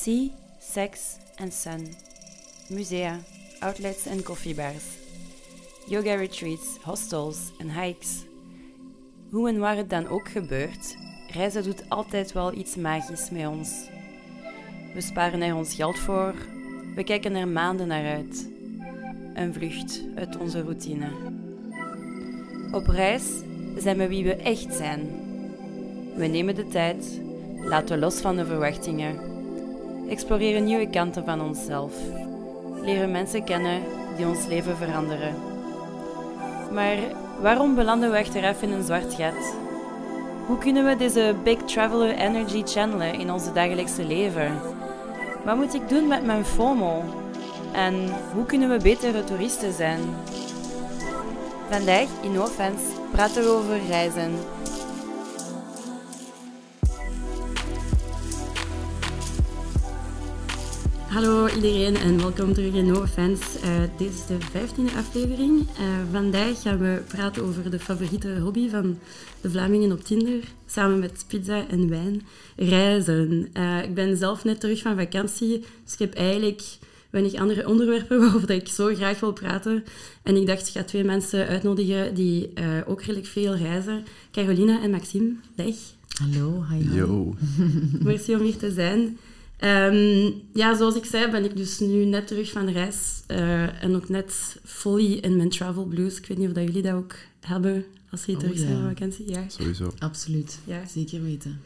Sea, 0.00 0.28
Sex 0.58 1.16
en 1.36 1.52
Sun. 1.52 1.88
Musea, 2.68 3.18
outlets 3.60 4.06
en 4.06 4.22
koffiebars. 4.22 4.84
Yoga 5.86 6.14
retreats, 6.14 6.78
hostels 6.82 7.38
en 7.58 7.70
hikes. 7.80 8.24
Hoe 9.30 9.48
en 9.48 9.58
waar 9.58 9.76
het 9.76 9.90
dan 9.90 10.08
ook 10.08 10.28
gebeurt, 10.28 10.96
reizen 11.32 11.62
doet 11.62 11.84
altijd 11.88 12.32
wel 12.32 12.54
iets 12.54 12.76
magisch 12.76 13.30
met 13.30 13.46
ons. 13.46 13.88
We 14.94 15.00
sparen 15.00 15.42
er 15.42 15.54
ons 15.54 15.74
geld 15.74 15.98
voor, 15.98 16.34
we 16.94 17.04
kijken 17.04 17.34
er 17.34 17.48
maanden 17.48 17.86
naar 17.86 18.14
uit. 18.14 18.48
Een 19.34 19.54
vlucht 19.54 20.02
uit 20.14 20.36
onze 20.36 20.62
routine. 20.62 21.08
Op 22.72 22.86
reis 22.86 23.24
zijn 23.76 23.96
we 23.96 24.08
wie 24.08 24.24
we 24.24 24.34
echt 24.34 24.74
zijn. 24.74 25.00
We 26.16 26.26
nemen 26.26 26.54
de 26.54 26.68
tijd, 26.68 27.20
laten 27.56 27.98
los 27.98 28.20
van 28.20 28.36
de 28.36 28.46
verwachtingen, 28.46 29.33
exploreren 30.08 30.64
nieuwe 30.64 30.90
kanten 30.90 31.24
van 31.24 31.40
onszelf, 31.40 31.92
leren 32.82 33.10
mensen 33.10 33.44
kennen 33.44 33.82
die 34.16 34.26
ons 34.26 34.46
leven 34.46 34.76
veranderen. 34.76 35.34
Maar 36.72 36.96
waarom 37.40 37.74
belanden 37.74 38.10
we 38.10 38.18
achteraf 38.18 38.62
in 38.62 38.72
een 38.72 38.82
zwart 38.82 39.14
gat? 39.14 39.54
Hoe 40.46 40.58
kunnen 40.58 40.84
we 40.84 40.96
deze 40.96 41.34
Big 41.44 41.58
Traveler 41.58 42.14
Energy 42.14 42.62
channelen 42.64 43.14
in 43.14 43.32
onze 43.32 43.52
dagelijkse 43.52 44.06
leven? 44.06 44.60
Wat 45.44 45.56
moet 45.56 45.74
ik 45.74 45.88
doen 45.88 46.08
met 46.08 46.24
mijn 46.24 46.44
FOMO? 46.44 47.02
En 47.72 47.94
hoe 48.34 48.44
kunnen 48.46 48.70
we 48.70 48.82
betere 48.82 49.24
toeristen 49.24 49.72
zijn? 49.72 50.00
Vandaag 51.70 52.08
in 52.22 52.32
No 52.32 52.48
praten 53.10 53.42
we 53.42 53.48
over 53.48 53.78
reizen. 53.88 54.32
Hallo 61.14 61.48
iedereen 61.48 61.96
en 61.96 62.18
welkom 62.18 62.52
terug 62.52 62.74
in 62.74 62.86
No 62.86 63.00
Offense. 63.00 63.42
Uh, 63.64 63.70
dit 63.96 64.12
is 64.12 64.26
de 64.26 64.36
vijftiende 64.50 64.92
aflevering. 64.92 65.60
Uh, 65.60 65.66
vandaag 66.12 66.62
gaan 66.62 66.78
we 66.78 67.02
praten 67.08 67.42
over 67.42 67.70
de 67.70 67.78
favoriete 67.78 68.38
hobby 68.40 68.68
van 68.68 68.98
de 69.40 69.50
Vlamingen 69.50 69.92
op 69.92 70.04
Tinder. 70.04 70.40
Samen 70.66 70.98
met 70.98 71.24
pizza 71.28 71.68
en 71.68 71.88
wijn. 71.88 72.22
Reizen. 72.56 73.48
Uh, 73.52 73.82
ik 73.82 73.94
ben 73.94 74.16
zelf 74.16 74.44
net 74.44 74.60
terug 74.60 74.82
van 74.82 74.96
vakantie, 74.96 75.64
dus 75.84 75.92
ik 75.92 75.98
heb 75.98 76.14
eigenlijk 76.14 76.62
weinig 77.10 77.34
andere 77.34 77.68
onderwerpen 77.68 78.18
waarover 78.22 78.50
ik 78.50 78.68
zo 78.68 78.94
graag 78.94 79.20
wil 79.20 79.32
praten. 79.32 79.84
En 80.22 80.36
ik 80.36 80.46
dacht, 80.46 80.66
ik 80.66 80.72
ga 80.72 80.84
twee 80.84 81.04
mensen 81.04 81.46
uitnodigen 81.46 82.14
die 82.14 82.52
ook 82.86 83.00
redelijk 83.00 83.26
veel 83.26 83.56
reizen. 83.56 84.04
Carolina 84.32 84.82
en 84.82 84.90
Maxime, 84.90 85.34
dag. 85.54 85.74
Hallo, 86.08 86.64
hi. 86.70 86.94
Yo. 86.94 87.34
Merci 88.02 88.34
om 88.34 88.42
hier 88.42 88.56
te 88.56 88.72
zijn. 88.72 89.18
Um, 89.64 90.42
ja, 90.52 90.76
zoals 90.76 90.96
ik 90.96 91.04
zei, 91.04 91.30
ben 91.30 91.44
ik 91.44 91.56
dus 91.56 91.78
nu 91.78 92.04
net 92.04 92.26
terug 92.26 92.50
van 92.50 92.68
reis. 92.68 93.22
Uh, 93.28 93.82
en 93.82 93.94
ook 93.94 94.08
net 94.08 94.60
fully 94.64 95.12
in 95.12 95.36
mijn 95.36 95.48
travel 95.48 95.84
blues. 95.84 96.18
Ik 96.18 96.26
weet 96.26 96.38
niet 96.38 96.48
of 96.48 96.54
dat 96.54 96.64
jullie 96.64 96.82
dat 96.82 96.94
ook 96.94 97.14
hebben 97.40 97.84
als 98.10 98.24
je 98.24 98.32
oh, 98.32 98.38
terug 98.38 98.58
zijn 98.58 98.76
van 98.76 98.88
vakantie. 98.88 99.30
Ja, 99.30 99.44
sowieso. 99.48 99.92
Absoluut, 99.98 100.58
ja. 100.64 100.86
zeker 100.86 101.22
weten. 101.22 101.60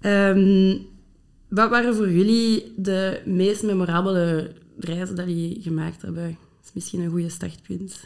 Ja. 0.00 0.30
Um, 0.30 0.86
wat 1.48 1.70
waren 1.70 1.94
voor 1.94 2.10
jullie 2.10 2.72
de 2.76 3.20
meest 3.24 3.62
memorabele 3.62 4.52
reizen 4.78 5.16
dat 5.16 5.26
jullie 5.26 5.62
gemaakt 5.62 6.02
hebben? 6.02 6.26
Dat 6.26 6.64
is 6.64 6.70
misschien 6.72 7.00
een 7.00 7.10
goede 7.10 7.28
startpunt. 7.28 8.00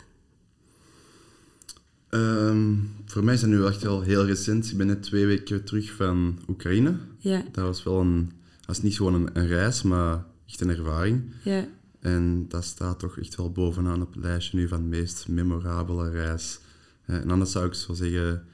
Um, 2.10 2.90
voor 3.04 3.24
mij 3.24 3.34
is 3.34 3.40
dat 3.40 3.50
nu 3.50 3.64
echt 3.64 3.82
wel 3.82 4.00
heel 4.00 4.26
recent. 4.26 4.70
Ik 4.70 4.76
ben 4.76 4.86
net 4.86 5.02
twee 5.02 5.26
weken 5.26 5.64
terug 5.64 5.92
van 5.92 6.38
Oekraïne. 6.48 6.96
Ja. 7.18 7.44
Dat 7.52 7.64
was 7.64 7.82
wel 7.82 8.00
een 8.00 8.30
dat 8.66 8.76
is 8.76 8.82
niet 8.82 8.96
gewoon 8.96 9.14
een, 9.14 9.28
een, 9.32 9.46
reis, 9.46 9.82
maar 9.82 10.24
echt 10.46 10.60
een 10.60 10.70
ervaring. 10.70 11.32
Ja. 11.42 11.66
En 12.00 12.48
dat 12.48 12.64
staat 12.64 12.98
toch 12.98 13.18
echt 13.18 13.36
wel 13.36 13.52
bovenaan 13.52 14.02
op 14.02 14.14
het 14.14 14.24
lijstje 14.24 14.58
nu 14.58 14.68
van 14.68 14.82
de 14.82 14.88
meest 14.88 15.28
memorabele 15.28 16.10
reis. 16.10 16.58
En 17.04 17.30
anders 17.30 17.50
zou 17.50 17.66
ik 17.66 17.74
zo 17.74 17.94
zeggen 17.94 18.46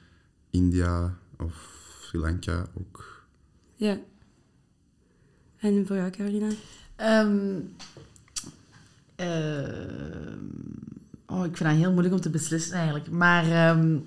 India 0.49 1.17
of 1.37 1.71
Sri 2.01 2.19
Lanka 2.19 2.67
ook. 2.73 3.25
Ja. 3.75 3.99
En 5.57 5.87
voor 5.87 5.95
jou, 5.95 6.09
Carolina? 6.09 6.49
Um, 6.97 7.75
oh, 11.25 11.45
ik 11.45 11.57
vind 11.57 11.69
dat 11.69 11.77
heel 11.77 11.91
moeilijk 11.91 12.15
om 12.15 12.21
te 12.21 12.29
beslissen 12.29 12.75
eigenlijk. 12.75 13.09
Maar 13.09 13.69
um, 13.77 14.05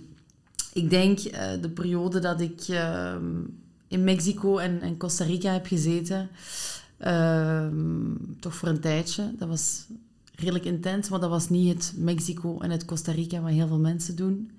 ik 0.72 0.90
denk 0.90 1.18
uh, 1.18 1.32
de 1.60 1.70
periode 1.70 2.18
dat 2.18 2.40
ik 2.40 2.60
in 3.88 4.04
Mexico 4.04 4.58
en, 4.58 4.80
en 4.80 4.96
Costa 4.96 5.24
Rica 5.24 5.52
heb 5.52 5.66
gezeten. 5.66 6.28
Ehm, 6.98 8.14
toch 8.40 8.54
voor 8.54 8.68
een 8.68 8.80
tijdje. 8.80 9.34
Dat 9.38 9.48
was 9.48 9.86
redelijk 10.34 10.64
intens, 10.64 11.08
maar 11.08 11.20
dat 11.20 11.30
was 11.30 11.48
niet 11.48 11.74
het 11.74 11.94
Mexico 11.96 12.58
en 12.58 12.70
het 12.70 12.84
Costa 12.84 13.12
Rica 13.12 13.40
wat 13.40 13.50
heel 13.50 13.66
veel 13.66 13.78
mensen 13.78 14.16
doen. 14.16 14.50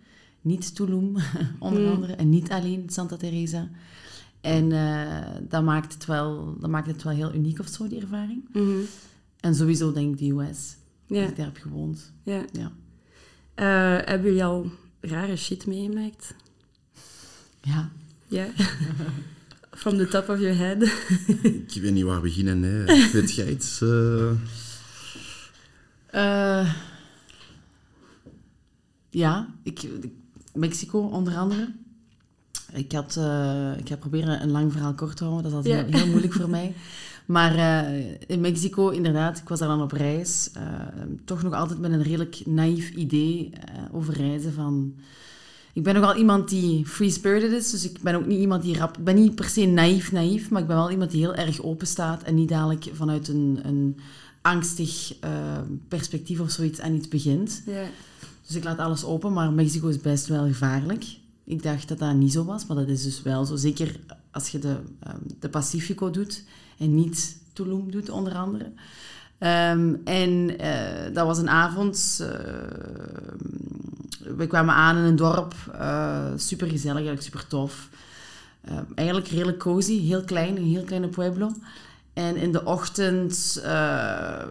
Niet 0.42 0.76
Tulum, 0.76 1.16
onder 1.60 1.82
mm. 1.82 1.92
andere, 1.92 2.14
en 2.14 2.30
niet 2.30 2.50
alleen 2.50 2.84
Santa 2.90 3.16
Teresa. 3.18 3.70
En 4.42 4.72
uh, 4.72 5.26
dat, 5.50 5.64
maakt 5.64 5.94
het 5.94 6.06
wel, 6.06 6.56
dat 6.60 6.70
maakt 6.70 6.88
het 6.88 7.04
wel 7.04 7.14
heel 7.14 7.34
uniek 7.34 7.60
of 7.60 7.68
zo, 7.68 7.88
die 7.88 8.02
ervaring. 8.02 8.50
Mhm. 8.54 8.80
En 9.40 9.56
sowieso 9.56 9.92
denk 9.92 10.14
ik 10.14 10.18
de 10.20 10.44
US, 10.44 10.76
ja. 11.06 11.22
dat 11.22 11.30
ik 11.30 11.36
daar 11.36 11.46
heb 11.46 11.58
gewoond. 11.58 12.12
Ja. 12.24 12.46
ja. 12.52 12.72
Uh, 13.56 14.06
hebben 14.06 14.28
jullie 14.28 14.44
al 14.44 14.72
rare 15.00 15.36
shit 15.36 15.66
meegemaakt? 15.66 16.36
Ja. 17.62 17.92
Ja. 18.28 18.48
From 19.72 19.98
the 19.98 20.08
top 20.08 20.30
of 20.30 20.40
your 20.40 20.56
head. 20.56 20.82
ik 21.74 21.82
weet 21.82 21.94
niet 21.94 22.04
waar 22.04 22.22
beginnen. 22.22 22.64
Hè. 22.64 22.86
Weet 23.14 23.36
jij 23.36 23.50
iets? 23.50 23.82
Uh... 23.82 24.32
Uh, 26.16 26.74
ja, 29.10 29.48
ik, 29.64 29.88
Mexico 30.54 31.00
onder 31.00 31.36
andere. 31.36 31.74
Ik, 32.74 32.92
had, 32.92 33.16
uh, 33.20 33.78
ik 33.78 33.88
heb 33.88 34.00
proberen 34.00 34.42
een 34.42 34.52
lang 34.52 34.72
verhaal 34.72 34.94
kort 34.94 35.18
te 35.18 35.24
houden. 35.24 35.52
Dat 35.52 35.52
is 35.52 35.58
altijd 35.58 35.86
heel, 35.90 36.00
heel, 36.00 36.12
moeilijk 36.12 36.34
voor 36.34 36.50
mij. 36.50 36.74
Maar 37.26 37.90
in 38.28 38.42
Mexico, 38.42 38.90
inderdaad, 38.90 39.38
ik 39.38 39.50
was 39.50 39.60
daar 39.60 39.68
dan 39.68 39.82
op 39.82 39.92
reis. 39.92 40.50
toch 41.26 41.44
nog 41.44 41.54
altijd 41.54 41.80
met 41.80 41.92
een 41.92 42.04
redelijk 42.04 42.46
naïef 42.46 42.90
idee 42.90 43.52
over 43.92 44.14
reizen 44.14 44.54
van 44.54 44.96
ik 45.78 45.84
ben 45.84 45.94
nogal 45.94 46.16
iemand 46.16 46.50
die 46.50 46.86
free-spirited 46.86 47.52
is, 47.52 47.72
dus 47.72 47.86
ik 47.86 48.02
ben 48.02 48.16
ook 48.16 48.26
niet 48.26 48.40
iemand 48.40 48.64
die 48.64 48.78
rap... 48.78 48.98
Ik 48.98 49.04
ben 49.04 49.16
niet 49.16 49.36
per 49.36 49.46
se 49.46 49.66
naïef, 49.66 50.12
naïef, 50.12 50.50
maar 50.50 50.62
ik 50.62 50.68
ben 50.68 50.76
wel 50.76 50.92
iemand 50.92 51.12
die 51.12 51.20
heel 51.20 51.36
erg 51.36 51.62
open 51.62 51.88
staat 51.88 52.24
en 52.24 52.36
niet 52.36 52.50
dadelijk 52.50 52.90
vanuit 52.94 53.28
een, 53.28 53.60
een 53.64 53.98
angstig 54.42 55.16
uh, 55.24 55.30
perspectief 55.88 56.40
of 56.40 56.52
zoiets 56.52 56.82
aan 56.82 56.94
iets 56.94 57.08
begint. 57.08 57.64
Ja. 57.66 57.84
Dus 58.46 58.56
ik 58.56 58.64
laat 58.64 58.78
alles 58.78 59.04
open, 59.04 59.34
maar 59.34 59.52
Mexico 59.52 59.88
is 59.88 60.02
best 60.02 60.28
wel 60.28 60.46
gevaarlijk. 60.46 61.06
Ik 61.44 61.64
dacht 61.64 61.88
dat 61.88 62.00
dat 62.00 62.16
niet 62.16 62.32
zo 62.32 62.46
was, 62.46 62.66
maar 62.66 62.78
dat 62.78 62.88
is 62.88 63.04
dus 63.04 63.22
wel 63.22 63.46
zo. 63.46 63.56
Zeker 63.56 64.00
als 64.32 64.50
je 64.50 64.60
de, 64.60 64.76
um, 65.08 65.38
de 65.40 65.50
Pacifico 65.50 66.10
doet 66.10 66.44
en 66.78 66.96
niet 66.96 67.38
Tulum 67.54 67.92
doet, 67.92 68.10
onder 68.10 68.34
andere. 68.34 68.66
Um, 69.40 70.02
en 70.04 70.62
uh, 70.62 71.14
dat 71.14 71.26
was 71.26 71.38
een 71.38 71.50
avond. 71.50 72.20
Uh, 72.22 72.28
we 74.38 74.48
kwamen 74.48 74.76
aan 74.76 74.98
in 74.98 75.04
een 75.04 75.16
dorp. 75.16 75.54
Uh, 75.74 76.26
super 76.36 76.68
gezellig, 76.68 76.96
eigenlijk 76.96 77.26
super 77.26 77.48
tof. 77.48 77.90
eigenlijk 78.96 79.28
redelijk 79.28 79.58
cozy, 79.58 80.02
heel 80.02 80.24
klein, 80.24 80.58
een 80.58 80.66
heel 80.66 80.84
kleine 80.84 81.08
pueblo. 81.08 81.52
En 82.14 82.36
in 82.36 82.52
de 82.52 82.66
ochtend 82.66 83.60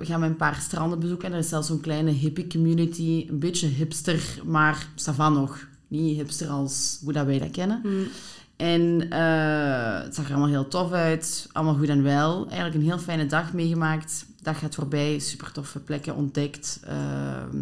gaan 0.00 0.20
we 0.20 0.26
een 0.26 0.36
paar 0.36 0.54
stranden 0.54 0.98
bezoeken. 0.98 1.26
En 1.26 1.32
er 1.32 1.38
is 1.38 1.48
zelfs 1.48 1.66
zo'n 1.66 1.81
kleine 1.81 2.10
hippie 2.10 2.47
community. 2.47 3.26
Een 3.28 3.38
beetje 3.38 3.66
hipster, 3.66 4.41
maar 4.44 4.88
savan 4.94 5.32
nog. 5.32 5.66
Niet 5.88 6.16
hipster 6.16 6.48
als 6.48 6.98
hoe 7.03 7.12
dat 7.12 7.26
wij 7.26 7.38
dat 7.38 7.50
kennen. 7.50 7.81
Mm. 7.84 8.06
En 8.56 9.00
het 10.04 10.15
zag 10.15 10.25
er 10.25 10.31
allemaal 10.31 10.48
heel 10.48 10.69
tof 10.69 10.92
uit. 10.92 11.48
Allemaal 11.53 11.75
goed 11.75 11.88
en 11.88 12.03
wel. 12.03 12.45
Eigenlijk 12.45 12.74
een 12.74 12.91
heel 12.91 12.98
fijne 12.98 13.27
dag 13.27 13.53
meegemaakt 13.53 14.27
dag 14.47 14.59
gaat 14.59 14.74
voorbij, 14.74 15.18
super 15.18 15.53
toffe 15.53 15.80
plekken 15.80 16.15
ontdekt, 16.15 16.80
uh, 16.89 17.60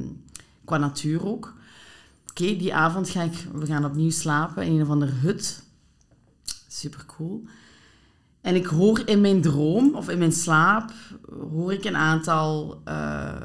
qua 0.65 0.77
natuur 0.77 1.27
ook. 1.27 1.55
Oké, 2.41 2.57
die 2.57 2.75
avond 2.75 3.09
ga 3.09 3.23
ik, 3.23 3.47
we 3.53 3.67
gaan 3.67 3.85
opnieuw 3.85 4.11
slapen 4.11 4.65
in 4.67 4.73
een 4.73 4.83
of 4.83 4.89
andere 4.89 5.13
hut. 5.13 5.63
Super 6.69 7.05
cool. 7.07 7.45
En 8.41 8.55
ik 8.55 8.67
hoor 8.67 9.03
in 9.05 9.21
mijn 9.21 9.43
droom, 9.43 9.95
of 9.95 10.09
in 10.09 10.19
mijn 10.19 10.33
slaap, 10.33 10.93
hoor 11.51 11.73
ik 11.73 11.85
een 11.85 11.97
aantal 11.97 12.83
uh, 12.89 13.41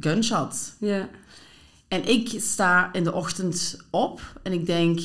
gunshots. 0.00 0.72
Ja. 0.78 1.08
En 1.88 2.08
ik 2.08 2.40
sta 2.40 2.92
in 2.92 3.04
de 3.04 3.12
ochtend 3.12 3.78
op 3.90 4.40
en 4.42 4.52
ik 4.52 4.66
denk, 4.66 5.00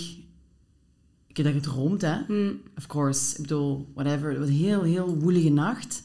ik 1.28 1.38
heb 1.38 1.46
dat 1.46 1.54
gedroomd, 1.54 2.02
hè. 2.02 2.18
Mm. 2.28 2.62
Of 2.78 2.88
course, 2.88 3.36
ik 3.36 3.42
bedoel, 3.42 3.92
whatever. 3.94 4.30
Het 4.30 4.40
was 4.40 4.48
een 4.48 4.54
heel, 4.54 4.82
heel 4.82 5.16
woelige 5.16 5.50
nacht. 5.50 6.04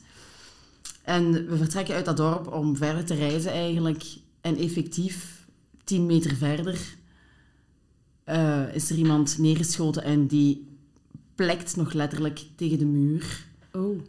En 1.02 1.32
we 1.32 1.56
vertrekken 1.56 1.94
uit 1.94 2.04
dat 2.04 2.16
dorp 2.16 2.52
om 2.52 2.76
verder 2.76 3.04
te 3.04 3.14
reizen 3.14 3.52
eigenlijk. 3.52 4.04
En 4.40 4.56
effectief, 4.56 5.41
tien 5.84 6.06
meter 6.06 6.36
verder, 6.36 6.80
uh, 8.26 8.74
is 8.74 8.90
er 8.90 8.96
iemand 8.96 9.38
neergeschoten 9.38 10.02
en 10.02 10.26
die 10.26 10.66
plekt 11.34 11.76
nog 11.76 11.92
letterlijk 11.92 12.44
tegen 12.56 12.78
de 12.78 12.84
muur. 12.84 13.44
Oh. 13.72 14.00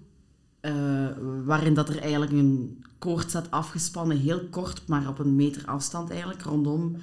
eh, 0.59 1.07
waarin 1.45 1.73
dat 1.73 1.89
er 1.89 1.99
eigenlijk 1.99 2.31
een 2.31 2.83
koord 2.97 3.31
zat 3.31 3.51
afgespannen, 3.51 4.17
heel 4.17 4.47
kort, 4.49 4.87
maar 4.87 5.07
op 5.07 5.19
een 5.19 5.35
meter 5.35 5.65
afstand 5.65 6.09
eigenlijk, 6.09 6.41
rondom 6.41 6.95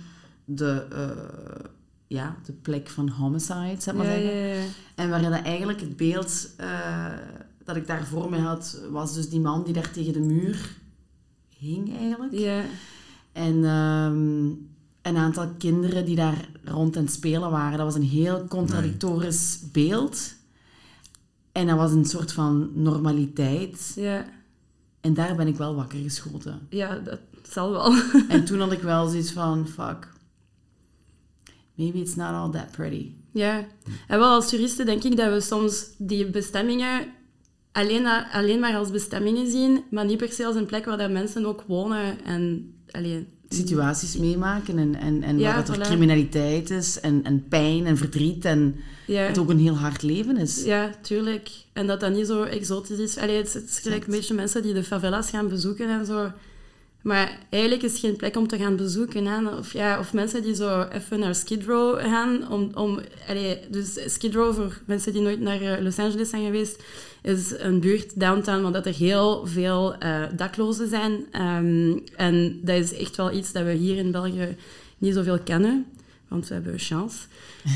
de, 0.45 0.87
eh, 0.93 1.67
ja, 2.07 2.37
de 2.45 2.53
plek 2.53 2.89
van 2.89 3.09
homicide, 3.09 3.77
zeg 3.79 3.95
maar 3.95 4.07
Ja, 4.07 4.13
zeggen. 4.13 4.37
ja, 4.37 4.55
ja. 4.55 4.65
En 4.95 5.11
waarin 5.11 5.31
dat 5.31 5.43
eigenlijk 5.43 5.81
het 5.81 5.97
beeld 5.97 6.51
eh, 6.57 7.07
dat 7.65 7.77
ik 7.77 7.87
daar 7.87 8.07
voor 8.07 8.31
me 8.31 8.39
had, 8.39 8.81
was 8.91 9.15
dus 9.15 9.29
die 9.29 9.41
man 9.41 9.65
die 9.65 9.75
daar 9.75 9.91
tegen 9.91 10.13
de 10.13 10.21
muur 10.21 10.77
hing 11.59 11.97
eigenlijk. 11.99 12.33
En 13.33 13.65
ehm, 13.65 14.47
een 15.03 15.17
aantal 15.17 15.49
kinderen 15.59 16.05
die 16.05 16.17
daar 16.17 16.49
rond 16.65 16.97
aan 16.97 17.05
het 17.05 17.13
spelen 17.13 17.51
waren. 17.51 17.79
Dat 17.79 17.87
was 17.87 17.95
een 17.95 18.09
heel 18.09 18.45
contradictorisch 18.49 19.61
beeld. 19.73 20.35
En 21.53 21.67
dat 21.67 21.77
was 21.77 21.93
een 21.93 22.05
soort 22.05 22.33
van 22.33 22.71
normaliteit. 22.75 23.93
ja, 23.97 24.25
En 25.01 25.15
daar 25.15 25.37
ben 25.37 25.47
ik 25.47 25.57
wel 25.57 25.75
wakker 25.75 25.99
geschoten. 25.99 26.67
ja, 26.71 26.95
dat 26.99 27.19
zal 27.43 27.71
wel. 27.71 27.95
En 28.29 28.45
toen 28.45 28.61
had 28.61 28.73
ik 28.73 28.83
wel 28.83 29.09
zoiets 29.09 29.33
van, 29.33 29.69
fuck. 29.69 30.09
Maybe 31.75 31.99
it's 31.99 32.15
not 32.15 32.33
all 32.33 32.51
that 32.51 32.71
pretty. 32.71 33.13
Ja, 33.33 33.67
en 34.07 34.19
wel 34.19 34.29
als 34.29 34.49
toeristen 34.49 34.87
denk 34.87 35.03
ik 35.05 35.17
dat 35.17 35.33
we 35.33 35.41
soms 35.41 35.87
die 35.99 36.31
bestemmingen 36.31 37.07
alleen, 37.73 38.07
alleen 38.33 38.61
maar 38.61 38.77
als 38.77 38.91
bestemmingen 38.91 39.51
zien, 39.51 39.85
maar 39.91 40.05
niet 40.05 40.17
per 40.17 40.33
se 40.33 40.47
als 40.47 40.57
een 40.57 40.67
plek 40.67 40.85
waar 40.85 40.99
dat 40.99 41.11
mensen 41.11 41.47
ook 41.47 41.65
wonen 41.67 42.25
en 42.25 42.75
alleen. 42.93 43.27
Situaties 43.49 44.17
meemaken 44.17 44.79
en, 44.79 44.95
en, 44.95 45.23
en 45.23 45.39
Ja, 45.39 45.55
waar 45.55 45.65
dat 45.65 45.77
er 45.77 45.83
criminaliteit 45.83 46.71
is 46.71 47.01
en, 47.01 47.25
en 47.25 47.45
pijn 47.49 47.87
en 47.87 47.97
verdriet 47.97 48.45
en 48.45 48.75
Ja, 49.07 49.21
het 49.23 49.39
ook 49.39 49.51
een 49.51 49.59
heel 49.59 49.77
hard 49.77 50.03
leven 50.03 50.37
is. 50.37 50.65
ja, 50.65 50.91
tuurlijk. 51.03 51.51
En 51.73 51.87
dat 51.87 52.01
dat 52.01 52.13
niet 52.13 52.27
zo 52.27 52.43
exotisch 52.43 52.99
is. 52.99 53.17
Allee, 53.17 53.37
het, 53.37 53.53
het 53.53 53.69
is 53.69 53.79
gelijk 53.79 54.05
een 54.05 54.11
beetje 54.13 54.35
mensen 54.35 54.63
die 54.63 54.75
de 54.75 54.85
favelas 54.85 55.31
gaan 55.31 55.49
bezoeken 55.49 55.89
en 55.89 56.07
zo. 56.07 56.33
Maar 57.03 57.39
eigenlijk 57.51 57.83
is 57.83 57.93
het 57.93 58.01
geen 58.01 58.17
plek 58.17 58.37
om 58.37 58.47
te 58.47 58.59
gaan 58.59 58.77
bezoeken. 58.77 59.27
Hè? 59.27 59.49
Of, 59.49 59.73
ja, 59.73 59.99
of 59.99 60.13
mensen 60.13 60.43
die 60.43 60.55
zo 60.55 60.83
even 60.83 61.19
naar 61.19 61.35
Skid 61.35 61.65
Row 61.65 62.01
gaan. 62.01 62.51
Om, 62.51 62.71
om, 62.75 63.01
dus 63.69 64.15
Skid 64.15 64.35
Row, 64.35 64.55
voor 64.55 64.81
mensen 64.85 65.13
die 65.13 65.23
nooit 65.23 65.41
naar 65.41 65.61
eh, 65.61 65.83
Los 65.83 65.99
Angeles 65.99 66.31
zijn 66.31 66.45
geweest, 66.45 66.83
is 67.23 67.55
een 67.59 67.81
buurt 67.81 68.21
downtown 68.21 68.63
waar 68.63 68.73
dat 68.73 68.87
er 68.87 68.95
heel 68.95 69.47
veel 69.47 69.95
eh, 69.95 70.23
daklozen 70.37 70.89
zijn. 70.89 71.27
Ehm, 71.31 71.99
en 72.17 72.61
dat 72.63 72.77
is 72.77 72.95
echt 72.95 73.17
wel 73.17 73.33
iets 73.33 73.53
dat 73.53 73.65
we 73.65 73.73
hier 73.73 73.97
in 73.97 74.11
België 74.11 74.57
niet 74.99 75.15
zoveel 75.15 75.39
kennen. 75.39 75.87
Want 76.29 76.49
we 76.49 76.55
hebben 76.55 76.79
chance. 76.79 77.19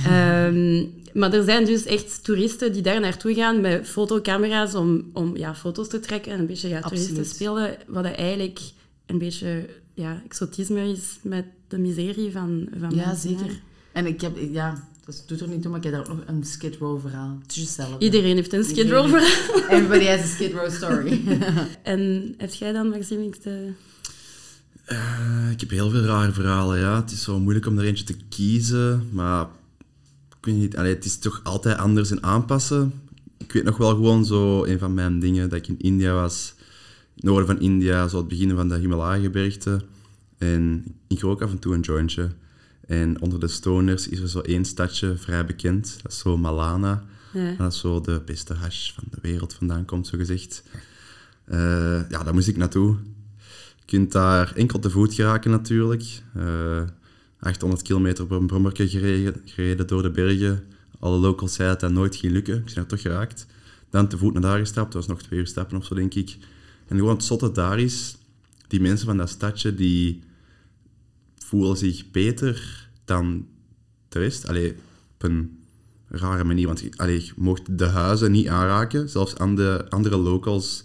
Ehm, 0.06 0.84
maar 1.12 1.32
er 1.32 1.44
zijn 1.44 1.64
dus 1.64 1.84
echt 1.84 2.24
toeristen 2.24 2.72
die 2.72 2.82
daar 2.82 3.00
naartoe 3.00 3.34
gaan 3.34 3.60
met 3.60 3.88
fotocamera's 3.88 4.74
om, 4.74 5.10
om 5.12 5.36
ja, 5.36 5.54
foto's 5.54 5.88
te 5.88 6.00
trekken 6.00 6.32
en 6.32 6.38
een 6.38 6.46
beetje 6.46 6.68
ja, 6.68 6.80
toeristen 6.80 7.16
Absoluut. 7.16 7.34
spelen. 7.34 7.76
Wat 7.86 8.04
eigenlijk 8.04 8.60
een 9.06 9.18
beetje 9.18 9.68
ja, 9.94 10.22
exotisme 10.24 10.88
is 10.88 11.18
met 11.22 11.44
de 11.68 11.78
miserie 11.78 12.32
van, 12.32 12.68
van 12.78 12.90
Ja, 12.94 13.06
mensen, 13.06 13.30
hè. 13.30 13.38
zeker. 13.38 13.60
En 13.92 14.06
ik 14.06 14.20
heb, 14.20 14.36
ja, 14.52 14.88
dat 15.04 15.24
doet 15.26 15.40
er 15.40 15.48
niet 15.48 15.62
toe, 15.62 15.70
maar 15.70 15.78
ik 15.78 15.84
heb 15.84 15.92
daar 15.92 16.10
ook 16.10 16.16
nog 16.16 16.26
een 16.26 16.44
Skid 16.44 16.76
Row 16.76 17.00
verhaal. 17.00 17.38
Het 17.42 17.50
is 17.50 17.56
juist 17.56 17.76
hetzelfde. 17.76 18.04
Iedereen 18.04 18.36
heeft 18.36 18.52
een 18.52 18.64
Skid 18.64 18.90
Row 18.90 19.08
verhaal. 19.08 19.70
Everybody 19.76 20.04
has 20.04 20.20
a 20.20 20.26
Skid 20.26 20.52
Row 20.52 20.70
story. 20.70 21.20
En 21.82 22.34
heb 22.38 22.52
jij 22.52 22.72
dan, 22.72 22.88
Maxime, 22.88 23.24
iets 23.24 23.38
te... 23.38 23.68
Eh, 24.84 25.50
ik 25.50 25.60
heb 25.60 25.70
heel 25.70 25.90
veel 25.90 26.04
rare 26.04 26.32
verhalen, 26.32 26.78
ja. 26.78 27.00
Het 27.00 27.10
is 27.10 27.22
zo 27.22 27.40
moeilijk 27.40 27.66
om 27.66 27.78
er 27.78 27.84
eentje 27.84 28.04
te 28.04 28.16
kiezen, 28.28 29.08
maar 29.12 29.46
ik 30.38 30.44
weet 30.44 30.54
niet, 30.54 30.76
allee, 30.76 30.94
het 30.94 31.04
is 31.04 31.18
toch 31.18 31.40
altijd 31.42 31.78
anders 31.78 32.10
en 32.10 32.22
aanpassen. 32.22 32.92
Ik 33.38 33.52
weet 33.52 33.64
nog 33.64 33.76
wel 33.76 33.88
gewoon 33.88 34.24
zo, 34.24 34.64
een 34.64 34.78
van 34.78 34.94
mijn 34.94 35.18
dingen, 35.18 35.48
dat 35.48 35.58
ik 35.58 35.68
in 35.68 35.78
India 35.80 36.14
was, 36.14 36.53
noorden 37.14 37.46
van 37.46 37.60
India, 37.60 38.08
zo 38.08 38.16
het 38.16 38.28
begin 38.28 38.54
van 38.54 38.68
de 38.68 38.76
Himalaya-gebergte. 38.76 39.80
En 40.38 40.84
ik 41.08 41.20
rook 41.20 41.42
af 41.42 41.50
en 41.50 41.58
toe 41.58 41.74
een 41.74 41.80
jointje. 41.80 42.30
En 42.86 43.20
onder 43.20 43.40
de 43.40 43.48
stoners 43.48 44.08
is 44.08 44.20
er 44.20 44.28
zo 44.28 44.40
één 44.40 44.64
stadje 44.64 45.16
vrij 45.16 45.44
bekend, 45.44 45.98
dat 46.02 46.12
is 46.12 46.18
zo 46.18 46.36
Malana. 46.36 47.04
Ja. 47.32 47.54
Dat 47.58 47.72
is 47.72 47.78
zo 47.78 48.00
de 48.00 48.22
beste 48.24 48.54
hash 48.54 48.92
van 48.92 49.04
de 49.10 49.18
wereld 49.22 49.54
vandaan 49.54 49.84
komt, 49.84 50.06
zo 50.06 50.18
gezegd. 50.18 50.62
Eh, 51.44 52.10
ja, 52.10 52.22
daar 52.22 52.34
moest 52.34 52.48
ik 52.48 52.56
naartoe. 52.56 52.96
Je 53.76 53.84
kunt 53.84 54.12
daar 54.12 54.52
enkel 54.54 54.78
te 54.78 54.90
voet 54.90 55.14
geraken 55.14 55.50
natuurlijk. 55.50 56.22
Eh 56.34 56.82
800 57.44 57.82
kilometer 57.82 58.24
op 58.24 58.30
een 58.30 58.46
brommerke 58.46 58.88
gereden, 58.88 59.42
gereden 59.44 59.86
door 59.86 60.02
de 60.02 60.10
bergen. 60.10 60.64
Alle 60.98 61.18
locals 61.18 61.54
zeiden 61.54 61.78
dat 61.78 61.88
dat 61.88 61.98
nooit 61.98 62.16
ging 62.16 62.32
lukken. 62.32 62.56
Ik 62.56 62.64
ben 62.64 62.76
er 62.76 62.86
toch 62.86 63.00
geraakt. 63.00 63.46
Dan 63.90 64.08
te 64.08 64.18
voet 64.18 64.32
naar 64.32 64.42
daar 64.42 64.58
gestapt. 64.58 64.92
Dat 64.92 65.06
was 65.06 65.06
nog 65.06 65.22
twee 65.22 65.38
uur 65.38 65.46
stappen 65.46 65.76
of 65.76 65.84
zo, 65.84 65.94
denk 65.94 66.14
ik. 66.14 66.36
En 66.86 66.96
gewoon 66.96 67.14
het 67.14 67.24
zotte 67.24 67.52
daar 67.52 67.78
is, 67.78 68.16
die 68.68 68.80
mensen 68.80 69.06
van 69.06 69.16
dat 69.16 69.28
stadje, 69.28 69.74
die 69.74 70.22
voelen 71.36 71.76
zich 71.76 72.10
beter 72.10 72.88
dan 73.04 73.46
de 74.08 74.18
rest. 74.18 74.48
Op 74.48 75.22
een 75.22 75.58
rare 76.08 76.44
manier. 76.44 76.66
Want 76.66 76.84
allee, 76.96 77.24
je 77.24 77.32
mocht 77.36 77.78
de 77.78 77.84
huizen 77.84 78.32
niet 78.32 78.48
aanraken. 78.48 79.08
Zelfs 79.08 79.36
aan 79.36 79.56
de 79.56 79.86
andere 79.88 80.16
locals 80.16 80.84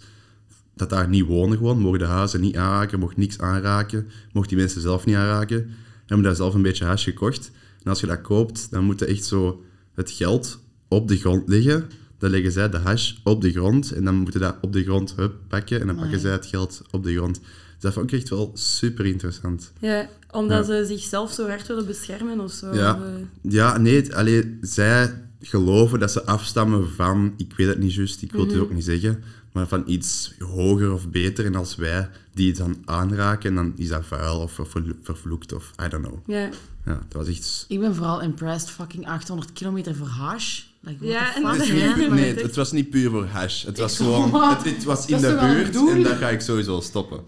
dat 0.79 0.89
daar 0.89 1.09
niet 1.09 1.25
wonen 1.25 1.57
gewoon, 1.57 1.79
mocht 1.79 1.99
de 1.99 2.05
huizen 2.05 2.41
niet 2.41 2.57
aanraken, 2.57 2.99
mocht 2.99 3.17
niks 3.17 3.39
aanraken, 3.39 4.07
mocht 4.33 4.49
die 4.49 4.57
mensen 4.57 4.81
zelf 4.81 5.05
niet 5.05 5.15
aanraken. 5.15 5.57
En 5.57 5.75
hebben 6.05 6.25
daar 6.25 6.35
zelf 6.35 6.53
een 6.53 6.61
beetje 6.61 6.85
hash 6.85 7.03
gekocht. 7.03 7.51
En 7.83 7.89
als 7.89 7.99
je 7.99 8.07
dat 8.07 8.21
koopt, 8.21 8.71
dan 8.71 8.83
moet 8.83 8.99
je 8.99 9.05
echt 9.05 9.23
zo 9.23 9.63
het 9.93 10.11
geld 10.11 10.59
op 10.87 11.07
de 11.07 11.17
grond 11.17 11.49
leggen. 11.49 11.89
Dan 12.19 12.29
leggen 12.29 12.51
zij 12.51 12.69
de 12.69 12.77
hash 12.77 13.13
op 13.23 13.41
de 13.41 13.51
grond 13.51 13.91
en 13.91 14.03
dan 14.03 14.15
moeten 14.15 14.39
dat 14.41 14.55
op 14.61 14.73
de 14.73 14.83
grond 14.83 15.13
hup, 15.15 15.33
pakken 15.47 15.81
en 15.81 15.87
dan 15.87 15.95
pakken 15.95 16.19
zij 16.19 16.31
het 16.31 16.45
geld 16.45 16.81
op 16.91 17.03
de 17.03 17.13
grond. 17.15 17.39
Dus 17.39 17.49
dat 17.79 17.93
vond 17.93 18.11
ik 18.13 18.19
echt 18.19 18.29
wel 18.29 18.51
super 18.53 19.05
interessant. 19.05 19.71
Ja, 19.79 20.09
omdat 20.31 20.65
ze 20.65 20.83
zichzelf 20.87 21.31
zo 21.33 21.47
hard 21.47 21.67
willen 21.67 21.85
beschermen 21.85 22.39
of 22.39 22.51
zo. 22.51 22.73
Ja. 22.75 22.95
Eh, 22.95 23.51
Ja, 23.51 23.77
nee, 23.77 23.95
het- 23.95 24.13
allee, 24.13 24.57
zij 24.61 25.23
geloven 25.41 25.99
dat 25.99 26.11
ze 26.11 26.25
afstammen 26.25 26.89
van, 26.91 27.33
ik 27.37 27.53
weet 27.57 27.67
het 27.67 27.79
niet 27.79 27.93
juist, 27.93 28.21
ik 28.21 28.31
wil 28.31 28.45
het 28.45 28.57
ook 28.57 28.73
niet 28.73 28.83
zeggen, 28.83 29.23
maar 29.51 29.67
van 29.67 29.83
iets 29.85 30.33
hoger 30.39 30.93
of 30.93 31.09
beter. 31.09 31.45
En 31.45 31.55
als 31.55 31.75
wij 31.75 32.09
die 32.33 32.53
dan 32.53 32.77
aanraken, 32.85 33.55
dan 33.55 33.73
is 33.75 33.87
dat 33.87 34.05
vuil 34.05 34.39
of 34.39 34.51
vervlo- 34.51 34.95
vervloekt 35.01 35.53
of 35.53 35.71
I 35.85 35.87
don't 35.89 36.05
know. 36.07 36.19
ja. 36.27 36.49
Ja, 36.85 36.99
dat 37.09 37.25
was 37.25 37.27
echt... 37.27 37.65
ik 37.67 37.79
ben 37.79 37.95
vooral 37.95 38.21
impressed. 38.21 38.69
Fucking 38.69 39.07
800 39.07 39.53
kilometer 39.53 39.95
voor 39.95 40.07
hash. 40.07 40.61
Like, 40.81 41.05
Ja, 41.05 41.23
fuck, 41.25 41.43
dat? 41.43 41.67
Nee, 41.67 42.09
Nee, 42.09 42.35
het- 42.35 42.55
was 42.55 42.71
niet 42.71 42.89
puur 42.89 43.09
voor 43.09 43.25
hash. 43.25 43.65
Het 43.65 43.77
was 43.77 43.91
Ik- 43.91 43.97
gewoon... 43.97 44.33
Het, 44.55 44.63
het 44.65 44.83
was 44.83 45.05
in 45.05 45.21
Dat 45.21 45.39
de 45.39 45.45
buurt 45.45 45.75
en 45.95 46.03
daar 46.03 46.15
ga 46.15 46.29
ik 46.29 46.41
sowieso 46.41 46.79
stoppen. 46.81 47.19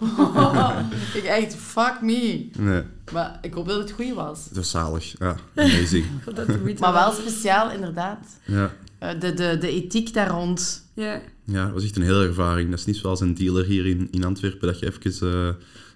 ik 1.20 1.24
echt, 1.24 1.55
fuck 1.55 1.98
me. 2.01 2.50
Nee, 2.58 2.81
Maar 3.13 3.38
ik 3.41 3.53
hoop 3.53 3.67
dat 3.67 3.77
het 3.79 3.91
goed 3.91 4.13
was. 4.13 4.39
was 4.53 4.70
zalig. 4.70 5.13
Ja, 5.20 5.36
amazing. 5.55 6.05
Dat 6.36 6.79
Maar 6.79 6.93
wel 6.93 7.12
speciaal, 7.12 7.72
inderdaad. 7.72 8.27
Ja. 8.46 8.74
Eh, 9.00 9.20
de, 9.20 9.34
de, 9.34 9.58
de 9.60 9.67
ethiek 9.70 10.13
daar 10.13 10.29
rond. 10.29 10.86
Ja. 10.93 11.22
Ja, 11.46 11.63
het 11.65 11.74
was 11.74 11.84
echt 11.84 11.96
een 11.96 12.01
hele 12.03 12.27
ervaring. 12.27 12.70
Dat 12.70 12.79
is 12.79 12.86
niet 12.86 12.96
zoals 12.98 13.20
een 13.20 13.34
dealer 13.34 13.65
hier 13.65 13.86
in, 13.86 14.08
in 14.12 14.24
Antwerpen, 14.24 14.67
dat 14.67 14.79
je 14.79 14.86
even 15.05 15.31
eh, 15.31 15.46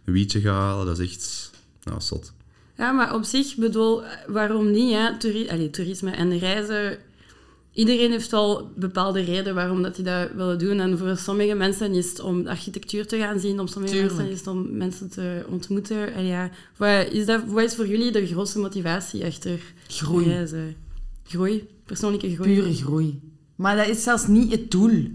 een 0.05 0.13
wietje 0.13 0.39
gaat 0.41 0.53
halen. 0.53 0.85
Dat 0.85 0.99
is 0.99 1.09
echt... 1.11 1.51
Nou, 1.83 2.01
zot. 2.01 2.33
Ja, 2.77 2.91
maar 2.91 3.13
op 3.13 3.23
zich, 3.23 3.55
bedoel, 3.55 4.03
waarom 4.27 4.71
niet? 4.71 4.93
Hè? 4.93 5.17
Toeri 5.17 5.49
Allee, 5.49 5.69
toerisme 5.69 6.11
en 6.11 6.37
reizen. 6.37 6.97
Iedereen 7.75 8.11
heeft 8.11 8.31
wel 8.31 8.71
bepaalde 8.75 9.21
reden 9.21 9.55
waarom 9.55 9.81
dat 9.81 9.95
die 9.95 10.03
dat 10.03 10.31
willen 10.35 10.59
doen. 10.59 10.79
En 10.79 10.97
voor 10.97 11.17
sommige 11.17 11.53
mensen 11.53 11.93
is 11.93 12.09
het 12.09 12.19
om 12.19 12.47
architectuur 12.47 13.07
te 13.07 13.17
gaan 13.17 13.39
zien. 13.39 13.59
Om 13.59 13.67
sommige 13.67 13.93
Tuurlijk. 13.93 14.13
mensen 14.15 14.33
is 14.33 14.39
het 14.39 14.47
om 14.47 14.77
mensen 14.77 15.09
te 15.09 15.45
ontmoeten. 15.49 16.13
En 16.13 16.25
ja, 16.25 16.49
wat 16.77 17.07
is, 17.11 17.25
dat, 17.25 17.41
wat 17.47 17.63
is 17.63 17.75
voor 17.75 17.87
jullie 17.87 18.11
de 18.11 18.27
grootste 18.27 18.59
motivatie 18.59 19.25
achter 19.25 19.59
Groei. 19.87 20.25
reizen? 20.25 20.75
Groei, 21.23 21.67
persoonlijke 21.85 22.33
groei. 22.33 22.53
Pure 22.53 22.73
groei. 22.73 23.19
Maar 23.55 23.75
dat 23.75 23.87
is 23.87 24.03
zelfs 24.03 24.27
niet 24.27 24.51
het 24.51 24.71
doel. 24.71 25.07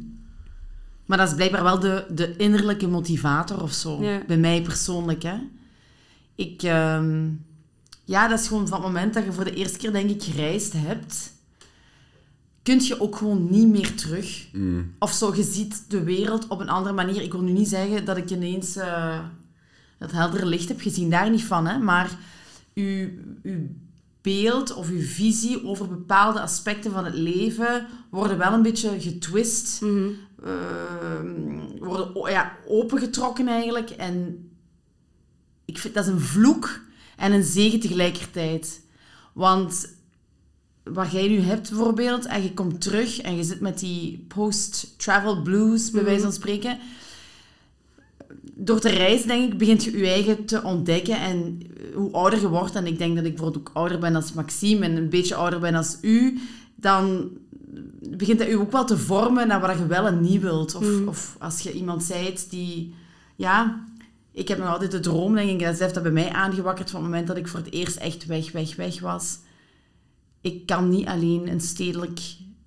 Maar 1.07 1.19
dat 1.19 1.29
is 1.29 1.35
blijkbaar 1.35 1.63
wel 1.63 1.79
de, 1.81 2.05
de 2.11 2.37
innerlijke 2.37 2.89
motivator 2.89 3.63
of 3.63 3.73
zo. 3.73 4.03
Ja. 4.03 4.23
Bij 4.27 4.39
mij 4.39 4.63
persoonlijk, 4.63 5.23
hè. 5.23 5.37
Ik... 6.35 6.63
ehm, 6.63 7.29
ja, 8.05 8.29
dat 8.29 8.41
is 8.41 8.47
gewoon 8.49 8.69
van 8.69 8.79
het 8.79 8.87
moment 8.87 9.15
dat 9.15 9.25
je 9.25 9.33
voor 9.33 9.45
de 9.45 9.55
eerste 9.55 9.79
keer, 9.79 9.93
denk 9.93 10.11
ik, 10.11 10.23
gereisd 10.23 10.73
hebt... 10.77 11.39
Kun 12.63 12.81
je 12.81 13.01
ook 13.01 13.17
gewoon 13.17 13.51
niet 13.51 13.69
meer 13.69 13.95
terug. 13.95 14.49
Mm. 14.53 14.95
Of 14.99 15.13
zo, 15.13 15.35
je 15.35 15.43
ziet 15.43 15.85
de 15.89 16.03
wereld 16.03 16.49
op 16.49 16.61
een 16.61 16.69
andere 16.69 16.95
manier. 16.95 17.23
Ik 17.23 17.33
wil 17.33 17.43
nu 17.43 17.53
niet 17.53 17.69
zeggen 17.69 18.05
dat 18.05 18.17
ik 18.17 18.31
ineens 18.31 18.77
eh 18.77 19.19
het 20.01 20.13
heldere 20.13 20.47
licht 20.47 20.69
heb 20.69 20.81
gezien. 20.81 21.11
Daar 21.11 21.31
niet 21.31 21.45
van, 21.45 21.67
hè. 21.67 21.79
Maar 21.79 22.11
uw, 22.75 23.09
uw 23.43 23.69
beeld 24.21 24.73
of 24.75 24.89
uw 24.89 25.03
visie 25.03 25.65
over 25.67 25.89
bepaalde 25.89 26.41
aspecten 26.41 26.93
van 26.93 27.05
het 27.05 27.15
leven 27.15 27.87
worden 28.11 28.39
wel 28.39 28.53
een 28.53 28.63
beetje 28.63 29.01
getwist. 29.01 29.81
Mhm. 29.81 30.09
Ehm, 30.45 31.79
worden 31.79 32.31
ja, 32.31 32.57
opengetrokken 32.69 33.49
eigenlijk. 33.49 33.91
En 33.91 34.51
ik 35.65 35.79
vind 35.79 35.95
dat 35.95 36.05
is 36.07 36.13
een 36.13 36.21
vloek 36.21 36.81
en 37.17 37.33
een 37.33 37.45
zegen 37.45 37.81
tegelijkertijd. 37.81 38.81
Want 39.33 39.89
wat 40.85 41.13
jij 41.13 41.29
nu 41.29 41.41
hebt 41.41 41.69
bijvoorbeeld, 41.71 42.27
en 42.27 42.43
je 42.43 42.55
komt 42.55 42.81
terug 42.81 43.21
en 43.21 43.37
je 43.37 43.43
zit 43.43 43.61
met 43.61 43.79
die 43.79 44.25
post-travel 44.29 45.43
blues, 45.43 45.91
bij 45.91 46.05
wijze 46.05 46.23
van 46.23 46.33
spreken. 46.33 46.79
Door 48.55 48.81
te 48.81 48.89
reizen, 48.89 49.29
denk 49.29 49.53
ik, 49.53 49.59
begint 49.59 49.85
je 49.85 49.99
je 49.99 50.07
eigen 50.07 50.45
te 50.45 50.63
ontdekken. 50.63 51.21
En 51.21 51.61
hoe 51.95 52.13
ouder 52.13 52.41
je 52.41 52.49
wordt, 52.49 52.75
en 52.75 52.87
ik 52.87 52.99
denk 52.99 53.17
dat 53.17 53.25
ik 53.25 53.35
bijvoorbeeld 53.35 53.69
ook 53.69 53.77
ouder 53.77 53.99
ben 53.99 54.17
als 54.17 54.33
Maxime 54.33 54.85
en 54.85 54.97
een 54.97 55.09
beetje 55.09 55.35
ouder 55.35 55.61
ben 55.61 55.75
als 55.75 55.99
u, 56.01 56.41
dan 56.75 57.31
begint 58.01 58.39
dat 58.39 58.49
u 58.49 58.55
ook 58.55 58.73
wel 58.73 58.85
te 58.85 58.99
vormen 58.99 59.49
naar 59.49 59.61
wat 59.61 59.79
je 59.79 59.87
wel 59.87 60.07
en 60.07 60.21
niet 60.21 60.41
wilt. 60.41 60.75
Of, 60.75 61.07
of 61.07 61.37
als 61.39 61.61
je 61.61 61.73
iemand 61.73 62.03
zijt 62.03 62.51
die... 62.51 62.95
Ja, 63.37 63.85
ik 64.33 64.49
heb 64.49 64.59
nog 64.59 64.69
altijd 64.69 64.91
de 64.91 65.01
droom, 65.01 65.35
denk 65.35 65.51
ik, 65.51 65.67
dat 65.67 65.79
heeft 65.79 65.95
dat 65.95 66.03
bij 66.03 66.13
mij 66.13 66.31
aangewakkerd 66.31 66.91
van 66.91 67.01
het 67.01 67.11
moment 67.11 67.29
dat 67.29 67.37
ik 67.37 67.49
voor 67.49 67.61
het 67.61 67.73
eerst 67.73 67.97
echt 67.97 68.27
weg, 68.27 68.53
weg, 68.53 68.77
weg 68.77 69.01
was. 69.01 69.39
Ik 70.41 70.67
kan 70.67 70.89
niet 70.89 71.07
alleen 71.07 71.49
een 71.49 71.61
stedelijk, 71.61 72.21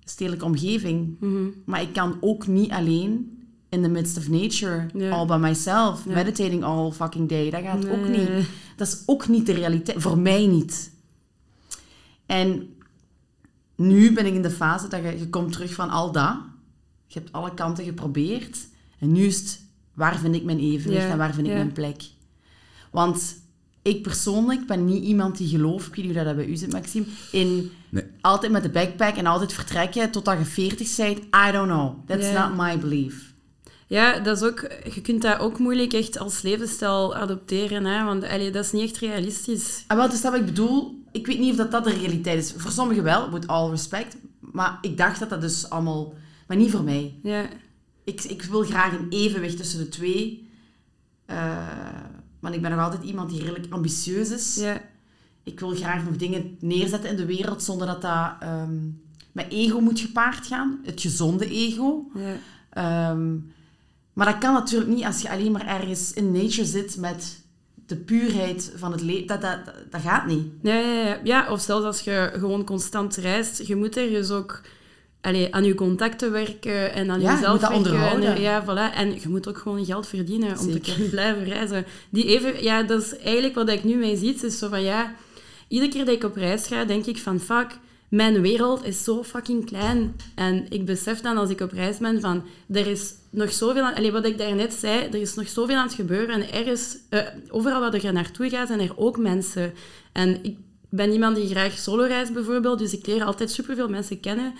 stedelijke 0.04 0.44
omgeving, 0.44 1.16
maar 1.64 1.82
ik 1.82 1.92
kan 1.92 2.16
ook 2.20 2.46
niet 2.46 2.70
alleen 2.70 3.38
in 3.68 3.82
the 3.82 3.88
midst 3.88 4.16
of 4.16 4.28
nature, 4.28 4.86
Ja. 4.94 5.10
all 5.10 5.26
by 5.26 5.36
myself, 5.40 6.04
Ja. 6.04 6.14
meditating 6.14 6.64
all 6.64 6.90
fucking 6.92 7.28
day. 7.28 7.50
Dat 7.50 7.62
gaat 7.62 7.88
ook 7.88 8.08
niet. 8.08 8.28
Dat 8.76 8.86
is 8.86 9.02
ook 9.06 9.28
niet 9.28 9.46
de 9.46 9.52
realiteit. 9.52 10.02
Voor 10.02 10.18
mij 10.18 10.46
niet. 10.46 10.92
En 12.26 12.68
nu 13.76 14.12
ben 14.12 14.26
ik 14.26 14.34
in 14.34 14.42
de 14.42 14.50
fase 14.50 14.88
dat 14.88 15.02
je, 15.02 15.18
je 15.18 15.28
komt 15.28 15.52
terug 15.52 15.74
van 15.74 15.90
al 15.90 16.12
dat. 16.12 16.36
Je 17.06 17.18
hebt 17.18 17.32
alle 17.32 17.54
kanten 17.54 17.84
geprobeerd. 17.84 18.58
En 18.98 19.12
nu 19.12 19.24
is 19.24 19.38
het, 19.40 19.60
waar 19.94 20.18
vind 20.18 20.34
ik 20.34 20.44
mijn 20.44 20.58
evenwicht 20.58 21.04
en 21.04 21.18
waar 21.18 21.34
vind 21.34 21.46
ik 21.46 21.52
mijn 21.52 21.72
plek? 21.72 22.02
Want 22.90 23.36
ik 23.84 24.02
persoonlijk 24.02 24.66
ben 24.66 24.84
niet 24.84 25.04
iemand 25.04 25.36
die 25.36 25.48
gelooft, 25.48 25.86
ik 25.86 25.94
weet 25.94 26.04
niet 26.04 26.14
hoe 26.14 26.24
dat 26.24 26.36
bij 26.36 26.46
u 26.46 26.56
zit, 26.56 26.72
Maxime, 26.72 27.06
in 27.30 27.70
Nee. 27.88 28.04
altijd 28.20 28.52
met 28.52 28.62
de 28.62 28.68
backpack 28.68 29.16
en 29.16 29.26
altijd 29.26 29.52
vertrekken 29.52 30.10
totdat 30.10 30.38
je 30.38 30.44
40 30.44 30.96
bent. 30.96 31.18
I 31.18 31.52
don't 31.52 31.68
know. 31.68 31.94
That's 32.06 32.32
not 32.32 32.56
my 32.56 32.78
belief. 32.78 33.32
Ja, 33.86 34.18
dat 34.18 34.36
is 34.36 34.48
ook, 34.48 34.70
je 34.94 35.00
kunt 35.00 35.22
dat 35.22 35.38
ook 35.38 35.58
moeilijk 35.58 35.92
echt 35.92 36.18
als 36.18 36.42
levensstijl 36.42 37.14
adopteren, 37.14 37.84
hè, 37.84 38.04
want 38.04 38.24
allee, 38.24 38.50
dat 38.50 38.64
is 38.64 38.72
niet 38.72 38.82
echt 38.82 38.98
realistisch. 38.98 39.84
En 39.86 39.96
wel, 39.96 40.08
dus 40.08 40.20
dat 40.20 40.30
wat 40.32 40.40
ik 40.40 40.46
bedoel, 40.46 41.02
ik 41.12 41.26
weet 41.26 41.38
niet 41.38 41.50
of 41.50 41.56
dat, 41.56 41.70
dat 41.70 41.84
de 41.84 41.90
realiteit 41.90 42.44
is. 42.44 42.54
Voor 42.56 42.70
sommigen 42.70 43.02
wel, 43.02 43.30
with 43.30 43.46
all 43.46 43.70
respect. 43.70 44.16
Maar 44.40 44.78
ik 44.80 44.96
dacht 44.96 45.20
dat 45.20 45.30
dat 45.30 45.40
dus 45.40 45.70
allemaal... 45.70 46.14
Maar 46.46 46.56
niet 46.56 46.70
voor 46.70 46.82
mij. 46.82 47.14
Ja, 47.22 47.48
Ik, 48.04 48.22
ik 48.24 48.42
wil 48.42 48.62
graag 48.62 48.92
een 48.92 49.06
evenwicht 49.10 49.56
tussen 49.56 49.78
de 49.78 49.88
twee. 49.88 50.48
Eh, 51.26 51.68
want 52.44 52.56
ik 52.56 52.62
ben 52.62 52.70
nog 52.70 52.80
altijd 52.80 53.02
iemand 53.02 53.30
die 53.30 53.40
redelijk 53.40 53.72
ambitieus 53.72 54.30
is. 54.30 54.54
ja, 54.54 54.82
Ik 55.42 55.60
wil 55.60 55.70
graag 55.70 56.04
nog 56.04 56.16
dingen 56.16 56.56
neerzetten 56.60 57.10
in 57.10 57.16
de 57.16 57.26
wereld 57.26 57.62
zonder 57.62 57.86
dat 57.86 58.02
dat 58.02 58.32
ehm, 58.40 58.76
met 59.32 59.46
ego 59.48 59.80
moet 59.80 60.00
gepaard 60.00 60.46
gaan. 60.46 60.80
Het 60.84 61.00
gezonde 61.00 61.48
ego. 61.48 62.10
ja. 62.14 62.36
Ehm, 62.70 63.36
maar 64.12 64.26
dat 64.26 64.38
kan 64.38 64.52
natuurlijk 64.52 64.90
niet 64.90 65.04
als 65.04 65.22
je 65.22 65.30
alleen 65.30 65.52
maar 65.52 65.66
ergens 65.66 66.12
in 66.12 66.32
nature 66.32 66.64
zit 66.64 66.96
met 66.96 67.42
de 67.86 67.96
puurheid 67.96 68.72
van 68.76 68.92
het 68.92 69.00
leven. 69.00 69.26
Dat, 69.26 69.40
dat, 69.40 69.64
dat, 69.64 69.74
dat 69.90 70.00
gaat 70.00 70.26
niet. 70.26 70.46
Ja, 70.62 70.74
ja, 70.74 71.06
ja. 71.06 71.20
ja, 71.24 71.52
of 71.52 71.60
zelfs 71.60 71.84
als 71.84 72.00
je 72.00 72.30
gewoon 72.34 72.64
constant 72.64 73.16
reist, 73.16 73.66
je 73.66 73.76
moet 73.76 73.96
ergens 73.96 74.30
ook 74.30 74.60
allee, 75.24 75.54
aan 75.54 75.64
je 75.64 75.74
contacten 75.74 76.32
werken 76.32 76.92
en 76.92 77.10
aan 77.10 77.20
Ja, 77.20 77.30
je 77.30 77.36
jezelf 77.36 77.52
moet 77.52 77.60
dat 77.60 77.70
werken. 77.70 77.90
onderhouden. 77.90 78.34
En, 78.34 78.40
ja, 78.40 78.64
voilà. 78.64 78.94
En 78.94 79.12
je 79.12 79.28
moet 79.28 79.48
ook 79.48 79.58
gewoon 79.58 79.84
geld 79.84 80.06
verdienen 80.06 80.50
om 80.50 80.66
te 80.66 80.72
Zeker. 80.72 80.92
kunnen 80.92 81.10
blijven 81.10 81.44
reizen. 81.44 81.84
Die 82.10 82.24
even, 82.24 82.62
ja, 82.62 82.82
dat 82.82 83.02
is 83.02 83.16
eigenlijk 83.16 83.54
wat 83.54 83.68
ik 83.68 83.84
nu 83.84 83.94
mee 83.94 84.16
zie. 84.16 84.34
Is 84.42 84.58
zo 84.58 84.68
van, 84.68 84.82
ja, 84.82 85.14
iedere 85.68 85.90
keer 85.90 86.04
dat 86.04 86.14
ik 86.14 86.24
op 86.24 86.36
reis 86.36 86.66
ga, 86.66 86.84
denk 86.84 87.06
ik 87.06 87.18
van, 87.18 87.40
fuck, 87.40 87.66
mijn 88.08 88.40
wereld 88.40 88.84
is 88.84 89.04
zo 89.04 89.22
fucking 89.22 89.66
klein. 89.66 90.16
En 90.34 90.66
ik 90.68 90.84
besef 90.84 91.20
dan 91.20 91.36
als 91.36 91.50
ik 91.50 91.60
op 91.60 91.72
reis 91.72 91.98
ben 91.98 92.20
van, 92.20 92.42
er 92.72 92.86
is 92.86 93.14
nog 93.30 93.52
zoveel 93.52 93.82
aan... 93.82 93.94
Allee, 93.94 94.12
wat 94.12 94.26
ik 94.26 94.38
daarnet 94.38 94.72
zei, 94.72 94.98
er 94.98 95.20
is 95.20 95.34
nog 95.34 95.48
zoveel 95.48 95.76
aan 95.76 95.86
het 95.86 95.94
gebeuren. 95.94 96.34
En 96.34 96.52
ergens, 96.52 96.96
eh, 97.08 97.20
overal 97.48 97.80
waar 97.80 98.02
je 98.02 98.12
naartoe 98.12 98.48
gaat, 98.48 98.66
zijn 98.66 98.80
er 98.80 98.92
ook 98.96 99.18
mensen. 99.18 99.72
En 100.12 100.38
ik 100.42 100.56
ben 100.88 101.12
iemand 101.12 101.36
die 101.36 101.48
graag 101.48 101.78
solo 101.78 102.02
reist 102.02 102.32
bijvoorbeeld, 102.32 102.78
dus 102.78 102.92
ik 102.92 103.06
leer 103.06 103.24
altijd 103.24 103.50
superveel 103.50 103.88
mensen 103.88 104.20
kennen. 104.20 104.54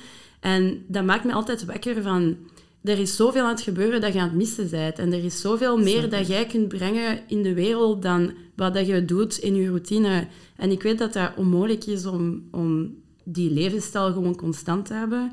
En 0.45 0.85
dat 0.87 1.05
maakt 1.05 1.25
me 1.25 1.33
altijd 1.33 1.65
wekker 1.65 2.03
van... 2.03 2.37
Er 2.83 2.99
is 2.99 3.17
zoveel 3.17 3.43
aan 3.43 3.49
het 3.49 3.61
gebeuren 3.61 4.01
dat 4.01 4.13
je 4.13 4.21
aan 4.21 4.29
het 4.29 4.37
missen 4.37 4.71
bent. 4.71 4.99
En 4.99 5.13
er 5.13 5.25
is 5.25 5.41
zoveel 5.41 5.79
meer 5.79 6.11
dat 6.11 6.27
jij 6.27 6.47
kunt 6.47 6.69
brengen 6.69 7.21
in 7.27 7.43
de 7.43 7.55
wereld 7.55 8.03
dan 8.03 8.33
wat 8.57 8.75
dat 8.75 8.87
je 8.87 9.05
doet 9.05 9.39
in 9.39 9.55
je 9.55 9.69
routine. 9.69 10.27
En 10.57 10.71
ik 10.71 10.83
weet 10.83 10.99
dat 10.99 11.13
dat 11.13 11.33
onmogelijk 11.37 11.85
is 11.85 12.07
om, 12.07 12.49
om 12.51 12.95
die 13.23 13.51
levensstijl 13.51 14.13
gewoon 14.13 14.37
constant 14.37 14.87
te 14.87 14.95
hebben. 14.95 15.33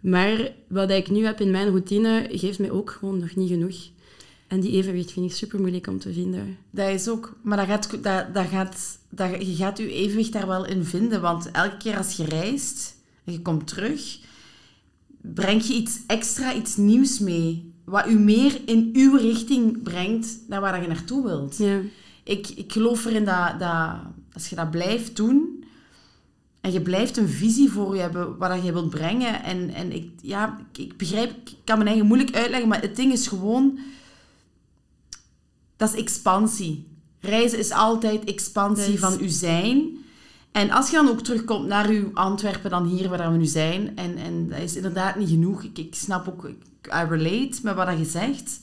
Maar 0.00 0.52
wat 0.68 0.90
ik 0.90 1.10
nu 1.10 1.24
heb 1.24 1.40
in 1.40 1.50
mijn 1.50 1.68
routine, 1.68 2.28
geeft 2.30 2.58
mij 2.58 2.70
ook 2.70 2.90
gewoon 2.90 3.18
nog 3.18 3.36
niet 3.36 3.50
genoeg. 3.50 3.76
En 4.46 4.60
die 4.60 4.72
evenwicht 4.72 5.12
vind 5.12 5.30
ik 5.30 5.36
super 5.36 5.60
moeilijk 5.60 5.86
om 5.86 5.98
te 5.98 6.12
vinden. 6.12 6.56
Dat 6.70 6.88
is 6.88 7.08
ook... 7.08 7.36
Maar 7.42 7.56
dat 7.56 7.66
gaat, 7.66 8.02
dat, 8.02 8.34
dat 8.34 8.46
gaat, 8.46 8.98
dat, 9.08 9.46
je 9.46 9.54
gaat 9.54 9.78
je 9.78 9.92
evenwicht 9.92 10.32
daar 10.32 10.46
wel 10.46 10.66
in 10.66 10.84
vinden. 10.84 11.20
Want 11.20 11.50
elke 11.50 11.76
keer 11.76 11.96
als 11.96 12.16
je 12.16 12.24
reist 12.24 12.94
en 13.24 13.32
je 13.32 13.42
komt 13.42 13.66
terug, 13.66 14.26
breng 15.20 15.62
je 15.62 15.74
iets 15.74 15.98
extra, 16.06 16.54
iets 16.54 16.76
nieuws 16.76 17.18
mee. 17.18 17.72
Wat 17.84 18.08
u 18.08 18.18
meer 18.18 18.60
in 18.64 18.90
uw 18.92 19.16
richting 19.16 19.82
brengt 19.82 20.38
naar 20.48 20.60
waar 20.60 20.82
je 20.82 20.88
naartoe 20.88 21.24
wilt. 21.24 21.56
Ja. 21.56 21.80
Ik, 22.24 22.48
ik 22.48 22.72
geloof 22.72 23.04
erin 23.04 23.24
dat, 23.24 23.58
dat 23.58 23.96
als 24.32 24.48
je 24.48 24.56
dat 24.56 24.70
blijft 24.70 25.16
doen 25.16 25.58
en 26.60 26.72
je 26.72 26.80
blijft 26.80 27.16
een 27.16 27.28
visie 27.28 27.70
voor 27.70 27.94
je 27.94 28.00
hebben 28.00 28.38
wat 28.38 28.50
dat 28.50 28.64
je 28.64 28.72
wilt 28.72 28.90
brengen. 28.90 29.42
En, 29.42 29.70
en 29.74 29.92
ik, 29.92 30.10
ja, 30.22 30.58
ik, 30.72 30.96
begrijp, 30.96 31.30
ik 31.30 31.56
kan 31.64 31.76
mijn 31.76 31.88
eigen 31.88 32.06
moeilijk 32.06 32.36
uitleggen, 32.36 32.68
maar 32.68 32.80
het 32.80 32.96
ding 32.96 33.12
is 33.12 33.26
gewoon, 33.26 33.78
dat 35.76 35.92
is 35.92 36.00
expansie. 36.00 36.86
Reizen 37.20 37.58
is 37.58 37.70
altijd 37.70 38.24
expansie 38.24 38.98
van 38.98 39.18
uw 39.18 39.28
zijn. 39.28 39.98
En 40.52 40.70
als 40.70 40.90
je 40.90 40.96
dan 40.96 41.08
ook 41.08 41.20
terugkomt 41.20 41.66
naar 41.66 41.88
uw 41.88 42.10
Antwerpen, 42.14 42.70
dan 42.70 42.86
hier 42.86 43.08
waar 43.08 43.32
we 43.32 43.38
nu 43.38 43.44
zijn, 43.44 43.96
en, 43.96 44.16
en 44.16 44.48
dat 44.48 44.58
is 44.58 44.76
inderdaad 44.76 45.16
niet 45.16 45.28
genoeg. 45.28 45.62
Ik, 45.62 45.78
ik 45.78 45.94
snap 45.94 46.28
ook, 46.28 46.44
ik, 46.44 46.86
I 46.86 47.08
relate 47.08 47.58
met 47.62 47.74
wat 47.74 47.98
je 47.98 48.04
zegt. 48.04 48.60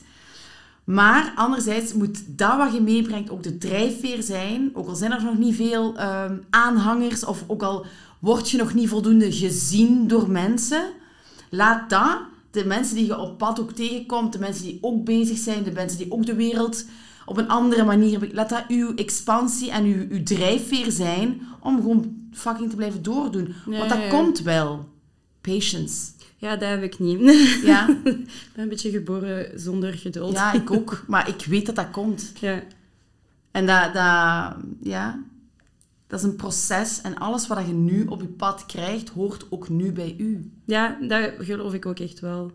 Maar 0.84 1.32
anderzijds 1.36 1.92
moet 1.92 2.38
dat 2.38 2.56
wat 2.56 2.72
je 2.72 2.80
meebrengt 2.80 3.30
ook 3.30 3.42
de 3.42 3.58
drijfveer 3.58 4.22
zijn. 4.22 4.70
Ook 4.74 4.88
al 4.88 4.94
zijn 4.94 5.12
er 5.12 5.24
nog 5.24 5.38
niet 5.38 5.56
veel 5.56 5.96
ehm, 5.96 6.36
aanhangers, 6.50 7.24
of 7.24 7.44
ook 7.46 7.62
al 7.62 7.86
word 8.18 8.50
je 8.50 8.56
nog 8.56 8.74
niet 8.74 8.88
voldoende 8.88 9.32
gezien 9.32 10.08
door 10.08 10.30
mensen. 10.30 10.84
Laat 11.50 11.90
dat, 11.90 12.18
de 12.50 12.64
mensen 12.64 12.96
die 12.96 13.06
je 13.06 13.18
op 13.18 13.38
pad 13.38 13.60
ook 13.60 13.72
tegenkomt, 13.72 14.32
de 14.32 14.38
mensen 14.38 14.64
die 14.64 14.78
ook 14.80 15.04
bezig 15.04 15.38
zijn, 15.38 15.62
de 15.62 15.72
mensen 15.72 15.98
die 15.98 16.12
ook 16.12 16.26
de 16.26 16.34
wereld 16.34 16.84
op 17.26 17.36
een 17.36 17.48
andere 17.48 17.84
manier... 17.84 18.28
Laat 18.32 18.48
dat 18.48 18.64
uw 18.68 18.94
expansie 18.94 19.70
en 19.70 19.84
uw, 19.84 20.06
uw 20.08 20.22
drijfveer 20.22 20.92
zijn 20.92 21.40
om 21.60 21.76
gewoon 21.76 22.28
fucking 22.32 22.70
te 22.70 22.76
blijven 22.76 23.02
doordoen. 23.02 23.54
Want 23.66 23.88
dat 23.88 24.08
komt 24.08 24.40
wel. 24.40 24.88
Patience. 25.40 26.10
ja, 26.36 26.56
dat 26.56 26.68
heb 26.68 26.82
ik 26.82 26.98
niet. 26.98 27.20
Ja, 27.64 27.88
ik 28.04 28.26
ben 28.54 28.62
een 28.62 28.68
beetje 28.68 28.90
geboren 28.90 29.60
zonder 29.60 29.92
geduld. 29.92 30.32
ja, 30.32 30.52
ik 30.52 30.70
ook. 30.70 31.04
Maar 31.06 31.28
ik 31.28 31.44
weet 31.44 31.66
dat 31.66 31.74
dat 31.74 31.90
komt. 31.90 32.32
Ja. 32.40 32.62
En 33.50 33.66
dat, 33.66 33.94
dat, 33.94 34.56
ja, 34.80 35.22
dat 36.06 36.18
is 36.18 36.24
een 36.24 36.36
proces. 36.36 37.00
En 37.00 37.18
alles 37.18 37.46
wat 37.46 37.66
je 37.66 37.72
nu 37.72 38.06
op 38.06 38.20
je 38.20 38.28
pad 38.28 38.66
krijgt, 38.66 39.08
hoort 39.08 39.46
ook 39.50 39.68
nu 39.68 39.92
bij 39.92 40.14
u. 40.18 40.50
Ja, 40.64 40.98
dat 41.00 41.30
geloof 41.38 41.74
ik 41.74 41.86
ook 41.86 41.98
echt 41.98 42.20
wel. 42.20 42.52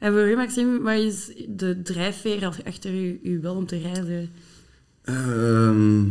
En 0.00 0.12
voor 0.12 0.28
u, 0.28 0.36
Maxime, 0.36 0.80
wat 0.80 0.98
is 0.98 1.32
de 1.48 1.82
drijfveer 1.82 2.62
achter 2.64 2.94
u, 2.94 3.20
uw 3.22 3.40
wil 3.40 3.54
om 3.54 3.66
te 3.66 3.78
reizen? 3.78 4.30
Ehm, 5.02 6.06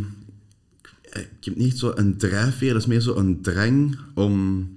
ik 1.11 1.45
heb 1.45 1.55
niet 1.55 1.79
zo 1.79 1.91
een 1.95 2.17
drijfveer, 2.17 2.73
dat 2.73 2.81
is 2.81 2.87
meer 2.87 3.01
zo 3.01 3.15
een 3.15 3.41
drang 3.41 3.97
om 4.13 4.67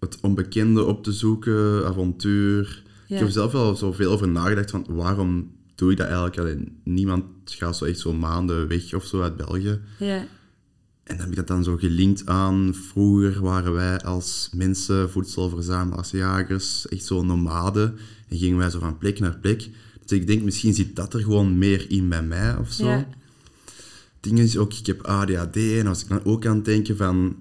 het 0.00 0.20
onbekende 0.20 0.84
op 0.84 1.04
te 1.04 1.12
zoeken, 1.12 1.86
avontuur. 1.86 2.82
Ja. 2.84 3.14
Ik 3.14 3.18
heb 3.18 3.26
er 3.26 3.32
zelf 3.32 3.52
wel 3.52 3.76
zoveel 3.76 4.10
over 4.10 4.28
nagedacht 4.28 4.70
van 4.70 4.86
waarom 4.88 5.52
doe 5.74 5.90
ik 5.90 5.96
dat 5.96 6.06
eigenlijk? 6.06 6.38
Alleen, 6.38 6.80
niemand 6.82 7.24
gaat 7.44 7.76
zo 7.76 7.84
echt 7.84 7.98
zo 7.98 8.12
maanden 8.12 8.68
weg 8.68 8.94
of 8.94 9.04
zo 9.04 9.22
uit 9.22 9.36
België. 9.36 9.80
Ja, 9.98 10.26
En 11.04 11.16
dan 11.16 11.18
heb 11.18 11.28
ik 11.28 11.36
dat 11.36 11.46
dan 11.46 11.64
zo 11.64 11.76
gelinkt 11.76 12.26
aan, 12.26 12.74
vroeger 12.74 13.40
waren 13.40 13.72
wij 13.72 14.00
als 14.00 14.50
mensen, 14.52 15.10
voedselverzamelaars, 15.10 16.10
jagers, 16.10 16.88
echt 16.88 17.04
zo 17.04 17.22
nomaden. 17.22 17.96
En 18.28 18.38
gingen 18.38 18.58
wij 18.58 18.70
zo 18.70 18.78
van 18.78 18.98
plek 18.98 19.18
naar 19.20 19.38
plek. 19.38 19.70
Dus 20.04 20.18
ik 20.18 20.26
denk, 20.26 20.42
misschien 20.42 20.74
zit 20.74 20.96
dat 20.96 21.14
er 21.14 21.20
gewoon 21.20 21.58
meer 21.58 21.90
in 21.90 22.08
bij 22.08 22.22
mij 22.22 22.56
of 22.56 22.72
zo. 22.72 22.86
Ja. 22.86 22.96
Het 22.96 24.32
ding 24.32 24.38
is 24.38 24.56
ook, 24.56 24.72
ik 24.72 24.86
heb 24.86 25.00
ADHD 25.02 25.56
en 25.56 25.86
als 25.86 26.02
ik 26.02 26.08
dan 26.08 26.24
ook 26.24 26.46
aan 26.46 26.56
het 26.56 26.64
denken 26.64 26.96
van... 26.96 27.36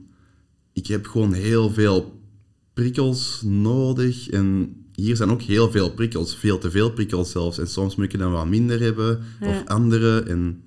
Ik 0.74 0.88
heb 0.88 1.06
gewoon 1.08 1.34
heel 1.34 1.70
veel 1.70 2.20
prikkels 2.74 3.42
nodig 3.46 4.30
en 4.30 4.76
hier 4.96 5.16
zijn 5.16 5.30
ook 5.30 5.42
heel 5.42 5.72
veel 5.72 5.92
prikkels, 5.94 6.36
veel 6.36 6.58
te 6.58 6.72
veel 6.72 6.92
prikkels 6.92 7.32
zelfs. 7.32 7.58
En 7.58 7.68
soms 7.68 7.96
moet 7.96 8.06
ik 8.06 8.14
er 8.14 8.20
dan 8.20 8.32
wat 8.32 8.48
minder 8.48 8.80
hebben, 8.82 9.20
Ja. 9.40 9.48
of 9.50 9.68
andere. 9.68 10.20
En 10.22 10.62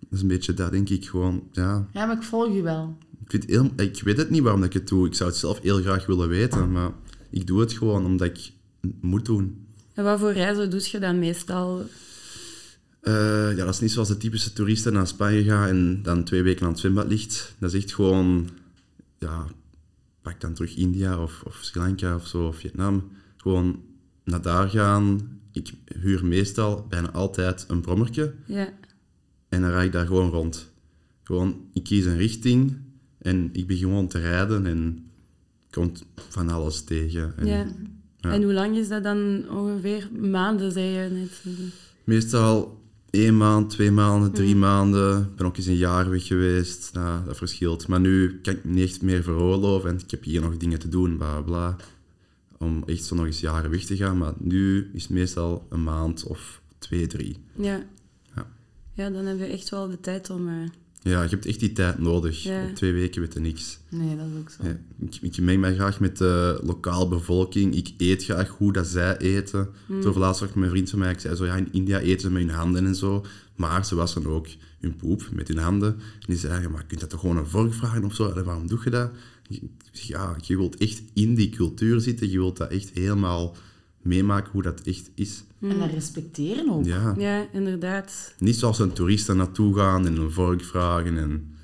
dat 0.00 0.12
is 0.12 0.20
een 0.20 0.28
beetje 0.28 0.54
dat, 0.54 0.70
denk 0.70 0.88
ik 0.88 1.08
gewoon, 1.08 1.42
ja... 1.52 1.88
Ja, 1.92 2.06
maar 2.06 2.16
ik 2.16 2.22
volg 2.22 2.54
u 2.54 2.62
wel. 2.62 2.98
ik, 3.20 3.30
vind 3.30 3.44
heel, 3.46 3.70
ik 3.76 4.02
weet 4.02 4.16
het 4.16 4.30
niet 4.30 4.42
waarom 4.42 4.62
ik 4.62 4.72
het 4.72 4.88
doe. 4.88 5.06
Ik 5.06 5.14
zou 5.14 5.30
het 5.30 5.38
zelf 5.38 5.60
heel 5.60 5.80
graag 5.80 6.06
willen 6.06 6.28
weten, 6.28 6.72
maar 6.72 6.90
ik 7.30 7.46
doe 7.46 7.60
het 7.60 7.72
gewoon 7.72 8.04
omdat 8.04 8.26
ik 8.26 8.52
het 8.80 9.02
moet 9.02 9.24
doen. 9.24 9.66
En 9.94 10.04
wat 10.04 10.18
voor 10.18 10.32
reizen 10.32 10.70
doe 10.70 10.88
je 10.90 10.98
dan 10.98 11.18
meestal? 11.18 11.86
Eh, 13.00 13.56
ja, 13.56 13.64
dat 13.64 13.74
is 13.74 13.80
niet 13.80 13.90
zoals 13.90 14.08
de 14.08 14.16
typische 14.16 14.52
toeristen 14.52 14.92
naar 14.92 15.06
Spanje 15.06 15.44
gaan 15.44 15.68
en 15.68 16.02
dan 16.02 16.24
twee 16.24 16.42
weken 16.42 16.62
aan 16.62 16.70
het 16.70 16.80
zwembad 16.80 17.08
ligt. 17.08 17.54
Dat 17.58 17.72
is 17.74 17.82
echt 17.82 17.94
gewoon, 17.94 18.48
ja, 19.18 19.46
pak 20.22 20.40
dan 20.40 20.54
terug 20.54 20.76
India 20.76 21.22
of, 21.22 21.42
of 21.46 21.58
Sri 21.60 21.80
Lanka 21.80 22.14
of 22.14 22.26
zo, 22.26 22.46
of 22.46 22.56
Vietnam. 22.56 23.10
Gewoon 23.36 23.82
naar 24.24 24.42
daar 24.42 24.68
gaan. 24.68 25.36
Ik 25.52 25.72
huur 25.84 26.24
meestal 26.24 26.86
bijna 26.88 27.10
altijd 27.10 27.64
een 27.68 27.80
brommertje 27.80 28.34
Ja. 28.44 28.72
En 29.48 29.60
dan 29.60 29.70
rijd 29.70 29.86
ik 29.86 29.92
daar 29.92 30.06
gewoon 30.06 30.30
rond. 30.30 30.72
Gewoon, 31.22 31.56
ik 31.72 31.84
kies 31.84 32.04
een 32.04 32.16
richting 32.16 32.76
en 33.18 33.48
ik 33.52 33.66
begin 33.66 33.88
gewoon 33.88 34.08
te 34.08 34.18
rijden 34.18 34.66
en 34.66 35.06
komt 35.70 36.04
van 36.28 36.48
alles 36.48 36.84
tegen. 36.84 37.34
En 37.36 37.46
ja. 37.46 37.66
ja. 38.16 38.30
En 38.32 38.42
hoe 38.42 38.52
lang 38.52 38.76
is 38.76 38.88
dat 38.88 39.02
dan 39.02 39.44
ongeveer? 39.50 40.08
Maanden, 40.20 40.72
zei 40.72 40.86
je 40.86 41.08
net. 41.10 41.56
Meestal 42.04 42.82
één 43.10 43.36
maand, 43.36 43.70
twee 43.70 43.90
maanden, 43.90 44.32
drie 44.32 44.56
maanden. 44.56 45.20
Ik 45.20 45.36
ben 45.36 45.46
ook 45.46 45.56
eens 45.56 45.66
een 45.66 45.76
jaar 45.76 46.10
weg 46.10 46.26
geweest. 46.26 46.90
Nou, 46.92 47.24
dat 47.24 47.36
verschilt. 47.36 47.88
Maar 47.88 48.00
nu 48.00 48.40
kan 48.40 48.54
ik 48.54 48.64
me 48.64 48.72
niet 48.72 48.88
echt 48.88 49.02
meer 49.02 49.22
veroorloven. 49.22 49.90
En 49.90 49.98
ik 49.98 50.10
heb 50.10 50.24
hier 50.24 50.40
nog 50.40 50.56
dingen 50.56 50.78
te 50.78 50.88
doen, 50.88 51.16
bla 51.16 51.40
bla. 51.40 51.76
Om 52.58 52.82
echt 52.86 53.04
zo 53.04 53.14
nog 53.14 53.26
eens 53.26 53.40
jaren 53.40 53.70
weg 53.70 53.84
te 53.84 53.96
gaan. 53.96 54.18
Maar 54.18 54.32
nu 54.38 54.90
is 54.92 55.02
het 55.02 55.12
meestal 55.12 55.66
een 55.68 55.82
maand 55.82 56.24
of 56.24 56.60
twee, 56.78 57.06
drie. 57.06 57.36
Ja. 57.54 57.82
Ja. 58.98 59.10
Dan 59.10 59.26
hebben 59.26 59.46
we 59.46 59.52
echt 59.52 59.68
wel 59.68 59.88
de 59.88 60.00
tijd 60.00 60.30
om... 60.30 60.48
eh, 60.48 60.54
Ja, 61.02 61.22
je 61.22 61.28
hebt 61.28 61.46
echt 61.46 61.60
die 61.60 61.72
tijd 61.72 61.98
nodig. 61.98 62.42
Ja. 62.42 62.64
Op 62.68 62.74
twee 62.74 62.92
weken 62.92 63.20
weet 63.20 63.34
je 63.34 63.40
niks. 63.40 63.78
Nee, 63.88 64.16
dat 64.16 64.26
is 64.34 64.38
ook 64.40 64.50
zo. 64.50 64.62
Ja, 64.64 64.78
ik, 65.00 65.18
ik 65.20 65.38
meng 65.40 65.60
mij 65.60 65.74
graag 65.74 66.00
met 66.00 66.18
de 66.18 66.60
lokale 66.64 67.08
bevolking. 67.08 67.74
Ik 67.74 67.92
eet 67.98 68.24
graag 68.24 68.48
hoe 68.48 68.72
dat 68.72 68.86
zij 68.86 69.16
eten. 69.18 69.68
Hmm. 69.86 70.02
Zo 70.02 70.18
laatst 70.18 70.40
was 70.40 70.48
ik 70.50 70.54
een 70.56 70.68
vriend 70.68 70.90
van 70.90 70.98
mij. 70.98 71.10
Ik 71.10 71.20
zei 71.20 71.34
zo, 71.34 71.46
ja, 71.46 71.54
in 71.56 71.68
India 71.72 71.98
eten 71.98 72.20
ze 72.20 72.30
met 72.30 72.42
hun 72.42 72.50
handen 72.50 72.86
en 72.86 72.94
zo. 72.94 73.24
Maar 73.56 73.84
ze 73.84 73.94
wassen 73.94 74.26
ook 74.26 74.46
hun 74.80 74.96
poep 74.96 75.28
met 75.32 75.48
hun 75.48 75.58
handen. 75.58 75.94
En 75.94 76.26
die 76.26 76.36
zei, 76.36 76.62
ja, 76.62 76.68
maar 76.68 76.80
je 76.80 76.86
kunt 76.86 77.00
dat 77.00 77.10
toch 77.10 77.20
gewoon 77.20 77.36
een 77.36 77.46
vork 77.46 77.74
vragen 77.74 78.04
of 78.04 78.14
zo? 78.14 78.30
En 78.32 78.44
waarom 78.44 78.66
doe 78.68 78.80
je 78.84 78.90
dat? 78.90 79.10
Ja, 79.92 80.36
je 80.40 80.56
wilt 80.56 80.76
echt 80.76 81.02
in 81.12 81.34
die 81.34 81.48
cultuur 81.48 82.00
zitten. 82.00 82.30
Je 82.30 82.38
wilt 82.38 82.56
dat 82.56 82.70
echt 82.70 82.90
helemaal 82.94 83.56
meemaken 84.08 84.52
hoe 84.52 84.62
dat 84.62 84.80
echt 84.80 85.10
is. 85.14 85.42
En 85.60 85.78
dat 85.78 85.90
respecteren 85.92 86.70
ook. 86.70 86.84
Ja. 86.84 87.14
Ja, 87.18 87.46
inderdaad. 87.52 88.34
Niet 88.38 88.56
zoals 88.56 88.78
een 88.78 88.92
toerist 88.92 89.26
daar 89.26 89.36
naartoe 89.36 89.74
gaan 89.76 90.06
en 90.06 90.16
een 90.16 90.30
vork 90.30 90.64
vragen. 90.64 91.18
En... 91.18 91.56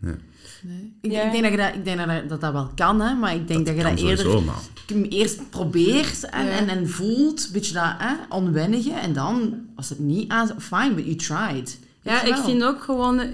Ja. 0.00 0.16
Nee. 0.62 0.92
Ik, 1.00 1.10
Ja. 1.10 1.22
ik 1.22 1.30
denk, 1.32 1.42
dat, 1.42 1.50
je 1.52 1.56
dat, 1.58 1.74
ik 1.74 1.84
denk 1.84 1.98
dat, 1.98 2.06
dat- 2.08 2.28
dat 2.28 2.40
dat 2.40 2.52
wel 2.52 2.70
kan, 2.74 3.00
hè, 3.00 3.14
maar 3.14 3.34
ik 3.34 3.48
denk 3.48 3.66
dat, 3.66 3.76
je 3.76 3.82
dat 3.82 3.98
eerder 3.98 4.24
sowieso, 4.24 5.08
eerst 5.08 5.50
probeert 5.50 6.24
en, 6.24 6.44
Ja. 6.44 6.50
en, 6.50 6.68
en 6.68 6.88
voelt, 6.88 7.46
een 7.46 7.52
beetje 7.52 7.74
dat 7.74 7.94
hè, 7.98 8.14
onwennige. 8.28 8.92
En 8.92 9.12
dan, 9.12 9.54
als 9.76 9.88
het 9.88 9.98
niet 9.98 10.28
aan... 10.30 10.50
Fine, 10.60 10.94
but 10.94 11.04
you 11.04 11.16
tried. 11.16 11.78
Ja, 12.02 12.22
ik 12.22 12.36
vind 12.36 12.62
ook 12.64 12.82
gewoon... 12.82 13.18
eh, 13.18 13.28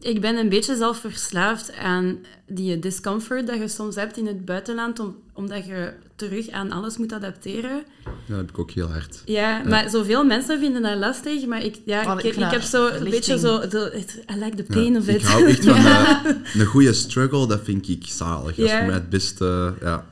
Ik 0.00 0.20
ben 0.20 0.36
een 0.36 0.48
beetje 0.48 0.76
zelf 0.76 0.98
verslaafd 0.98 1.76
aan 1.76 2.18
die 2.46 2.78
discomfort 2.78 3.46
dat 3.46 3.58
je 3.58 3.68
soms 3.68 3.94
hebt 3.94 4.16
in 4.16 4.26
het 4.26 4.44
buitenland, 4.44 4.98
om, 5.00 5.16
omdat 5.32 5.66
je 5.66 5.92
terug 6.16 6.50
aan 6.50 6.72
alles 6.72 6.96
moet 6.96 7.12
adapteren. 7.12 7.82
Ja, 8.04 8.10
dat 8.28 8.36
heb 8.36 8.48
ik 8.48 8.58
ook 8.58 8.70
heel 8.70 8.90
hard. 8.90 9.22
Ja, 9.24 9.62
maar 9.68 9.90
zoveel 9.90 10.24
mensen 10.24 10.58
vinden 10.58 10.82
dat 10.82 10.96
lastig, 10.98 11.46
maar 11.46 11.64
ik, 11.64 11.76
ja, 11.84 12.12
Oh, 12.12 12.18
ik, 12.18 12.24
ik 12.24 12.36
ik, 12.36 12.50
heb 12.50 12.62
zo 12.62 12.86
een 12.88 13.10
beetje 13.10 13.38
zo... 13.38 13.58
De, 13.68 13.90
het- 13.92 14.24
I 14.36 14.38
like 14.44 14.56
the 14.56 14.64
Ja, 14.68 14.74
pain 14.74 14.96
of 14.96 15.08
ik 15.08 15.14
it. 15.16 15.22
hou 15.26 15.46
echt 15.46 15.64
van 15.64 15.76
eh, 15.86 16.20
een 16.54 16.66
goede 16.66 16.92
struggle, 16.92 17.46
dat 17.46 17.60
vind 17.64 17.88
ik 17.88 18.04
zalig. 18.06 18.56
Dat 18.56 18.64
is 18.64 18.70
Ja. 18.70 18.76
voor 18.78 18.86
mij 18.86 18.94
het 18.94 19.08
beste. 19.08 19.74
Ja. 19.80 20.06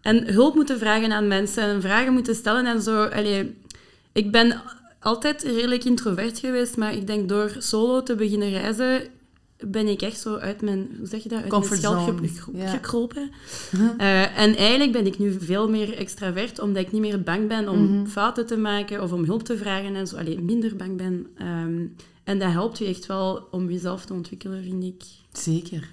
En 0.00 0.26
hulp 0.32 0.54
moeten 0.54 0.78
vragen 0.78 1.12
aan 1.12 1.28
mensen 1.28 1.62
en 1.62 1.80
vragen 1.82 2.12
moeten 2.12 2.34
stellen 2.34 2.66
en 2.66 2.82
zo. 2.82 3.04
Allee, 3.04 3.56
ik 4.12 4.30
ben 4.32 4.60
altijd 5.00 5.42
redelijk 5.42 5.84
introvert 5.84 6.38
geweest, 6.38 6.76
maar 6.76 6.94
ik 6.94 7.06
denk 7.06 7.28
door 7.28 7.50
solo 7.58 8.02
te 8.02 8.14
beginnen 8.14 8.50
reizen 8.50 9.02
ben 9.66 9.86
ik 9.86 10.02
echt 10.02 10.20
zo 10.20 10.36
uit 10.36 10.62
mijn, 10.62 10.88
hoe 10.98 11.06
zeg 11.06 11.22
je 11.22 11.28
dat, 11.28 11.40
uit 11.42 11.50
Comfort 11.50 11.82
mijn 11.82 11.92
schel 11.92 12.04
zone, 12.06 12.28
ge- 12.28 12.40
ge- 12.42 12.50
ja. 12.56 12.68
gekropen. 12.70 13.30
Eh, 13.98 14.38
en 14.38 14.56
eigenlijk 14.56 14.92
ben 14.92 15.06
ik 15.06 15.18
nu 15.18 15.36
veel 15.40 15.68
meer 15.68 15.94
extravert, 15.96 16.60
omdat 16.60 16.82
ik 16.82 16.92
niet 16.92 17.00
meer 17.00 17.22
bang 17.22 17.48
ben 17.48 17.68
om 17.68 17.82
Mhm. 17.82 18.06
fouten 18.06 18.46
te 18.46 18.56
maken 18.56 19.02
of 19.02 19.12
om 19.12 19.24
hulp 19.24 19.42
te 19.42 19.56
vragen 19.56 19.94
en 19.94 20.06
zo. 20.06 20.16
Allee, 20.16 20.40
minder 20.40 20.76
bang 20.76 20.96
ben. 20.96 21.26
Ehm, 21.38 21.80
en 22.24 22.38
dat 22.38 22.50
helpt 22.50 22.78
je 22.78 22.84
echt 22.84 23.06
wel 23.06 23.48
om 23.50 23.70
jezelf 23.70 24.04
te 24.04 24.12
ontwikkelen, 24.12 24.62
vind 24.62 24.84
ik. 24.84 25.02
Zeker. 25.32 25.88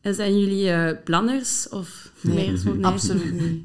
En 0.00 0.14
zijn 0.14 0.38
jullie 0.40 0.70
eh, 0.70 0.96
planners 1.04 1.68
of 1.68 2.12
Nee, 2.20 2.48
meer 2.48 2.56
zo? 2.58 2.72
Nee. 2.74 2.84
Absoluut 2.84 3.40
niet. 3.40 3.64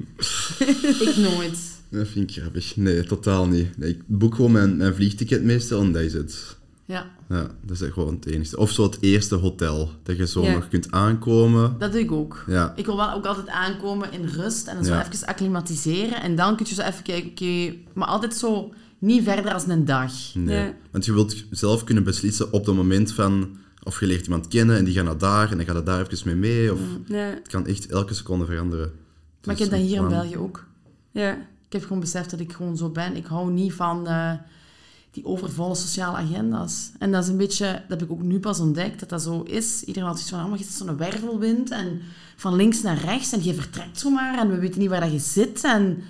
ik 1.08 1.14
nooit. 1.16 1.76
Dat 1.90 2.08
vind 2.08 2.30
ik 2.30 2.36
grappig. 2.42 2.76
Nee, 2.76 3.04
totaal 3.04 3.46
niet. 3.46 3.78
Nee, 3.78 3.90
ik 3.90 4.00
boek 4.06 4.34
gewoon 4.34 4.52
mijn, 4.52 4.76
mijn 4.76 4.94
vliegticket 4.94 5.42
meestal 5.42 5.80
en 5.80 5.92
dat 5.92 6.02
is 6.02 6.12
het. 6.12 6.56
Ja, 6.88 7.06
Ja, 7.28 7.46
dat 7.62 7.80
is 7.80 7.92
gewoon 7.92 8.14
het 8.14 8.26
enige. 8.26 8.56
Of 8.56 8.70
zo 8.70 8.82
het 8.82 8.96
eerste 9.00 9.34
hotel, 9.34 9.90
dat 10.02 10.16
je 10.16 10.26
zo 10.26 10.42
Ja. 10.42 10.52
nog 10.52 10.68
kunt 10.68 10.90
aankomen. 10.90 11.78
dat 11.78 11.92
doe 11.92 12.00
ik 12.00 12.12
ook. 12.12 12.44
Ja, 12.46 12.72
Ik 12.76 12.86
wil 12.86 12.96
wel 12.96 13.12
ook 13.12 13.26
altijd 13.26 13.48
aankomen 13.48 14.12
in 14.12 14.24
rust 14.24 14.66
en 14.66 14.74
dan 14.74 14.84
zo 14.84 14.92
Ja. 14.92 15.06
even 15.12 15.26
acclimatiseren. 15.26 16.22
En 16.22 16.36
dan 16.36 16.56
kun 16.56 16.66
je 16.68 16.74
zo 16.74 16.82
even 16.82 17.02
kijken, 17.02 17.30
oké, 17.30 17.74
maar 17.94 18.08
altijd 18.08 18.34
zo 18.34 18.72
niet 18.98 19.22
verder 19.24 19.52
als 19.52 19.66
een 19.66 19.84
dag. 19.84 20.12
nee. 20.34 20.56
Ja. 20.56 20.72
Want 20.90 21.04
je 21.04 21.12
wilt 21.12 21.44
zelf 21.50 21.84
kunnen 21.84 22.04
beslissen 22.04 22.52
op 22.52 22.66
het 22.66 22.74
moment 22.74 23.12
van... 23.12 23.56
Of 23.82 24.00
je 24.00 24.06
leert 24.06 24.24
iemand 24.24 24.48
kennen 24.48 24.76
en 24.76 24.84
die 24.84 24.94
gaat 24.94 25.04
naar 25.04 25.18
daar 25.18 25.50
en 25.50 25.56
dan 25.56 25.66
gaat 25.66 25.76
er 25.76 25.84
daar 25.84 26.06
even 26.10 26.26
mee 26.26 26.34
mee. 26.36 26.72
Of, 26.72 26.80
Ja, 27.06 27.16
Het 27.16 27.48
kan 27.48 27.66
echt 27.66 27.86
elke 27.86 28.14
seconde 28.14 28.44
veranderen. 28.46 28.86
Maar 29.44 29.54
ik 29.54 29.58
Dus 29.58 29.58
heb 29.58 29.70
dat 29.70 29.88
hier 29.88 30.00
in 30.02 30.08
België 30.08 30.36
ook. 30.36 30.64
ja. 31.10 31.32
Ik 31.66 31.72
heb 31.74 31.82
gewoon 31.82 32.00
beseft 32.00 32.30
dat 32.30 32.40
ik 32.40 32.52
gewoon 32.52 32.76
zo 32.76 32.88
ben. 32.90 33.16
Ik 33.16 33.26
hou 33.26 33.50
niet 33.50 33.72
van 33.72 34.06
eh, 34.06 34.32
die 35.10 35.24
overvolle 35.24 35.74
sociale 35.74 36.16
agenda's. 36.16 36.90
En 36.98 37.12
dat 37.12 37.22
is 37.22 37.28
een 37.28 37.36
beetje, 37.36 37.82
dat 37.88 38.00
heb 38.00 38.08
ik 38.08 38.10
ook 38.14 38.22
nu 38.22 38.38
pas 38.40 38.60
ontdekt, 38.60 39.00
dat 39.00 39.08
dat 39.08 39.22
zo 39.22 39.42
is. 39.42 39.82
Iedereen 39.84 40.08
had 40.08 40.18
iets 40.20 40.28
van, 40.30 40.42
oh, 40.42 40.48
maar 40.48 40.58
je 40.58 40.64
zit 40.64 40.72
zo'n 40.72 40.96
wervelwind 40.96 41.70
en 41.70 42.00
van 42.36 42.54
links 42.56 42.82
naar 42.82 42.98
rechts 42.98 43.32
en 43.32 43.44
je 43.44 43.54
vertrekt 43.54 43.98
zomaar 43.98 44.38
en 44.38 44.50
we 44.50 44.58
weten 44.58 44.80
niet 44.80 44.88
waar 44.88 45.00
dat 45.00 45.12
je 45.12 45.18
zit. 45.18 45.64
En 45.64 46.02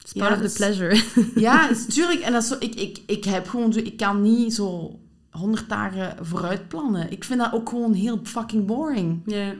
It's 0.00 0.12
part 0.12 0.28
Ja, 0.30 0.34
of 0.36 0.42
dus- 0.42 0.52
the 0.52 0.56
pleasure. 0.58 1.02
ja, 1.46 1.68
het 1.68 1.76
is 1.88 1.94
tuurlijk. 1.94 2.20
En 2.20 2.32
dat 2.32 2.42
is 2.42 2.48
zo, 2.48 2.56
ik, 2.58 2.74
ik, 2.74 3.00
ik 3.06 3.24
heb 3.24 3.48
gewoon 3.48 3.72
zo, 3.72 3.78
ik 3.78 3.96
kan 3.96 4.22
niet 4.22 4.54
zo 4.54 4.98
honderd 5.30 5.68
dagen 5.68 6.26
vooruit 6.26 6.68
plannen. 6.68 7.10
Ik 7.12 7.24
vind 7.24 7.40
dat 7.40 7.52
ook 7.52 7.68
gewoon 7.68 7.92
heel 7.92 8.20
fucking 8.22 8.66
boring. 8.66 9.20
ja. 9.26 9.52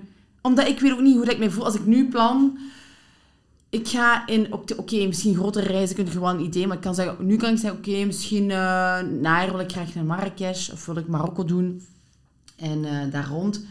Omdat 0.43 0.69
ik 0.69 0.81
weet 0.81 0.93
ook 0.93 1.01
niet 1.01 1.15
hoe 1.17 1.25
dat 1.25 1.35
ik 1.35 1.41
me 1.41 1.51
voel. 1.51 1.65
Als 1.65 1.75
ik 1.75 1.87
nu 1.87 2.09
plan... 2.09 2.59
Ik 3.75 3.89
ga 3.89 4.27
in... 4.27 4.53
Oké, 4.77 5.07
misschien 5.07 5.35
grotere 5.35 5.67
reizen 5.67 5.97
kun 5.97 6.05
je 6.05 6.11
gewoon 6.11 6.37
een 6.37 6.45
idee. 6.45 6.67
Maar 6.67 6.77
ik 6.77 6.83
kan 6.83 6.95
zeggen... 6.95 7.27
Nu 7.27 7.37
kan 7.37 7.53
ik 7.53 7.59
zeggen... 7.59 7.79
Oké, 7.79 8.05
misschien 8.05 8.43
uh, 8.43 9.01
najaar 9.01 9.51
wil 9.51 9.61
ik 9.61 9.73
graag 9.73 9.95
naar 9.95 10.05
Marrakesh. 10.05 10.71
Of 10.71 10.87
wil 10.87 10.97
ik 10.97 11.07
Marokko 11.07 11.45
doen. 11.45 11.87
En 12.57 12.85
eh, 12.85 13.13
daar 13.13 13.29
rond. 13.29 13.65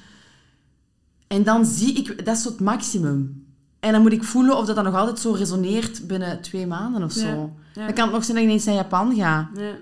En 1.27 1.43
dan 1.43 1.65
zie 1.65 1.93
ik... 1.93 2.25
Dat 2.25 2.37
is 2.37 2.43
het 2.43 2.59
maximum. 2.59 3.45
En 3.79 3.91
dan 3.91 4.01
moet 4.01 4.11
ik 4.11 4.23
voelen 4.23 4.57
of 4.57 4.65
dat 4.65 4.75
dan 4.75 4.83
nog 4.83 4.95
altijd 4.95 5.19
zo 5.19 5.31
resoneert 5.31 6.07
binnen 6.07 6.41
twee 6.41 6.67
maanden 6.67 7.03
of 7.03 7.11
zo. 7.11 7.27
Ja, 7.27 7.49
ja. 7.73 7.85
Dan 7.85 7.93
kan 7.93 8.03
het 8.03 8.13
nog 8.13 8.23
zijn 8.23 8.35
dat 8.37 8.45
ik 8.45 8.51
ineens 8.51 8.65
naar 8.65 8.75
Japan 8.75 9.15
ga. 9.15 9.49
Ja. 9.55 9.75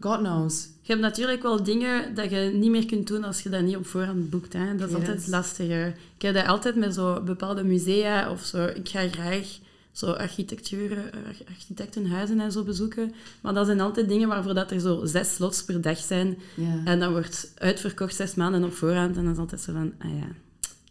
God 0.00 0.18
knows. 0.18 0.68
Je 0.80 0.92
hebt 0.92 1.00
natuurlijk 1.00 1.42
wel 1.42 1.62
dingen 1.62 2.14
dat 2.14 2.30
je 2.30 2.50
niet 2.54 2.70
meer 2.70 2.86
kunt 2.86 3.06
doen 3.06 3.24
als 3.24 3.40
je 3.40 3.48
dat 3.48 3.62
niet 3.62 3.76
op 3.76 3.86
voorhand 3.86 4.30
boekt. 4.30 4.52
Hè? 4.52 4.76
Dat 4.76 4.88
is 4.88 4.94
altijd 4.94 5.26
lastiger. 5.26 5.86
Ik 6.16 6.22
heb 6.22 6.34
dat 6.34 6.46
altijd 6.46 6.76
met 6.76 6.94
zo 6.94 7.20
bepaalde 7.20 7.64
musea 7.64 8.30
of 8.30 8.44
zo. 8.44 8.64
Ik 8.64 8.88
ga 8.88 9.08
graag 9.08 9.58
zo 9.92 10.10
architectuur, 10.10 10.92
eh, 10.92 11.20
architectenhuizen 11.48 12.40
en 12.40 12.52
zo 12.52 12.62
bezoeken. 12.62 13.14
Maar 13.40 13.54
dat 13.54 13.66
zijn 13.66 13.80
altijd 13.80 14.08
dingen 14.08 14.28
waarvoor 14.28 14.54
dat 14.54 14.70
er 14.70 14.80
zo 14.80 15.04
zes 15.04 15.34
slots 15.34 15.64
per 15.64 15.80
dag 15.80 15.98
zijn. 15.98 16.38
Ja. 16.54 16.80
En 16.84 17.00
dat 17.00 17.10
wordt 17.10 17.52
uitverkocht 17.54 18.14
zes 18.14 18.34
maanden 18.34 18.64
op 18.64 18.72
voorhand. 18.72 19.16
En 19.16 19.24
dan 19.24 19.32
is 19.32 19.38
altijd 19.38 19.60
zo 19.60 19.72
van, 19.72 19.92
ah 19.98 20.10
ja, 20.10 20.28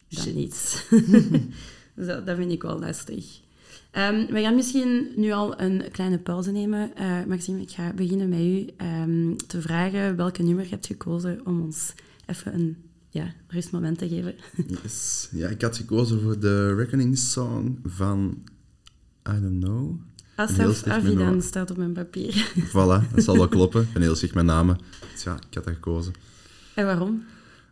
dat 0.09 0.23
Shit. 0.23 0.35
niet. 0.35 0.87
dus 1.95 2.07
dat, 2.07 2.25
dat 2.25 2.37
vind 2.37 2.51
ik 2.51 2.61
wel 2.61 2.79
lastig. 2.79 3.25
Ehm, 3.97 4.25
we 4.25 4.41
gaan 4.41 4.55
misschien 4.55 5.07
nu 5.15 5.31
al 5.31 5.61
een 5.61 5.83
kleine 5.91 6.17
pauze 6.17 6.51
nemen. 6.51 6.95
Eh, 6.95 7.23
Maxime, 7.27 7.61
ik 7.61 7.69
ga 7.71 7.93
beginnen 7.93 8.29
met 8.29 8.39
u 8.39 8.69
ehm, 8.77 9.35
te 9.47 9.61
vragen 9.61 10.15
welke 10.15 10.43
nummer 10.43 10.63
je 10.63 10.69
hebt 10.69 10.85
gekozen 10.85 11.41
om 11.45 11.61
ons 11.61 11.93
even 12.25 12.53
een 12.53 12.77
ja, 13.09 13.33
rustmoment 13.47 13.97
te 13.97 14.07
geven. 14.07 14.35
Yes. 14.83 15.27
Ja, 15.31 15.47
ik 15.47 15.61
had 15.61 15.77
gekozen 15.77 16.21
voor 16.21 16.39
de 16.39 16.75
Reckoning 16.75 17.17
Song 17.17 17.79
van... 17.83 18.37
I 19.29 19.41
don't 19.41 19.63
know. 19.63 19.99
Asaf 20.35 20.87
Avidan 20.87 21.41
staat 21.41 21.71
op 21.71 21.77
mijn 21.77 21.93
papier. 21.93 22.51
Voilà, 22.73 23.13
dat 23.13 23.23
zal 23.23 23.37
wel 23.37 23.47
kloppen. 23.47 23.81
Ik 23.81 23.93
ben 23.93 24.01
heel 24.01 24.15
slecht 24.15 24.33
met 24.33 24.45
namen. 24.45 24.77
Dus 25.13 25.23
ja, 25.23 25.35
ik 25.35 25.53
had 25.53 25.63
dat 25.63 25.73
gekozen. 25.73 26.13
en 26.75 26.85
waarom? 26.85 27.23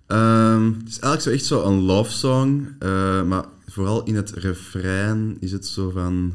Ehm, 0.08 0.66
het 0.66 0.88
is 0.88 1.00
eigenlijk 1.00 1.22
zo 1.22 1.30
echt 1.30 1.46
zo 1.46 1.64
een 1.64 1.82
love 1.82 2.12
song, 2.12 2.68
eh, 2.80 3.24
maar 3.24 3.46
vooral 3.76 4.04
in 4.04 4.16
het 4.16 4.30
refrein 4.30 5.38
is 5.40 5.52
het 5.52 5.66
zo 5.66 5.90
van... 5.90 6.34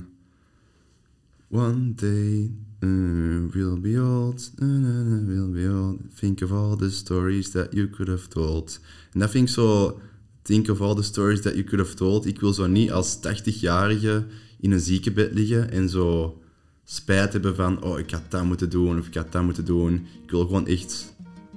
One 1.49 1.95
day 1.95 2.51
uh, 2.81 3.53
we'll 3.53 3.81
be 3.81 4.03
old, 4.03 4.51
uh, 4.63 5.27
we'll 5.27 5.51
be 5.51 5.69
old. 5.69 5.99
Think 6.19 6.43
of 6.43 6.53
all 6.53 6.77
the 6.77 6.91
stories 6.91 7.51
that 7.51 7.73
you 7.73 7.91
could 7.91 8.09
have 8.09 8.29
told. 8.29 8.81
En 9.13 9.21
dat 9.21 9.31
vind 9.31 9.49
ik 9.49 9.55
zo... 9.55 9.99
Think 10.43 10.69
of 10.69 10.81
all 10.81 10.95
the 10.95 11.03
stories 11.03 11.41
that 11.41 11.53
you 11.53 11.65
could 11.65 11.87
have 11.87 11.97
told. 11.97 12.27
Ik 12.27 12.41
wil 12.41 12.53
zo 12.53 12.67
niet 12.67 12.93
als 12.93 13.17
80-jarige 13.17 14.27
in 14.61 14.71
een 14.71 14.81
ziekenbed 14.81 15.35
liggen 15.35 15.71
en 15.71 15.89
zo 15.89 16.39
spijt 16.85 17.33
hebben 17.33 17.57
van... 17.57 17.83
Oh, 17.83 17.99
ik 17.99 18.11
had 18.11 18.31
dat 18.31 18.45
moeten 18.45 18.71
doen 18.71 18.99
of 18.99 19.07
ik 19.07 19.15
had 19.15 19.33
dat 19.33 19.43
moeten 19.43 19.65
doen. 19.65 20.07
Ik 20.25 20.31
wil 20.31 20.41
gewoon 20.47 20.67
echt... 20.67 21.15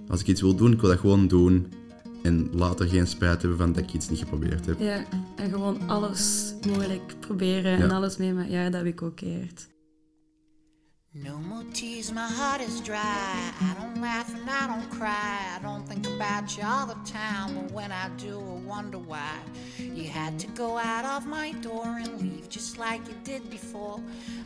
Als 0.07 0.21
ik 0.21 0.27
iets 0.27 0.41
wil 0.41 0.55
doen, 0.55 0.71
ik 0.71 0.81
wil 0.81 0.89
dat 0.89 0.99
gewoon 0.99 1.27
doen. 1.27 1.67
En 2.23 2.49
later 2.53 2.87
geen 2.87 3.07
spijt 3.07 3.41
hebben 3.41 3.57
van 3.59 3.73
dat 3.73 3.83
ik 3.83 3.93
iets 3.93 4.09
niet 4.09 4.19
geprobeerd 4.19 4.65
heb. 4.65 4.79
Ja, 4.79 5.03
en 5.35 5.49
gewoon 5.49 5.89
alles 5.89 6.53
mogelijk 6.67 7.19
proberen 7.19 7.71
en 7.81 7.87
Ja. 7.87 7.93
alles 7.95 8.17
meemaken. 8.17 8.51
Ja, 8.51 8.63
dat 8.63 8.73
heb 8.73 8.85
ik 8.85 9.01
ook 9.01 9.15
keert. 9.15 9.71
No 11.15 11.37
more 11.37 11.67
tears, 11.71 12.11
my 12.11 12.27
heart 12.27 12.61
is 12.67 12.81
dry. 12.81 12.95
I 13.61 13.73
don't 13.79 13.97
laugh 13.99 14.29
and 14.33 14.49
I 14.49 14.67
don't 14.67 14.89
cry. 14.89 15.57
I 15.57 15.61
don't 15.61 15.87
think 15.89 16.05
about 16.07 16.55
you 16.55 16.63
all 16.65 16.87
the 16.87 17.11
time, 17.11 17.53
but 17.61 17.71
when 17.71 17.91
I 17.91 18.09
do, 18.17 18.39
I 18.39 18.65
wonder 18.67 18.99
why. 18.99 19.37
You 19.77 20.09
had 20.09 20.39
to 20.39 20.47
go 20.55 20.77
out 20.77 21.05
of 21.05 21.27
my 21.27 21.51
door 21.61 21.85
and 21.85 22.19
leave 22.21 22.49
just 22.49 22.77
like 22.79 23.01
you 23.07 23.15
did 23.23 23.47
before. 23.49 23.99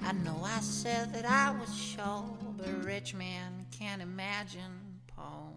I 0.04 0.12
know 0.26 0.44
I 0.44 0.60
said 0.62 1.13
that 1.13 1.26
I 1.26 1.58
was 1.58 1.74
sure, 1.74 2.26
but 2.58 2.68
a 2.68 2.86
rich 2.86 3.13
man 3.13 3.66
can't 3.80 4.02
imagine 4.02 5.00
Paul. 5.16 5.54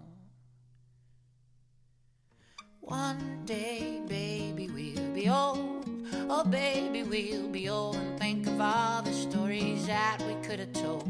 One 2.80 3.42
day, 3.44 4.00
baby, 4.08 4.68
we'll 4.68 5.12
be 5.12 5.28
old. 5.28 5.84
Oh, 6.30 6.44
baby, 6.44 7.02
we'll 7.02 7.48
be 7.48 7.68
old 7.68 7.96
and 7.96 8.18
think 8.18 8.46
of 8.46 8.58
all 8.60 9.02
the 9.02 9.12
stories 9.12 9.86
that 9.86 10.22
we 10.26 10.34
could 10.46 10.60
have 10.60 10.72
told. 10.72 11.06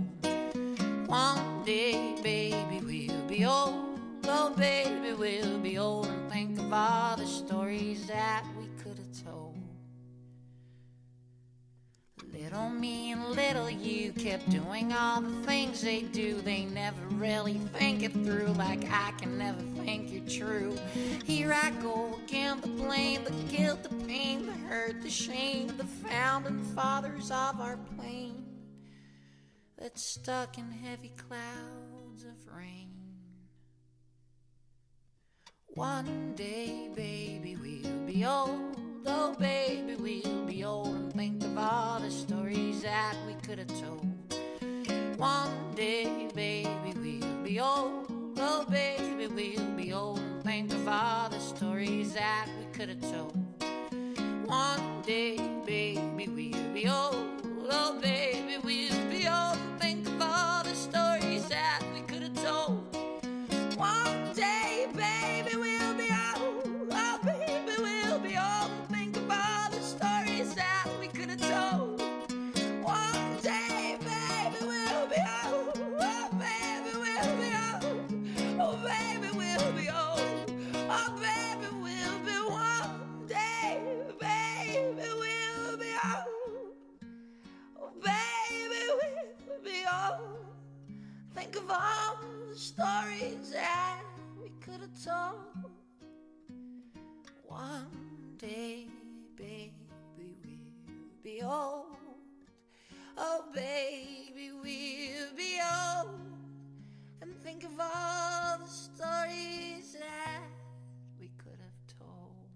One 1.06 1.62
day, 1.64 2.16
baby, 2.22 2.80
we'll 2.84 3.22
be 3.28 3.44
old. 3.44 4.00
Oh, 4.24 4.52
baby, 4.56 5.12
we'll 5.12 5.58
be 5.60 5.78
old 5.78 6.08
and 6.08 6.30
think 6.30 6.58
of 6.58 6.72
all 6.72 7.16
the 7.16 7.26
stories 7.26 8.06
that 8.08 8.44
we 8.58 8.59
Little 12.40 12.70
me 12.70 13.12
and 13.12 13.22
little 13.28 13.68
you 13.68 14.14
kept 14.14 14.48
doing 14.48 14.94
all 14.94 15.20
the 15.20 15.42
things 15.46 15.82
they 15.82 16.00
do. 16.00 16.40
They 16.40 16.64
never 16.64 17.04
really 17.10 17.58
think 17.74 18.02
it 18.02 18.12
through, 18.12 18.54
like 18.56 18.90
I 18.90 19.12
can 19.18 19.36
never 19.36 19.60
think 19.84 20.10
you're 20.10 20.26
true. 20.26 20.74
Here 21.24 21.52
I 21.52 21.70
go 21.82 22.18
again, 22.24 22.62
the 22.62 22.68
blame, 22.68 23.24
the 23.24 23.54
guilt, 23.54 23.82
the 23.82 23.94
pain, 24.06 24.46
the 24.46 24.52
hurt, 24.52 25.02
the 25.02 25.10
shame, 25.10 25.76
the 25.76 25.84
founding 25.84 26.64
fathers 26.74 27.30
of 27.30 27.60
our 27.60 27.78
plane 27.98 28.46
that's 29.76 30.02
stuck 30.02 30.56
in 30.56 30.70
heavy 30.70 31.12
clouds 31.28 32.24
of 32.24 32.56
rain. 32.56 32.89
One 35.74 36.34
day, 36.34 36.88
baby, 36.96 37.56
we'll 37.56 38.00
be 38.04 38.24
old. 38.24 38.76
Oh, 39.06 39.36
baby, 39.38 39.94
we'll 39.94 40.44
be 40.44 40.64
old 40.64 40.88
and 40.88 41.12
think 41.12 41.44
of 41.44 41.56
all 41.56 42.00
the 42.00 42.10
stories 42.10 42.82
that 42.82 43.14
we 43.24 43.34
could 43.34 43.58
have 43.60 43.80
told. 43.80 44.04
One 45.16 45.72
day, 45.76 46.28
baby, 46.34 46.68
we'll 46.92 47.42
be 47.44 47.60
old. 47.60 48.06
Oh, 48.38 48.66
baby, 48.68 49.28
we'll 49.28 49.76
be 49.76 49.92
old 49.92 50.18
and 50.18 50.42
think 50.42 50.72
of 50.72 50.88
all 50.88 51.28
the 51.28 51.38
stories 51.38 52.14
that 52.14 52.48
we 52.58 52.64
could 52.72 52.88
have 52.88 53.00
told. 53.02 53.36
One 54.46 55.02
day, 55.06 55.36
baby, 55.64 56.00
we'll 56.16 56.72
be 56.74 56.88
old. 56.88 57.44
Oh, 57.70 57.96
baby, 58.02 58.58
we'll 58.64 59.09
old. 101.50 101.86
Oh, 103.16 103.44
baby, 103.54 104.50
we'll 104.62 105.34
be 105.36 105.58
old. 105.60 106.20
And 107.20 107.30
think 107.42 107.64
of 107.64 107.78
all 107.78 108.58
the 108.58 108.70
stories 108.70 109.92
that 109.92 110.42
we 111.18 111.30
could 111.36 111.58
have 111.58 111.98
told. 111.98 112.46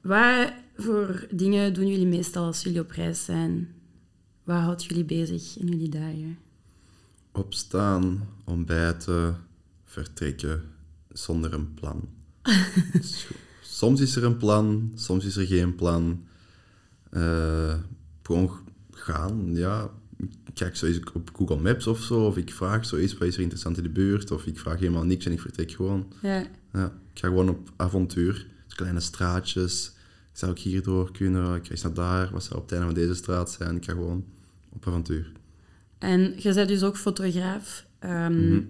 Wat 0.00 0.52
voor 0.76 1.26
dingen 1.30 1.74
doen 1.74 1.86
jullie 1.86 2.06
meestal 2.06 2.44
als 2.44 2.62
jullie 2.62 2.80
op 2.80 2.90
reis 2.90 3.24
zijn? 3.24 3.74
Wat 4.44 4.60
houdt 4.60 4.84
jullie 4.84 5.04
bezig 5.04 5.58
in 5.58 5.66
jullie 5.66 5.88
dagen? 5.88 6.38
Opstaan, 7.32 8.28
ontbijten, 8.44 9.36
vertrekken 9.84 10.72
zonder 11.08 11.52
een 11.52 11.74
plan. 11.74 12.08
Soms 13.62 14.00
is 14.00 14.16
er 14.16 14.24
een 14.24 14.36
plan, 14.36 14.92
soms 14.94 15.24
is 15.24 15.36
er 15.36 15.46
geen 15.46 15.74
plan. 15.74 16.26
Eh, 17.10 17.74
gewoon 18.22 18.50
gaan, 18.90 19.54
ja. 19.54 19.90
Ik 20.18 20.54
kijk 20.54 20.76
zo 20.76 20.86
eens 20.86 21.00
op 21.14 21.30
Google 21.36 21.56
Maps 21.60 21.86
of 21.86 22.02
zo, 22.02 22.26
of 22.26 22.36
ik 22.36 22.52
vraag 22.52 22.86
zoiets, 22.86 23.18
wat 23.18 23.28
is 23.28 23.34
er 23.34 23.40
interessant 23.40 23.76
in 23.76 23.82
de 23.82 23.88
buurt, 23.88 24.30
of 24.30 24.46
ik 24.46 24.58
vraag 24.58 24.78
helemaal 24.78 25.04
niks 25.04 25.26
en 25.26 25.32
ik 25.32 25.40
vertrek 25.40 25.70
gewoon. 25.70 26.12
Ja, 26.22 26.46
Ja, 26.72 26.84
ik 27.12 27.18
ga 27.18 27.28
gewoon 27.28 27.48
op 27.48 27.70
avontuur. 27.76 28.46
Dus 28.66 28.74
kleine 28.74 29.00
straatjes. 29.00 29.92
Zou 30.32 30.52
ik 30.52 30.58
hierdoor 30.58 31.12
kunnen? 31.12 31.54
Ik 31.54 31.66
reis 31.66 31.82
naar 31.82 31.94
daar. 31.94 32.30
Wat 32.32 32.44
zou 32.44 32.54
op 32.56 32.62
het 32.62 32.72
einde 32.72 32.86
van 32.86 32.94
deze 32.94 33.14
straat 33.14 33.50
zijn? 33.50 33.76
Ik 33.76 33.84
ga 33.84 33.92
gewoon 33.92 34.24
op 34.72 34.86
avontuur. 34.86 35.32
En 35.98 36.20
je 36.38 36.54
bent 36.54 36.68
dus 36.68 36.82
ook 36.82 36.96
fotograaf. 36.96 37.86
Ehm, 37.98 38.46
Mhm. 38.48 38.60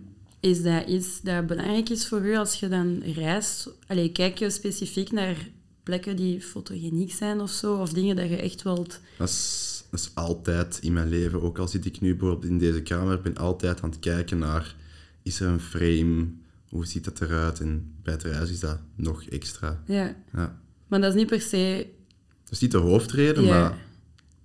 Is 0.41 0.63
dat 0.63 0.89
iets 0.89 1.21
dat 1.23 1.47
belangrijk 1.47 1.89
is 1.89 2.09
voor 2.09 2.27
u 2.27 2.37
als 2.37 2.61
je 2.61 2.69
dan 2.69 3.03
reist? 3.03 3.71
Allee, 3.87 4.13
kijk 4.13 4.39
je 4.39 4.51
specifiek 4.51 5.13
naar 5.13 5.49
plekken 5.87 6.17
die 6.17 6.41
fotogeniek 6.41 7.13
zijn 7.13 7.41
of 7.41 7.51
zo? 7.51 7.75
Of 7.77 7.93
dingen 7.93 8.17
dat 8.17 8.29
je 8.29 8.37
echt 8.37 8.63
wilt... 8.63 9.01
Dat 9.19 9.29
is, 9.29 9.85
dat 9.91 10.01
is 10.01 10.11
altijd 10.15 10.79
in 10.83 10.93
mijn 10.93 11.09
leven. 11.09 11.43
Ook 11.43 11.59
al 11.59 11.69
zit 11.69 11.85
ik 11.85 12.01
nu 12.01 12.17
bijvoorbeeld 12.17 12.51
in 12.51 12.59
deze 12.59 12.83
kamer, 12.83 13.15
ik 13.15 13.23
ben 13.23 13.37
altijd 13.37 13.83
aan 13.83 13.91
het 13.91 13.99
kijken 13.99 14.39
naar... 14.39 14.75
Is 15.23 15.41
er 15.41 15.49
een 15.49 15.61
frame? 15.61 16.27
Hoe 16.69 16.87
ziet 16.87 17.05
dat 17.05 17.21
eruit? 17.21 17.61
En 17.61 17.95
bij 18.03 18.13
het 18.13 18.23
reizen 18.23 18.55
is 18.55 18.61
dat 18.61 18.79
nog 18.95 19.23
extra. 19.25 19.83
Ja, 19.87 20.15
Ja. 20.33 20.59
maar 20.87 21.01
dat 21.01 21.11
is 21.15 21.17
niet 21.17 21.27
per 21.29 21.41
se... 21.41 21.87
Dat 22.43 22.53
is 22.53 22.61
niet 22.61 22.71
de 22.71 22.79
hoofdreden, 22.79 23.45
Ja. 23.45 23.61
maar 23.61 23.79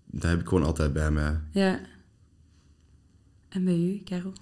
dat 0.06 0.30
heb 0.30 0.40
ik 0.40 0.48
gewoon 0.48 0.64
altijd 0.64 0.94
bij 0.94 1.12
mij. 1.12 1.40
Ja. 1.52 1.80
En 3.50 3.64
bij 3.64 3.78
u, 3.78 4.02
Karel? 4.04 4.34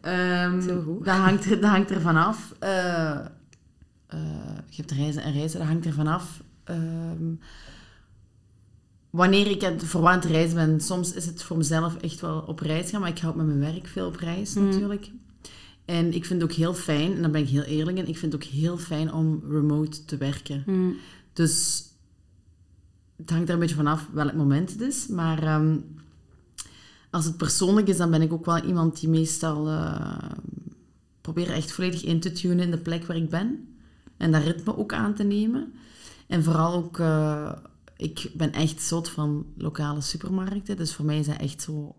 Ehm, 0.00 0.60
Heel 0.60 0.82
goed. 0.82 1.04
dat, 1.04 1.16
hangt 1.16 1.44
er, 1.44 1.60
dat 1.60 1.70
hangt 1.70 1.90
er 1.90 2.00
vanaf. 2.00 2.54
Eh 2.58 3.10
eh, 3.10 3.26
je 4.76 4.82
hebt 4.82 4.94
reizen 4.94 5.22
en 5.22 5.32
reizen, 5.32 5.58
dat 5.58 5.68
hangt 5.68 5.86
er 5.86 5.92
vanaf. 5.92 6.42
Ehm, 6.64 7.34
wanneer 9.10 9.46
ik 9.46 9.60
het 9.60 9.92
het 9.92 10.24
reizen 10.24 10.54
ben, 10.54 10.80
soms 10.80 11.12
is 11.12 11.26
het 11.26 11.42
voor 11.42 11.56
mezelf 11.56 11.96
echt 11.96 12.20
wel 12.20 12.40
op 12.40 12.60
reis 12.60 12.90
gaan, 12.90 13.00
maar 13.00 13.10
ik 13.10 13.18
hou 13.18 13.36
met 13.36 13.46
mijn 13.46 13.72
werk 13.72 13.86
veel 13.86 14.06
op 14.06 14.16
reis 14.16 14.54
natuurlijk. 14.54 15.10
En 15.84 16.14
ik 16.14 16.24
vind 16.24 16.42
het 16.42 16.50
ook 16.50 16.56
heel 16.56 16.74
fijn, 16.74 17.14
en 17.14 17.22
daar 17.22 17.30
ben 17.30 17.42
ik 17.42 17.48
heel 17.48 17.62
eerlijk 17.62 17.96
in, 17.96 18.08
ik 18.08 18.18
vind 18.18 18.32
het 18.32 18.42
ook 18.42 18.48
heel 18.48 18.78
fijn 18.78 19.12
om 19.12 19.42
remote 19.48 20.04
te 20.04 20.16
werken. 20.16 20.62
Mm. 20.66 20.96
Dus 21.32 21.84
het 23.16 23.30
hangt 23.30 23.48
er 23.48 23.54
een 23.54 23.60
beetje 23.60 23.74
vanaf 23.74 24.08
welk 24.12 24.34
moment 24.34 24.70
het 24.70 24.80
is. 24.80 25.06
Maar 25.06 25.42
ehm, 25.42 25.76
als 27.10 27.24
het 27.24 27.36
persoonlijk 27.36 27.88
is, 27.88 27.96
dan 27.96 28.10
ben 28.10 28.22
ik 28.22 28.32
ook 28.32 28.44
wel 28.44 28.64
iemand 28.64 29.00
die 29.00 29.08
meestal 29.08 29.68
uh, 29.68 30.18
probeert 31.20 31.48
echt 31.48 31.72
volledig 31.72 32.04
in 32.04 32.20
te 32.20 32.32
tunen 32.32 32.64
in 32.64 32.70
de 32.70 32.78
plek 32.78 33.04
waar 33.04 33.16
ik 33.16 33.30
ben. 33.30 33.73
En 34.16 34.32
dat 34.32 34.42
ritme 34.42 34.76
ook 34.76 34.92
aan 34.92 35.14
te 35.14 35.22
nemen. 35.22 35.72
En 36.26 36.44
vooral 36.44 36.72
ook, 36.74 36.98
uh, 36.98 37.52
ik 37.96 38.30
ben 38.34 38.52
echt 38.52 38.82
zot 38.82 39.08
van 39.10 39.46
lokale 39.56 40.00
supermarkten. 40.00 40.76
Dus 40.76 40.94
voor 40.94 41.04
mij 41.04 41.18
is 41.18 41.26
dat 41.26 41.36
echt 41.40 41.62
zo 41.62 41.94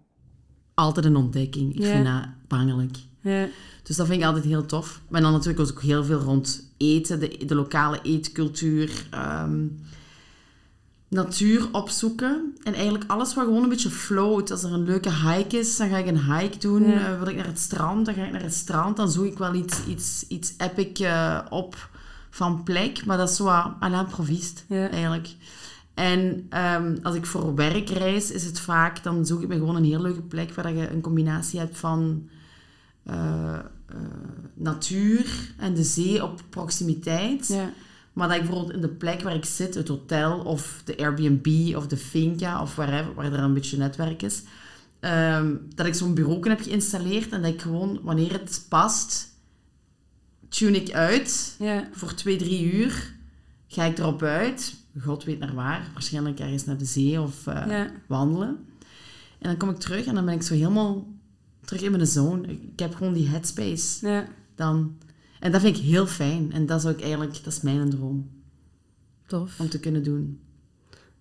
altijd 0.73 1.05
een 1.05 1.15
ontdekking. 1.15 1.73
Ik 1.75 1.81
Ja. 1.81 1.91
vind 1.91 2.05
dat 2.05 2.23
bangelijk. 2.47 2.97
Ja. 3.21 3.47
Dus 3.83 3.95
dat 3.95 4.07
vind 4.07 4.19
ik 4.19 4.25
altijd 4.25 4.45
heel 4.45 4.65
tof. 4.65 5.01
Maar 5.07 5.21
dan 5.21 5.31
natuurlijk 5.31 5.71
ook 5.71 5.81
heel 5.81 6.03
veel 6.03 6.19
rond 6.19 6.73
eten, 6.77 7.19
de, 7.19 7.45
de 7.45 7.55
lokale 7.55 7.99
eetcultuur. 8.03 9.07
ehm, 9.11 9.65
natuur 11.07 11.67
opzoeken. 11.71 12.53
En 12.63 12.73
eigenlijk 12.73 13.03
alles 13.07 13.33
wat 13.33 13.45
gewoon 13.45 13.63
een 13.63 13.69
beetje 13.69 13.89
float. 13.89 14.51
Als 14.51 14.63
er 14.63 14.73
een 14.73 14.83
leuke 14.83 15.11
hike 15.13 15.57
is, 15.57 15.77
dan 15.77 15.89
ga 15.89 15.97
ik 15.97 16.07
een 16.07 16.33
hike 16.33 16.57
doen. 16.57 16.87
Ja. 16.87 17.11
Eh, 17.13 17.17
wil 17.19 17.27
ik 17.27 17.35
naar 17.35 17.45
het 17.45 17.59
strand, 17.59 18.05
dan 18.05 18.15
ga 18.15 18.25
ik 18.25 18.31
naar 18.31 18.41
het 18.43 18.53
strand. 18.53 18.97
Dan 18.97 19.11
zoek 19.11 19.25
ik 19.25 19.37
wel 19.37 19.53
iets, 19.53 19.85
iets, 19.85 20.25
iets 20.27 20.53
epic 20.57 20.99
eh, 21.05 21.39
op 21.49 21.89
van 22.35 22.63
plek. 22.63 23.05
Maar 23.05 23.17
dat 23.17 23.29
is 23.29 23.35
zo 23.35 23.75
l'improviste, 23.79 24.61
Ja. 24.67 24.89
eigenlijk. 24.89 25.35
En 25.93 26.45
ehm, 26.49 26.95
als 27.03 27.15
ik 27.15 27.25
voor 27.25 27.55
werk 27.55 27.89
reis, 27.89 28.31
is 28.31 28.43
het 28.45 28.59
vaak... 28.59 29.03
Dan 29.03 29.25
zoek 29.25 29.41
ik 29.41 29.47
me 29.47 29.55
gewoon 29.55 29.75
een 29.75 29.83
heel 29.83 30.01
leuke 30.01 30.21
plek 30.21 30.53
waar 30.53 30.73
je 30.73 30.89
een 30.89 31.01
combinatie 31.01 31.59
hebt 31.59 31.77
van... 31.77 32.29
eh, 33.03 33.53
eh, 33.53 33.95
natuur 34.53 35.53
en 35.57 35.73
de 35.73 35.83
zee 35.83 36.23
op 36.23 36.41
proximiteit. 36.49 37.47
Ja. 37.47 37.69
Maar 38.13 38.27
dat 38.27 38.37
ik 38.37 38.43
bijvoorbeeld 38.43 38.73
in 38.75 38.81
de 38.81 38.87
plek 38.87 39.21
waar 39.21 39.35
ik 39.35 39.45
zit, 39.45 39.75
het 39.75 39.87
hotel 39.87 40.39
of 40.39 40.81
de 40.85 40.97
Airbnb 40.97 41.75
of 41.75 41.87
de 41.87 41.97
finca 41.97 42.61
of 42.61 42.75
wherever, 42.75 43.13
waar 43.13 43.33
er 43.33 43.39
een 43.39 43.53
beetje 43.53 43.77
netwerk 43.77 44.21
is, 44.21 44.43
ehm, 44.99 45.53
dat 45.75 45.85
ik 45.85 45.93
zo'n 45.93 46.13
bureau 46.13 46.49
heb 46.49 46.61
geïnstalleerd 46.61 47.31
en 47.31 47.41
dat 47.41 47.51
ik 47.53 47.61
gewoon, 47.61 47.99
wanneer 48.03 48.31
het 48.31 48.65
past, 48.69 49.34
tune 50.57 50.81
ik 50.81 50.91
uit 50.91 51.55
Ja. 51.59 51.89
voor 51.91 52.13
twee, 52.13 52.35
drie 52.37 52.73
uur. 52.73 53.13
Ga 53.67 53.83
ik 53.83 53.97
erop 53.97 54.21
uit, 54.23 54.75
god 55.01 55.23
weet 55.23 55.39
naar 55.39 55.53
waar, 55.53 55.89
waarschijnlijk 55.93 56.39
ergens 56.39 56.65
naar 56.65 56.77
de 56.77 56.85
zee 56.85 57.21
of 57.21 57.47
eh, 57.47 57.65
Ja. 57.67 57.91
wandelen. 58.07 58.47
En 59.39 59.49
dan 59.49 59.57
kom 59.57 59.69
ik 59.69 59.77
terug 59.77 60.05
en 60.05 60.15
dan 60.15 60.25
ben 60.25 60.33
ik 60.33 60.41
zo 60.41 60.53
helemaal 60.53 61.07
terug 61.65 61.81
in 61.81 61.91
mijn 61.91 62.07
zone. 62.07 62.47
Ik 62.47 62.79
heb 62.79 62.95
gewoon 62.95 63.13
die 63.13 63.27
headspace 63.27 64.07
ja. 64.07 64.27
dan. 64.55 64.97
En 65.39 65.51
dat 65.51 65.61
vind 65.61 65.77
ik 65.77 65.83
heel 65.83 66.07
fijn. 66.07 66.51
En 66.51 66.65
dat 66.65 66.81
zou 66.81 66.93
ik 66.93 67.01
eigenlijk, 67.01 67.43
dat 67.43 67.53
is 67.53 67.61
mijn 67.61 67.89
droom 67.89 68.29
Tof. 69.27 69.59
om 69.59 69.69
te 69.69 69.79
kunnen 69.79 70.03
doen. 70.03 70.39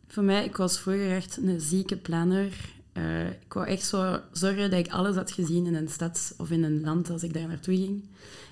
Voor 0.09 0.23
mij, 0.25 0.45
ik 0.45 0.57
was 0.57 0.79
vroeger 0.81 1.11
echt 1.11 1.37
een 1.37 1.61
zieke 1.61 1.97
planner. 1.97 2.73
Eh, 2.95 3.27
ik 3.27 3.53
wou 3.53 3.67
echt 3.67 3.87
zo 3.87 4.21
zorgen 4.33 4.71
dat 4.71 4.79
ik 4.79 4.93
alles 4.93 5.17
had 5.17 5.33
gezien 5.33 5.67
in 5.67 5.75
een 5.75 5.89
stad 5.89 6.35
of 6.39 6.51
in 6.51 6.63
een 6.63 6.81
land 6.81 7.11
als 7.11 7.23
ik 7.23 7.35
daar 7.35 7.49
naartoe 7.49 7.77
ging. 7.77 8.05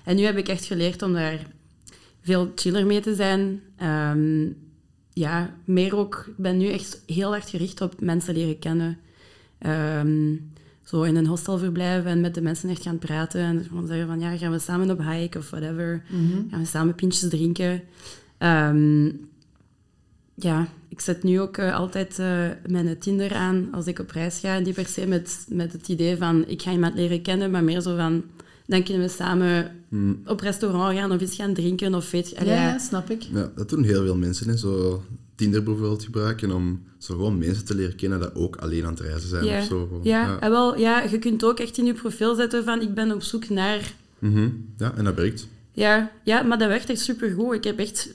En 0.03 0.15
nu 0.15 0.23
heb 0.23 0.37
ik 0.37 0.47
echt 0.47 0.65
geleerd 0.65 1.01
om 1.01 1.13
daar 1.13 1.39
veel 2.21 2.51
chiller 2.55 2.85
mee 2.85 2.99
te 2.99 3.15
zijn. 3.15 3.61
Ehm, 3.75 4.47
ja, 5.13 5.53
meer 5.65 5.95
ook. 5.95 6.25
Ik 6.27 6.37
ben 6.37 6.57
nu 6.57 6.69
echt 6.69 7.03
heel 7.05 7.29
hard 7.29 7.49
gericht 7.49 7.81
op 7.81 8.01
mensen 8.01 8.33
leren 8.33 8.59
kennen. 8.59 8.97
Ehm, 9.57 10.35
zo 10.83 11.01
in 11.01 11.15
een 11.15 11.27
hostel 11.27 11.57
verblijven 11.57 12.11
en 12.11 12.21
met 12.21 12.33
de 12.33 12.41
mensen 12.41 12.69
echt 12.69 12.81
gaan 12.81 12.99
praten. 12.99 13.41
En 13.41 13.63
gewoon 13.63 13.87
zeggen 13.87 14.07
van, 14.07 14.19
ja, 14.19 14.37
gaan 14.37 14.51
we 14.51 14.59
samen 14.59 14.91
op 14.91 15.03
hike 15.03 15.37
of 15.37 15.49
whatever. 15.49 16.03
Gaan 16.49 16.59
we 16.59 16.65
samen 16.65 16.95
pintjes 16.95 17.29
drinken. 17.29 17.81
Ehm, 18.37 19.09
ja, 20.35 20.67
ik 20.93 21.01
zet 21.01 21.23
nu 21.23 21.41
ook 21.41 21.57
eh, 21.57 21.75
altijd 21.75 22.19
eh, 22.19 22.47
mijn 22.67 22.97
Tinder 22.99 23.33
aan 23.33 23.67
als 23.71 23.87
ik 23.87 23.99
op 23.99 24.11
reis 24.11 24.39
ga. 24.39 24.59
Niet 24.59 24.73
per 24.73 24.85
se 24.85 25.07
met, 25.07 25.45
met 25.49 25.71
het 25.71 25.87
idee 25.87 26.17
van 26.17 26.47
ik 26.47 26.61
ga 26.61 26.71
iemand 26.71 26.95
leren 26.95 27.21
kennen, 27.21 27.51
maar 27.51 27.63
meer 27.63 27.81
zo 27.81 27.95
van 27.95 28.23
dan 28.65 28.83
kunnen 28.83 29.03
we 29.03 29.09
samen 29.09 29.71
op 30.25 30.39
restaurant 30.39 30.97
gaan 30.97 31.11
of 31.11 31.21
iets 31.21 31.35
gaan 31.35 31.53
drinken 31.53 31.95
of 31.95 32.11
weet 32.11 32.29
je. 32.29 32.45
Ja, 32.45 32.53
ja, 32.53 32.79
snap 32.79 33.09
ik. 33.09 33.21
Ja, 33.21 33.51
dat 33.55 33.69
doen 33.69 33.83
heel 33.83 34.03
veel 34.03 34.15
mensen. 34.17 34.49
Hè. 34.49 34.57
Zo 34.57 35.03
Tinder 35.35 35.63
bijvoorbeeld 35.63 36.03
gebruiken 36.03 36.51
om 36.51 36.83
zo 36.97 37.15
gewoon 37.15 37.37
mensen 37.37 37.65
te 37.65 37.75
leren 37.75 37.95
kennen 37.95 38.19
dat 38.19 38.35
ook 38.35 38.55
alleen 38.55 38.83
aan 38.83 38.93
het 38.93 38.99
reizen 38.99 39.29
zijn 39.29 39.45
ja. 39.45 39.59
of 39.59 39.65
zo. 39.65 39.85
Gewoon, 39.87 40.03
Ja, 40.03 40.25
ja. 40.25 40.39
en 40.39 40.49
wel, 40.49 40.77
ja, 40.77 41.01
je 41.01 41.19
kunt 41.19 41.43
ook 41.43 41.59
echt 41.59 41.77
in 41.77 41.85
je 41.85 41.93
profiel 41.93 42.35
zetten 42.35 42.63
van 42.63 42.81
ik 42.81 42.93
ben 42.93 43.11
op 43.11 43.21
zoek 43.21 43.49
naar... 43.49 43.93
Mhm. 44.19 44.49
ja, 44.77 44.93
en 44.95 45.03
dat 45.03 45.15
werkt. 45.15 45.47
Ja, 45.71 46.11
ja 46.23 46.41
maar 46.41 46.57
dat 46.57 46.67
werkt 46.67 46.89
echt 46.89 46.99
supergoed. 46.99 47.53
Ik 47.53 47.63
heb 47.63 47.79
echt 47.79 48.09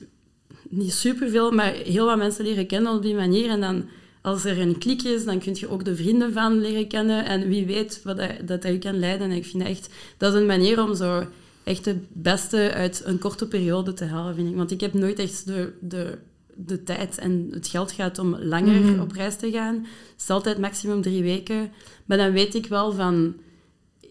niet 0.68 0.92
superveel, 0.92 1.50
maar 1.50 1.72
heel 1.72 2.06
wat 2.06 2.16
mensen 2.16 2.44
leren 2.44 2.66
kennen 2.66 2.92
op 2.92 3.02
die 3.02 3.14
manier. 3.14 3.48
En 3.48 3.60
dan, 3.60 3.84
als 4.22 4.44
er 4.44 4.60
een 4.60 4.78
klik 4.78 5.02
is, 5.02 5.24
dan 5.24 5.38
kun 5.38 5.56
je 5.58 5.68
ook 5.68 5.84
de 5.84 5.96
vrienden 5.96 6.32
van 6.32 6.60
leren 6.60 6.88
kennen. 6.88 7.24
En 7.24 7.48
wie 7.48 7.66
weet 7.66 8.00
wat 8.04 8.16
dat, 8.16 8.30
dat, 8.44 8.62
dat 8.62 8.72
je 8.72 8.78
kan 8.78 8.98
leiden. 8.98 9.30
En 9.30 9.36
ik 9.36 9.46
vind 9.46 9.62
echt... 9.62 9.88
Dat 10.16 10.34
is 10.34 10.40
een 10.40 10.46
manier 10.46 10.82
om 10.82 10.94
zo 10.94 11.26
echt 11.64 11.84
het 11.84 11.98
beste 12.08 12.72
uit 12.72 13.02
een 13.04 13.18
korte 13.18 13.48
periode 13.48 13.92
te 13.92 14.04
halen, 14.04 14.34
vind 14.34 14.48
ik. 14.48 14.56
Want 14.56 14.70
ik 14.70 14.80
heb 14.80 14.94
nooit 14.94 15.18
echt 15.18 15.46
de, 15.46 15.72
de, 15.80 16.18
de 16.54 16.82
tijd 16.82 17.18
en 17.18 17.48
het 17.50 17.68
geld 17.68 17.92
gehad 17.92 18.18
om 18.18 18.36
langer 18.38 19.02
op 19.02 19.12
reis 19.12 19.36
te 19.36 19.50
gaan. 19.50 19.74
Het 19.74 20.22
is 20.22 20.30
altijd 20.30 20.58
maximum 20.58 21.02
drie 21.02 21.22
weken. 21.22 21.70
Maar 22.04 22.16
dan 22.16 22.32
weet 22.32 22.54
ik 22.54 22.66
wel 22.66 22.92
van... 22.92 23.34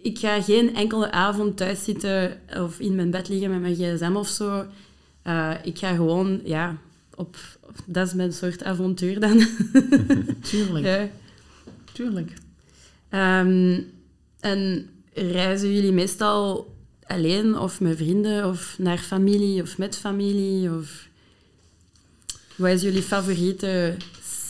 Ik 0.01 0.19
ga 0.19 0.41
geen 0.41 0.75
enkele 0.75 1.11
avond 1.11 1.57
thuis 1.57 1.83
zitten 1.83 2.39
of 2.57 2.79
in 2.79 2.95
mijn 2.95 3.11
bed 3.11 3.29
liggen 3.29 3.49
met 3.49 3.61
mijn 3.61 3.75
gsm 3.75 4.15
of 4.15 4.27
zo. 4.27 4.65
Eh, 5.27 5.53
ik 5.63 5.77
ga 5.77 5.95
gewoon, 5.95 6.41
ja, 6.43 6.77
op... 7.15 7.37
Dat 7.85 8.07
is 8.07 8.13
mijn 8.13 8.33
soort 8.33 8.63
avontuur 8.63 9.19
dan. 9.19 9.37
Tuurlijk. 10.49 10.85
ja. 10.85 11.09
Tuurlijk. 11.93 12.31
Ehm, 13.09 13.81
en 14.39 14.89
reizen 15.13 15.73
jullie 15.73 15.91
meestal 15.91 16.73
alleen 17.03 17.57
of 17.57 17.79
met 17.79 17.97
vrienden 17.97 18.45
of 18.47 18.75
naar 18.77 18.97
familie 18.97 19.61
of 19.61 19.77
met 19.77 19.95
familie? 19.95 20.71
Of... 20.71 21.07
Wat 22.55 22.71
is 22.71 22.81
jullie 22.81 23.01
favoriete 23.01 23.95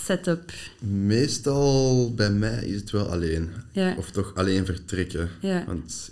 setup? 0.03 0.51
Meestal 0.79 2.13
bij 2.13 2.31
mij 2.31 2.65
is 2.65 2.79
het 2.79 2.91
wel 2.91 3.05
alleen. 3.05 3.49
Ja. 3.71 3.95
Of 3.97 4.11
toch 4.11 4.35
alleen 4.35 4.65
vertrekken. 4.65 5.29
Ja. 5.41 5.63
Want 5.65 6.11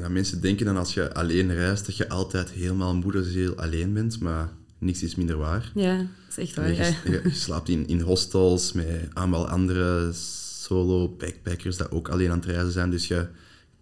ja, 0.00 0.08
mensen 0.08 0.40
denken 0.40 0.66
dan 0.66 0.76
als 0.76 0.94
je 0.94 1.14
alleen 1.14 1.54
reist 1.54 1.86
dat 1.86 1.96
je 1.96 2.08
altijd 2.08 2.50
helemaal 2.50 2.94
moederziel 2.96 3.54
alleen 3.56 3.92
bent, 3.92 4.20
maar 4.20 4.52
niks 4.78 5.02
is 5.02 5.14
minder 5.14 5.36
waar. 5.36 5.72
Ja, 5.74 5.96
dat 5.96 6.06
is 6.30 6.36
echt 6.38 6.54
waar. 6.56 6.68
je, 6.68 6.74
ja. 6.76 6.84
je- 7.04 7.20
je 7.24 7.30
slaapt 7.34 7.68
in, 7.68 7.86
in 7.86 8.00
hostels 8.00 8.72
met 8.72 9.08
allemaal 9.12 9.48
andere 9.48 10.10
solo 10.12 11.08
backpackers 11.08 11.76
dat 11.76 11.90
ook 11.90 12.08
alleen 12.08 12.30
aan 12.30 12.36
het 12.38 12.46
reizen 12.48 12.72
zijn. 12.72 12.90
Dus 12.90 13.08
je 13.08 13.26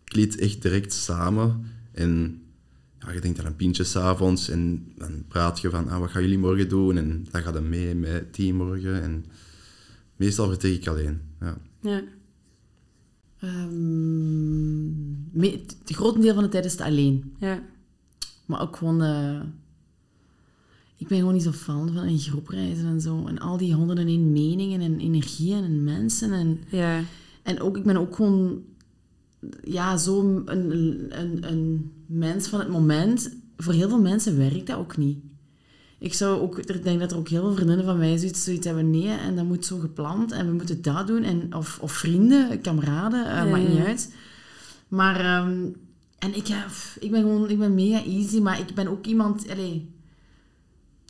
kliet 0.05 0.39
echt 0.39 0.63
direct 0.63 0.93
samen. 0.93 1.65
En 1.93 2.43
ja, 2.99 3.11
je 3.13 3.21
denkt 3.21 3.39
aan 3.41 3.47
een 3.47 3.57
pintje 3.57 3.85
s'avonds 3.85 4.49
en 4.49 4.93
dan 4.97 5.25
praat 5.29 5.61
je 5.61 5.71
van 5.71 5.89
ah, 5.89 5.99
wat 5.99 6.11
gaan 6.11 6.23
jullie 6.23 6.39
morgen 6.39 6.69
doen? 6.69 6.97
En 6.97 7.27
dan 7.31 7.43
gaat 7.43 7.55
je 7.55 7.61
mee 7.61 7.95
met 7.95 8.35
die 8.35 8.55
morgen. 8.55 9.03
En 9.03 9.25
meestal 10.17 10.49
vertrek 10.49 10.73
ik 10.75 10.87
alleen. 10.87 11.21
Ja. 11.41 11.59
Ja. 11.83 12.03
Me- 15.33 15.51
het 15.51 15.77
grote 15.87 16.19
deel 16.21 16.35
van 16.35 16.43
de 16.43 16.49
tijd 16.49 16.65
is 16.65 16.73
het 16.73 16.81
alleen. 16.81 17.33
Ja. 17.39 17.63
Maar 18.47 18.61
ook 18.61 18.77
gewoon... 18.77 19.03
eh, 19.03 19.41
ik 20.97 21.09
ben 21.09 21.19
gewoon 21.19 21.35
niet 21.35 21.43
zo 21.43 21.53
fan 21.53 21.93
van 21.95 22.05
in 22.05 22.19
groepreizen 22.19 22.87
en 22.87 23.01
zo. 23.01 23.27
En 23.27 23.39
al 23.39 23.57
die 23.57 23.75
honderden 23.75 24.05
en 24.05 24.11
één 24.11 24.33
meningen 24.33 24.81
en 24.81 24.99
energieën 25.01 25.65
en 25.65 25.85
mensen. 25.85 26.33
En, 26.33 26.59
Ja. 26.71 27.01
en 27.43 27.61
ook, 27.61 27.77
ik 27.77 27.85
ben 27.85 27.97
ook 27.97 28.17
gewoon... 28.17 28.63
Ja, 29.65 29.97
zo 29.97 30.43
een, 30.45 30.71
een, 31.21 31.51
een 31.53 31.93
mens 32.07 32.49
van 32.49 32.59
het 32.59 32.69
moment. 32.69 33.31
Voor 33.57 33.73
heel 33.73 33.89
veel 33.89 34.01
mensen 34.01 34.37
werkt 34.39 34.67
dat 34.67 34.77
ook 34.79 34.97
niet. 34.97 35.19
Ik 35.99 36.15
zou 36.15 36.41
ook, 36.41 36.59
ik 36.59 36.83
denk 36.83 37.01
dat 37.01 37.13
er 37.13 37.19
ook 37.19 37.29
heel 37.29 37.41
veel 37.41 37.55
vriendinnen 37.55 37.85
van 37.85 37.99
mij 37.99 38.17
zoiets, 38.19 38.45
zoiets 38.45 38.67
hebben. 38.67 38.91
Nee, 38.91 39.09
en 39.09 39.37
dat 39.37 39.45
moet 39.45 39.67
zo 39.67 39.79
gepland 39.79 40.33
en 40.33 40.47
we 40.47 40.53
moeten 40.53 40.83
dat 40.83 41.07
doen. 41.07 41.23
En, 41.23 41.55
of, 41.55 41.79
of 41.81 41.93
vrienden, 41.93 42.61
kameraden, 42.61 43.27
eh, 43.27 43.37
Ja, 43.37 43.45
maakt 43.45 43.69
niet 43.69 43.85
uit. 43.87 44.15
Maar, 44.89 45.21
ehm, 45.21 45.59
en 46.19 46.37
ik, 46.37 46.47
ja, 46.47 46.65
pff, 46.67 46.97
ik 47.01 47.11
ben 47.11 47.21
gewoon, 47.21 47.51
ik 47.51 47.59
ben 47.59 47.75
mega 47.75 48.05
easy, 48.05 48.39
maar 48.41 48.59
ik 48.59 48.75
ben 48.75 48.89
ook 48.89 49.07
iemand, 49.07 49.51
allee, 49.51 49.91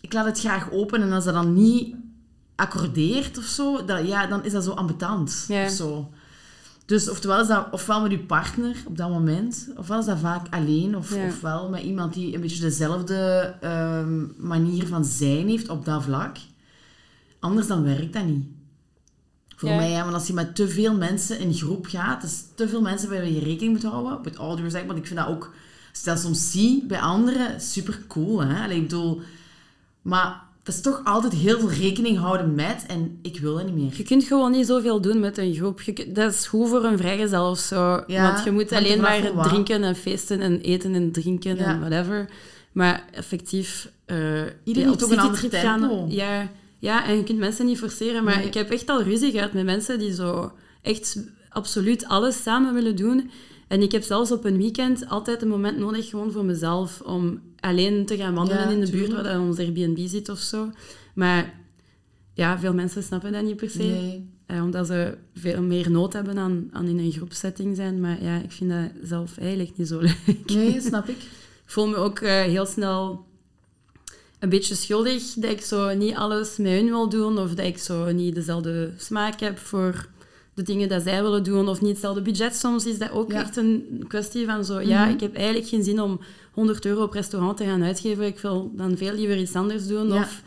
ik 0.00 0.12
laat 0.12 0.26
het 0.26 0.40
graag 0.40 0.70
open 0.72 1.02
en 1.02 1.12
als 1.12 1.24
dat 1.24 1.34
dan 1.34 1.54
niet 1.54 1.94
accordeert 2.54 3.38
of 3.38 3.44
zo, 3.44 3.84
dat, 3.84 4.06
ja, 4.06 4.26
dan 4.26 4.44
is 4.44 4.52
dat 4.52 4.64
zo 4.64 4.70
ambetant 4.70 5.44
Ja. 5.48 5.64
of 5.64 5.70
zo. 5.70 6.10
Dus 6.88 7.10
oftewel 7.10 7.40
is 7.40 7.46
dat 7.46 7.66
ofwel 7.70 8.00
met 8.02 8.10
je 8.10 8.18
partner 8.18 8.76
op 8.86 8.96
dat 8.96 9.08
moment, 9.10 9.68
ofwel 9.76 9.98
is 9.98 10.04
dat 10.04 10.18
vaak 10.18 10.46
alleen, 10.50 10.96
of, 10.96 11.14
Ja. 11.14 11.26
ofwel 11.26 11.68
met 11.68 11.82
iemand 11.82 12.14
die 12.14 12.34
een 12.34 12.40
beetje 12.40 12.60
dezelfde 12.60 13.54
ehm, 13.60 14.26
manier 14.36 14.86
van 14.86 15.04
zijn 15.04 15.48
heeft 15.48 15.68
op 15.68 15.84
dat 15.84 16.02
vlak. 16.02 16.36
Anders 17.38 17.66
dan 17.66 17.82
werkt 17.82 18.12
dat 18.12 18.24
niet. 18.24 18.46
Voor 19.56 19.68
Ja. 19.68 19.76
mij, 19.76 19.90
ja, 19.90 20.02
want 20.02 20.14
als 20.14 20.26
je 20.26 20.32
met 20.32 20.54
te 20.54 20.68
veel 20.68 20.96
mensen 20.96 21.38
in 21.38 21.54
groep 21.54 21.86
gaat, 21.86 22.20
dus 22.20 22.44
te 22.54 22.68
veel 22.68 22.80
mensen 22.82 23.08
bij 23.08 23.20
wie 23.20 23.34
je 23.34 23.40
rekening 23.44 23.72
moet 23.72 23.90
houden, 23.90 24.18
met 24.24 24.38
ouder 24.38 24.70
zeg, 24.70 24.84
want 24.84 24.98
ik 24.98 25.06
vind 25.06 25.18
dat 25.18 25.28
ook, 25.28 25.52
dat 26.04 26.18
soms 26.18 26.50
zie 26.50 26.84
bij 26.86 27.00
anderen, 27.00 27.60
super 27.60 27.98
cool, 28.06 28.40
hè. 28.44 28.62
Allee, 28.62 28.76
ik 28.76 28.82
bedoel, 28.82 29.20
maar 30.02 30.42
dat 30.68 30.76
is 30.76 30.82
toch 30.82 31.00
altijd 31.04 31.32
heel 31.32 31.58
veel 31.58 31.70
rekening 31.70 32.18
houden 32.18 32.54
met, 32.54 32.84
en 32.86 33.18
ik 33.22 33.38
wil 33.40 33.54
dat 33.56 33.64
niet 33.64 33.74
meer. 33.74 33.90
Je 33.96 34.02
kunt 34.02 34.24
gewoon 34.24 34.50
niet 34.50 34.66
zoveel 34.66 35.00
doen 35.00 35.20
met 35.20 35.38
een 35.38 35.54
groep. 35.54 35.80
Je 35.80 36.12
dat 36.12 36.32
is 36.32 36.46
goed 36.46 36.68
voor 36.68 36.84
een 36.84 36.98
vrijgezel 36.98 37.50
of 37.50 37.58
zo. 37.58 38.02
Ja, 38.06 38.32
want 38.32 38.44
je 38.44 38.50
moet 38.50 38.72
alleen 38.72 39.00
maar 39.00 39.32
drinken 39.42 39.82
en 39.82 39.96
feesten 39.96 40.40
en 40.40 40.60
eten 40.60 40.94
en 40.94 41.12
drinken 41.12 41.56
Ja. 41.56 41.64
en 41.64 41.80
whatever. 41.80 42.28
Maar 42.72 43.04
effectief... 43.12 43.90
eh 44.04 44.42
Iedereen 44.64 44.90
op 44.90 45.02
ook 45.02 45.10
een 45.10 45.18
ander 45.18 45.36
citytrip 45.38 45.62
tempo. 45.62 46.06
ja, 46.08 46.48
ja, 46.78 47.06
en 47.06 47.16
je 47.16 47.24
kunt 47.24 47.38
mensen 47.38 47.66
niet 47.66 47.78
forceren. 47.78 48.24
Maar 48.24 48.36
Nee. 48.36 48.46
ik 48.46 48.54
heb 48.54 48.70
echt 48.70 48.88
al 48.88 49.02
ruzie 49.02 49.30
gehad 49.32 49.52
met 49.52 49.64
mensen 49.64 49.98
die 49.98 50.14
zo 50.14 50.52
echt 50.82 51.22
absoluut 51.48 52.06
alles 52.06 52.42
samen 52.42 52.74
willen 52.74 52.96
doen. 52.96 53.30
En 53.68 53.82
ik 53.82 53.92
heb 53.92 54.02
zelfs 54.02 54.32
op 54.32 54.44
een 54.44 54.56
weekend 54.56 55.08
altijd 55.08 55.42
een 55.42 55.48
moment 55.48 55.78
nodig 55.78 56.08
gewoon 56.08 56.32
voor 56.32 56.44
mezelf 56.44 57.00
om 57.00 57.40
alleen 57.60 58.06
te 58.06 58.16
gaan 58.16 58.34
wandelen 58.34 58.62
Ja, 58.62 58.70
in 58.70 58.80
de 58.80 58.90
buurt 58.90 59.12
waar 59.12 59.22
dan 59.22 59.46
ons 59.46 59.58
Airbnb 59.58 60.08
zit 60.08 60.28
of 60.28 60.38
zo. 60.38 60.70
Maar 61.14 61.54
ja, 62.34 62.58
veel 62.58 62.74
mensen 62.74 63.02
snappen 63.02 63.32
dat 63.32 63.42
niet 63.42 63.56
per 63.56 63.70
se. 63.70 63.82
Nee. 63.82 64.28
Eh, 64.46 64.62
omdat 64.62 64.86
ze 64.86 65.16
veel 65.34 65.62
meer 65.62 65.90
nood 65.90 66.12
hebben 66.12 66.38
aan, 66.38 66.68
aan 66.72 66.86
in 66.86 66.98
een 66.98 67.12
groepsetting 67.12 67.76
zijn. 67.76 68.00
Maar 68.00 68.22
ja, 68.22 68.36
ik 68.36 68.52
vind 68.52 68.70
dat 68.70 68.90
zelf 69.02 69.38
eigenlijk 69.38 69.76
niet 69.76 69.88
zo 69.88 70.00
leuk. 70.26 70.42
Nee, 70.46 70.80
snap 70.80 71.08
ik. 71.08 71.16
Ik 71.16 71.74
voel 71.74 71.86
me 71.86 71.96
ook 71.96 72.18
eh, 72.18 72.42
heel 72.42 72.66
snel 72.66 73.26
een 74.38 74.48
beetje 74.48 74.74
schuldig 74.74 75.32
dat 75.34 75.50
ik 75.50 75.60
zo 75.60 75.94
niet 75.94 76.14
alles 76.14 76.56
met 76.56 76.72
hun 76.72 76.84
wil 76.86 77.08
doen. 77.08 77.38
Of 77.38 77.54
dat 77.54 77.66
ik 77.66 77.78
zo 77.78 78.12
niet 78.12 78.34
dezelfde 78.34 78.92
smaak 78.96 79.40
heb 79.40 79.58
voor 79.58 80.08
de 80.58 80.72
dingen 80.72 80.88
dat 80.88 81.02
zij 81.02 81.22
willen 81.22 81.42
doen. 81.44 81.68
Of 81.68 81.80
niet 81.80 81.90
hetzelfde 81.90 82.22
budget. 82.22 82.56
Soms 82.56 82.86
is 82.86 82.98
dat 82.98 83.10
ook 83.10 83.32
Ja. 83.32 83.40
echt 83.40 83.56
een 83.56 84.04
kwestie 84.08 84.46
van 84.46 84.64
zo... 84.64 84.80
Ja, 84.80 85.04
Mhm. 85.04 85.14
ik 85.14 85.20
heb 85.20 85.34
eigenlijk 85.34 85.68
geen 85.68 85.82
zin 85.84 86.00
om 86.00 86.20
100 86.52 86.84
euro 86.86 87.02
op 87.02 87.12
restaurant 87.12 87.56
te 87.56 87.64
gaan 87.64 87.82
uitgeven. 87.84 88.26
Ik 88.26 88.38
wil 88.38 88.72
dan 88.76 88.96
veel 88.96 89.12
liever 89.14 89.38
iets 89.38 89.54
anders 89.54 89.86
doen. 89.86 90.08
Ja. 90.08 90.14
Of 90.20 90.42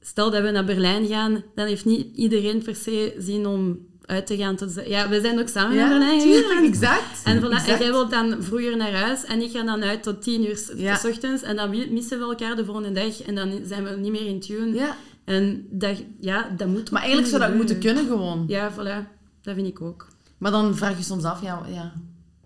stel 0.00 0.30
dat 0.30 0.42
we 0.42 0.50
naar 0.50 0.64
Berlijn 0.64 1.06
gaan, 1.06 1.42
dan 1.54 1.66
heeft 1.66 1.84
niet 1.84 2.16
iedereen 2.16 2.62
per 2.62 2.74
se 2.76 3.14
zin 3.18 3.46
om 3.46 3.78
uit 4.06 4.26
te 4.26 4.36
gaan. 4.36 4.56
Tot, 4.56 4.80
ja, 4.86 5.08
we 5.08 5.20
zijn 5.20 5.40
ook 5.40 5.48
samen 5.48 5.76
naar 5.76 5.88
Berlijn 5.88 6.20
tuurlijk, 6.20 6.46
gegaan. 6.46 6.64
exact. 6.64 7.20
En, 7.24 7.38
voilà, 7.40 7.66
en 7.66 7.78
jij 7.78 7.90
wilt 7.90 8.10
dan 8.10 8.36
vroeger 8.42 8.76
naar 8.76 8.92
huis 8.92 9.24
en 9.24 9.42
ik 9.42 9.50
ga 9.50 9.62
dan 9.62 9.82
uit 9.82 10.02
tot 10.02 10.22
tien 10.22 10.46
uur 10.48 10.56
s 10.56 10.70
Ja. 10.76 10.96
s 10.96 11.04
ochtends. 11.04 11.42
En 11.42 11.56
dan 11.56 11.70
missen 11.90 12.18
we 12.18 12.24
elkaar 12.24 12.56
de 12.56 12.64
volgende 12.64 12.92
dag 12.92 13.22
en 13.22 13.34
dan 13.34 13.60
zijn 13.66 13.84
we 13.84 13.90
niet 13.90 14.10
meer 14.12 14.26
in 14.26 14.40
tune. 14.40 14.74
Ja. 14.74 14.96
En 15.24 15.66
dat, 15.70 16.02
ja, 16.20 16.54
dat 16.56 16.68
moet 16.68 16.90
Maar 16.90 17.00
eigenlijk 17.02 17.30
zou 17.30 17.42
dat 17.42 17.54
moeten 17.54 17.78
kunnen 17.78 18.06
gewoon. 18.06 18.44
Ja, 18.48 18.72
voilà. 18.72 19.20
Dat 19.42 19.54
vind 19.54 19.66
ik 19.66 19.80
ook. 19.80 20.08
Maar 20.38 20.50
dan 20.50 20.76
vraag 20.76 20.96
je 20.96 21.02
soms 21.02 21.24
af, 21.24 21.42
ja, 21.42 21.62
ja 21.68 21.92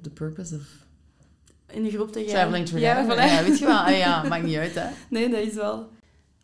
the 0.00 0.10
purpose 0.10 0.54
of 0.54 0.62
In 1.66 1.82
de 1.82 1.90
groep 1.90 2.12
te 2.12 2.18
gaan. 2.20 2.28
traveling 2.28 2.66
together. 2.66 2.86
Ja, 2.86 3.04
voilà. 3.04 3.30
Ja, 3.32 3.44
weet 3.44 3.58
je 3.58 3.64
wel. 3.66 3.76
Ah, 3.76 3.96
ja, 3.98 4.22
maakt 4.22 4.44
niet 4.44 4.56
uit, 4.56 4.74
hè. 4.74 4.88
Nee, 5.10 5.30
dat 5.30 5.40
is 5.40 5.54
wel... 5.54 5.88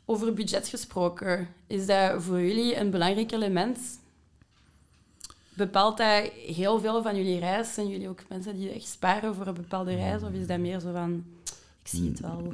Over 0.05 0.35
budget 0.35 0.69
gesproken, 0.69 1.49
is 1.67 1.87
dat 1.87 2.23
voor 2.23 2.41
jullie 2.41 2.77
een 2.77 2.91
belangrijk 2.91 3.33
element? 3.33 3.79
Bepaalt 5.55 5.97
dat 5.97 6.31
heel 6.47 6.81
veel 6.81 7.03
van 7.03 7.17
jullie 7.17 7.39
reis? 7.39 7.75
Zijn 7.75 7.89
jullie 7.89 8.09
ook 8.09 8.21
mensen 8.29 8.57
die 8.57 8.71
echt 8.71 8.87
sparen 8.87 9.35
voor 9.35 9.47
een 9.47 9.55
bepaalde 9.55 9.95
reis? 9.95 10.23
Of 10.23 10.31
is 10.33 10.47
dat 10.47 10.59
meer 10.59 10.81
zo 10.81 10.93
van, 10.93 11.25
ik 11.83 11.89
zie 11.89 12.09
het 12.09 12.21
wel? 12.21 12.53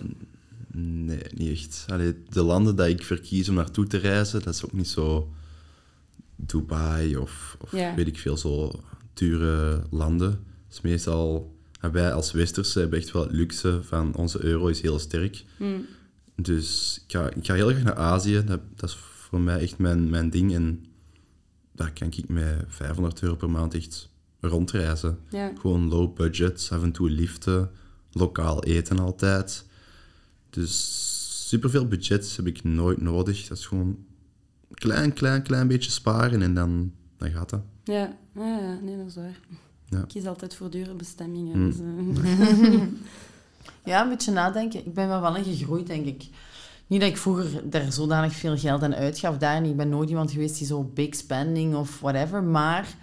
Nee, 0.73 1.23
niet 1.35 1.51
echt. 1.51 1.85
Allee, 1.89 2.23
de 2.29 2.43
landen 2.43 2.77
dat 2.77 2.87
ik 2.87 3.05
verkies 3.05 3.49
om 3.49 3.55
naartoe 3.55 3.87
te 3.87 3.97
reizen, 3.97 4.43
dat 4.43 4.55
is 4.55 4.65
ook 4.65 4.73
niet 4.73 4.89
zo 4.89 5.29
Dubai 6.41 7.17
of, 7.17 7.57
of 7.61 7.73
Ja. 7.73 7.95
weet 7.95 8.07
ik 8.07 8.19
veel, 8.19 8.37
zo 8.37 8.81
dure 9.13 9.83
landen. 9.91 10.45
Is 10.71 10.81
meestal... 10.81 11.55
en 11.81 11.93
wij 11.93 12.13
als 12.13 12.33
Westerse 12.33 12.79
hebben 12.79 12.99
echt 12.99 13.11
wel 13.11 13.23
het 13.23 13.33
luxe 13.33 13.81
van 13.83 14.15
onze 14.15 14.45
euro 14.45 14.67
is 14.67 14.81
heel 14.81 14.99
sterk. 14.99 15.45
Hm. 15.57 15.79
Dus 16.37 16.99
ik 17.07 17.13
ga, 17.13 17.31
ik 17.31 17.47
ga 17.47 17.55
heel 17.55 17.69
graag 17.69 17.83
naar 17.83 17.97
Azië. 17.97 18.45
Dat, 18.45 18.61
dat 18.75 18.89
is 18.89 18.97
voor 18.97 19.41
mij 19.41 19.59
echt 19.61 19.79
mijn, 19.79 20.11
mijn 20.11 20.31
ding. 20.31 20.55
En 20.55 20.85
daar 21.73 21.93
kan 21.93 22.07
ik 22.07 22.29
met 22.29 22.65
500 22.69 23.23
euro 23.23 23.35
per 23.37 23.51
maand 23.51 23.75
echt 23.75 24.09
rondreizen. 24.41 25.19
Ja. 25.31 25.53
Gewoon 25.61 25.89
low 25.89 26.15
budget, 26.15 26.69
af 26.73 26.83
en 26.83 26.93
toe 26.93 27.11
liften, 27.11 27.71
lokaal 28.13 28.65
eten 28.65 28.99
altijd. 28.99 29.67
Dus 30.51 31.49
superveel 31.49 31.87
budget 31.89 32.37
heb 32.37 32.47
ik 32.47 32.65
nooit 32.65 33.01
nodig. 33.01 33.47
Dat 33.47 33.59
is 33.59 33.67
gewoon 33.67 33.99
klein, 34.79 35.13
klein, 35.13 35.43
klein 35.43 35.69
beetje 35.69 35.91
sparen 35.91 36.43
en 36.43 36.55
dan, 36.55 36.93
dan 37.17 37.31
gaat 37.31 37.51
dat. 37.51 37.61
Ja, 37.85 38.17
ja, 38.35 38.59
ja, 38.59 38.79
nee, 38.83 38.97
dat 38.97 39.07
is 39.07 39.15
waar. 39.15 39.41
Ja. 39.85 39.99
Ik 39.99 40.09
kies 40.09 40.27
altijd 40.27 40.55
voor 40.55 40.71
dure 40.71 40.95
bestemmingen. 40.95 41.53
Hm. 41.53 41.65
Dus, 41.65 41.79
eh, 41.79 42.83
Ja, 43.85 44.03
een 44.03 44.09
beetje 44.09 44.33
nadenken. 44.33 44.87
Ik 44.87 44.95
ben 44.95 45.09
wel 45.09 45.21
wel 45.21 45.37
in 45.37 45.45
gegroeid, 45.45 45.87
denk 45.87 46.07
ik. 46.07 46.29
Niet 46.87 47.01
dat 47.01 47.09
ik 47.11 47.17
vroeger 47.17 47.71
daar 47.71 47.93
zodanig 47.93 48.33
veel 48.33 48.57
geld 48.57 48.83
aan 48.83 48.95
uitgaf, 48.95 49.39
daar 49.39 49.61
niet. 49.61 49.71
Ik 49.71 49.77
ben 49.77 49.89
nooit 49.89 50.09
iemand 50.09 50.31
geweest 50.31 50.59
die 50.59 50.67
zo 50.67 50.85
big 50.85 51.15
spending 51.15 51.75
of 51.75 52.01
whatever. 52.01 52.43
Maar 52.43 52.95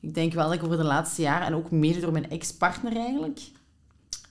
ik 0.00 0.14
denk 0.14 0.32
wel 0.32 0.44
dat 0.44 0.54
ik 0.54 0.64
over 0.64 0.76
de 0.76 0.84
laatste 0.84 1.22
jaren, 1.22 1.46
en 1.46 1.54
ook 1.54 1.70
mede 1.70 2.00
door 2.00 2.12
mijn 2.12 2.30
ex-partner 2.30 2.96
eigenlijk, 2.96 3.40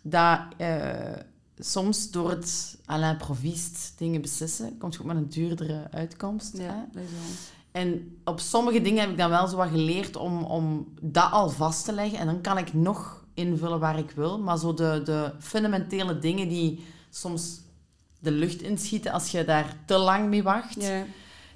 dat 0.02 0.40
eh, 0.58 1.14
soms 1.60 2.12
door 2.12 2.30
het 2.30 2.78
à 2.90 2.98
l'improviste 2.98 3.92
dingen 3.98 4.22
beslissen, 4.22 4.78
komt 4.78 4.94
je 4.94 5.00
ook 5.00 5.06
met 5.06 5.16
een 5.16 5.30
duurdere 5.30 5.88
uitkomst. 5.92 6.58
ja. 6.58 6.88
En 7.72 8.18
op 8.24 8.40
sommige 8.40 8.82
dingen 8.82 9.00
heb 9.02 9.10
ik 9.10 9.18
dan 9.18 9.30
wel 9.30 9.48
zo 9.48 9.56
wat 9.56 9.70
geleerd 9.70 10.16
om, 10.16 10.44
om 10.44 10.94
dat 11.02 11.32
al 11.32 11.50
vast 11.50 11.86
te 11.86 11.94
leggen. 11.94 12.20
En 12.20 12.26
dan 12.26 12.42
kan 12.42 12.58
ik 12.58 12.74
nog 12.74 13.24
invullen 13.34 13.80
waar 13.80 13.98
ik 13.98 14.12
wil. 14.12 14.40
Maar 14.40 14.58
zo 14.58 14.74
de, 14.74 15.02
de 15.04 15.32
fundamentele 15.40 16.20
dingen 16.20 16.50
die 16.50 16.86
soms 17.10 17.60
de 18.20 18.32
lucht 18.32 18.62
inschieten 18.62 19.12
als 19.12 19.32
je 19.32 19.46
daar 19.46 19.76
te 19.86 19.98
lang 19.98 20.30
mee 20.30 20.44
wacht. 20.44 20.82
Ja, 20.82 21.04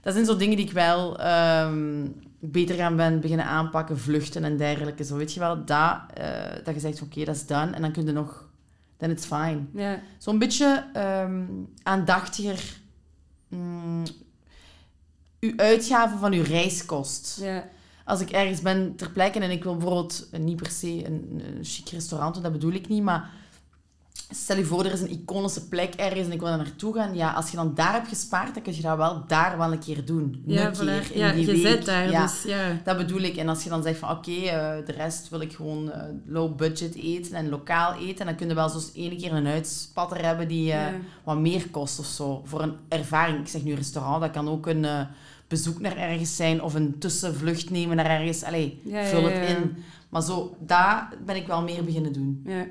Dat 0.01 0.13
zijn 0.13 0.25
zo 0.25 0.35
dingen 0.35 0.55
die 0.55 0.65
ik 0.65 0.71
wel 0.71 1.19
ehm, 1.19 2.07
beter 2.39 2.75
gaan 2.75 2.95
ben 2.95 3.19
beginnen 3.19 3.45
aanpakken. 3.45 3.99
Vluchten 3.99 4.43
en 4.43 4.57
dergelijke. 4.57 5.03
Zo 5.03 5.15
weet 5.15 5.33
je 5.33 5.39
wel, 5.39 5.65
dat, 5.65 5.99
eh, 6.13 6.29
dat 6.63 6.73
je 6.73 6.79
zegt, 6.79 7.01
oké, 7.01 7.23
dat 7.23 7.35
is 7.35 7.45
done. 7.45 7.71
En 7.71 7.81
dan 7.81 7.91
kun 7.91 8.05
je 8.05 8.11
nog... 8.11 8.48
Dan 8.99 9.09
it's 9.09 9.25
fine. 9.25 9.65
ja, 9.73 10.01
Zo'n 10.17 10.39
beetje 10.39 10.89
ehm, 10.93 11.43
aandachtiger... 11.83 12.79
mm, 13.47 14.03
uw 15.39 15.53
uitgaven 15.55 16.19
van 16.19 16.33
uw 16.33 16.43
reiskost. 16.43 17.37
ja. 17.41 17.69
Als 18.05 18.21
ik 18.21 18.29
ergens 18.29 18.61
ben 18.61 18.95
ter 18.95 19.11
plekke 19.11 19.39
en 19.39 19.51
ik 19.51 19.63
wil 19.63 19.77
bijvoorbeeld 19.77 20.27
eh, 20.31 20.39
niet 20.39 20.55
per 20.55 20.71
se 20.71 21.05
een, 21.05 21.41
een 21.45 21.63
chic 21.63 21.89
restaurant, 21.89 22.41
dat 22.43 22.51
bedoel 22.51 22.71
ik 22.71 22.87
niet, 22.87 23.03
maar 23.03 23.29
stel 24.29 24.57
je 24.57 24.65
voor, 24.65 24.85
er 24.85 24.93
is 24.93 25.01
een 25.01 25.09
iconische 25.11 25.67
plek 25.67 25.93
ergens 25.93 26.25
en 26.27 26.31
ik 26.31 26.39
wil 26.39 26.47
daar 26.47 26.57
naartoe 26.57 26.93
gaan. 26.93 27.15
Ja, 27.15 27.31
als 27.31 27.49
je 27.49 27.55
dan 27.57 27.73
daar 27.75 27.93
hebt 27.93 28.07
gespaard, 28.07 28.53
dan 28.53 28.63
kun 28.63 28.75
je 28.75 28.81
dat 28.81 28.97
wel 28.97 29.23
daar 29.27 29.57
wel 29.57 29.71
een 29.71 29.79
keer 29.79 30.05
doen. 30.05 30.43
Ja, 30.45 30.67
een 30.67 30.75
voilà. 30.75 30.77
keer 30.79 31.11
in 31.11 31.19
ja 31.19 31.31
die 31.31 31.45
je 31.45 31.51
week. 31.51 31.61
zit 31.61 31.85
daar, 31.85 32.11
Ja. 32.11 32.21
dus 32.21 32.43
ja. 32.43 32.81
Dat 32.83 32.97
bedoel 32.97 33.19
ik. 33.21 33.35
En 33.35 33.49
als 33.49 33.63
je 33.63 33.69
dan 33.69 33.83
zegt 33.83 33.99
van 33.99 34.09
oké, 34.09 34.31
eh, 34.31 34.85
de 34.85 34.91
rest 34.91 35.29
wil 35.29 35.41
ik 35.41 35.53
gewoon 35.53 35.91
eh, 35.91 36.03
low 36.25 36.55
budget 36.55 36.95
eten 36.95 37.33
en 37.33 37.49
lokaal 37.49 37.93
eten, 37.93 38.25
dan 38.25 38.35
kun 38.35 38.47
je 38.47 38.53
wel 38.53 38.69
zo'n 38.69 38.81
ene 38.93 39.15
keer 39.15 39.33
een 39.33 39.47
uitspatter 39.47 40.25
hebben 40.25 40.47
die 40.47 40.71
eh, 40.71 40.85
wat 41.23 41.37
meer 41.37 41.69
kost 41.69 41.99
of 41.99 42.05
zo. 42.05 42.41
Voor 42.45 42.61
een 42.61 42.75
ervaring. 42.87 43.39
Ik 43.39 43.47
zeg 43.47 43.63
nu 43.63 43.73
restaurant, 43.73 44.21
dat 44.21 44.31
kan 44.31 44.49
ook 44.49 44.67
een 44.67 44.85
bezoek 45.47 45.79
naar 45.79 45.97
ergens 45.97 46.35
zijn 46.35 46.61
of 46.61 46.73
een 46.73 46.95
tussenvlucht 46.99 47.69
nemen 47.69 47.95
naar 47.95 48.05
ergens. 48.19 48.43
Allee, 48.43 48.81
vul 48.85 49.23
het 49.23 49.49
in. 49.49 49.83
Maar 50.09 50.21
zo, 50.21 50.55
daar 50.59 51.13
ben 51.25 51.35
ik 51.35 51.47
wel 51.47 51.61
meer 51.61 51.83
beginnen 51.83 52.13
doen. 52.13 52.41
Ja. 52.45 52.65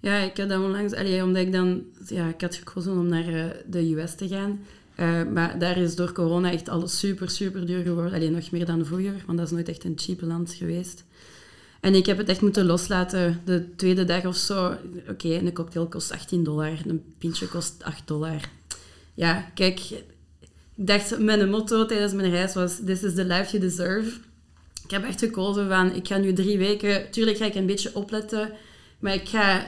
Ja, 0.00 0.16
ik 0.16 0.36
had 0.36 0.48
dat 0.48 0.60
onlangs... 0.60 0.94
Allee, 0.94 1.22
omdat 1.22 1.42
ik 1.42 1.52
dan... 1.52 1.82
Ja, 2.06 2.28
ik 2.28 2.40
had 2.40 2.54
gekozen 2.54 2.92
om 2.92 3.08
naar 3.08 3.28
eh, 3.28 3.44
de 3.66 3.94
US 3.96 4.14
te 4.14 4.28
gaan. 4.28 4.60
Eh, 4.94 5.22
maar 5.32 5.58
daar 5.58 5.76
is 5.76 5.96
door 5.96 6.12
corona 6.12 6.52
echt 6.52 6.68
alles 6.68 6.98
super, 6.98 7.30
super 7.30 7.66
duur 7.66 7.82
geworden. 7.82 8.12
Alleen 8.12 8.32
nog 8.32 8.50
meer 8.50 8.66
dan 8.66 8.86
vroeger, 8.86 9.22
want 9.26 9.38
dat 9.38 9.46
is 9.46 9.52
nooit 9.52 9.68
echt 9.68 9.84
een 9.84 9.98
cheap 9.98 10.20
land 10.20 10.52
geweest. 10.52 11.04
En 11.80 11.94
ik 11.94 12.06
heb 12.06 12.18
het 12.18 12.28
echt 12.28 12.40
moeten 12.40 12.66
loslaten 12.66 13.40
de 13.44 13.74
tweede 13.76 14.04
dag 14.04 14.26
of 14.26 14.36
zo. 14.36 14.74
Oké, 15.08 15.28
een 15.28 15.52
cocktail 15.52 15.86
kost 15.86 16.12
18 16.12 16.44
dollar, 16.44 16.78
een 16.86 17.02
pintje 17.18 17.48
kost 17.48 17.82
8 17.82 18.06
dollar. 18.06 18.40
Ja, 19.14 19.50
kijk, 19.54 19.80
ik 20.76 20.86
dacht, 20.86 21.18
mijn 21.18 21.50
motto 21.50 21.86
tijdens 21.86 22.12
mijn 22.12 22.30
reis 22.30 22.54
was: 22.54 22.76
This 22.84 23.02
is 23.02 23.14
the 23.14 23.24
life 23.24 23.50
you 23.50 23.62
deserve. 23.62 24.10
Ik 24.84 24.90
heb 24.90 25.04
echt 25.04 25.18
gekozen 25.18 25.68
van, 25.68 25.94
ik 25.94 26.06
ga 26.06 26.16
nu 26.16 26.32
drie 26.32 26.58
weken... 26.58 27.10
Tuurlijk 27.10 27.36
ga 27.36 27.44
ik 27.44 27.54
een 27.54 27.66
beetje 27.66 27.94
opletten, 27.94 28.52
maar 28.98 29.14
ik 29.14 29.28
ga 29.28 29.64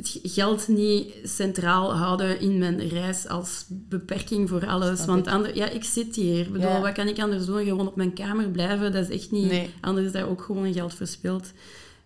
het 0.00 0.20
geld 0.22 0.68
niet 0.68 1.14
centraal 1.24 1.94
houden 1.96 2.40
in 2.40 2.58
mijn 2.58 2.88
reis 2.88 3.28
als 3.28 3.64
beperking 3.68 4.48
voor 4.48 4.66
alles. 4.66 5.04
Want 5.04 5.26
ik. 5.26 5.32
ander, 5.32 5.56
ja, 5.56 5.68
ik 5.68 5.84
zit 5.84 6.16
hier. 6.16 6.40
Ik 6.46 6.52
bedoel, 6.52 6.68
Ja. 6.68 6.80
wat 6.80 6.92
kan 6.92 7.08
ik 7.08 7.18
anders 7.20 7.46
doen? 7.46 7.64
Gewoon 7.64 7.86
op 7.88 7.96
mijn 7.96 8.12
kamer 8.12 8.48
blijven, 8.50 8.92
dat 8.92 9.08
is 9.08 9.16
echt 9.20 9.30
niet... 9.30 9.48
Nee. 9.50 9.70
Anders 9.80 10.06
is 10.06 10.12
daar 10.12 10.28
ook 10.28 10.42
gewoon 10.42 10.72
geld 10.72 10.94
verspild. 10.94 11.52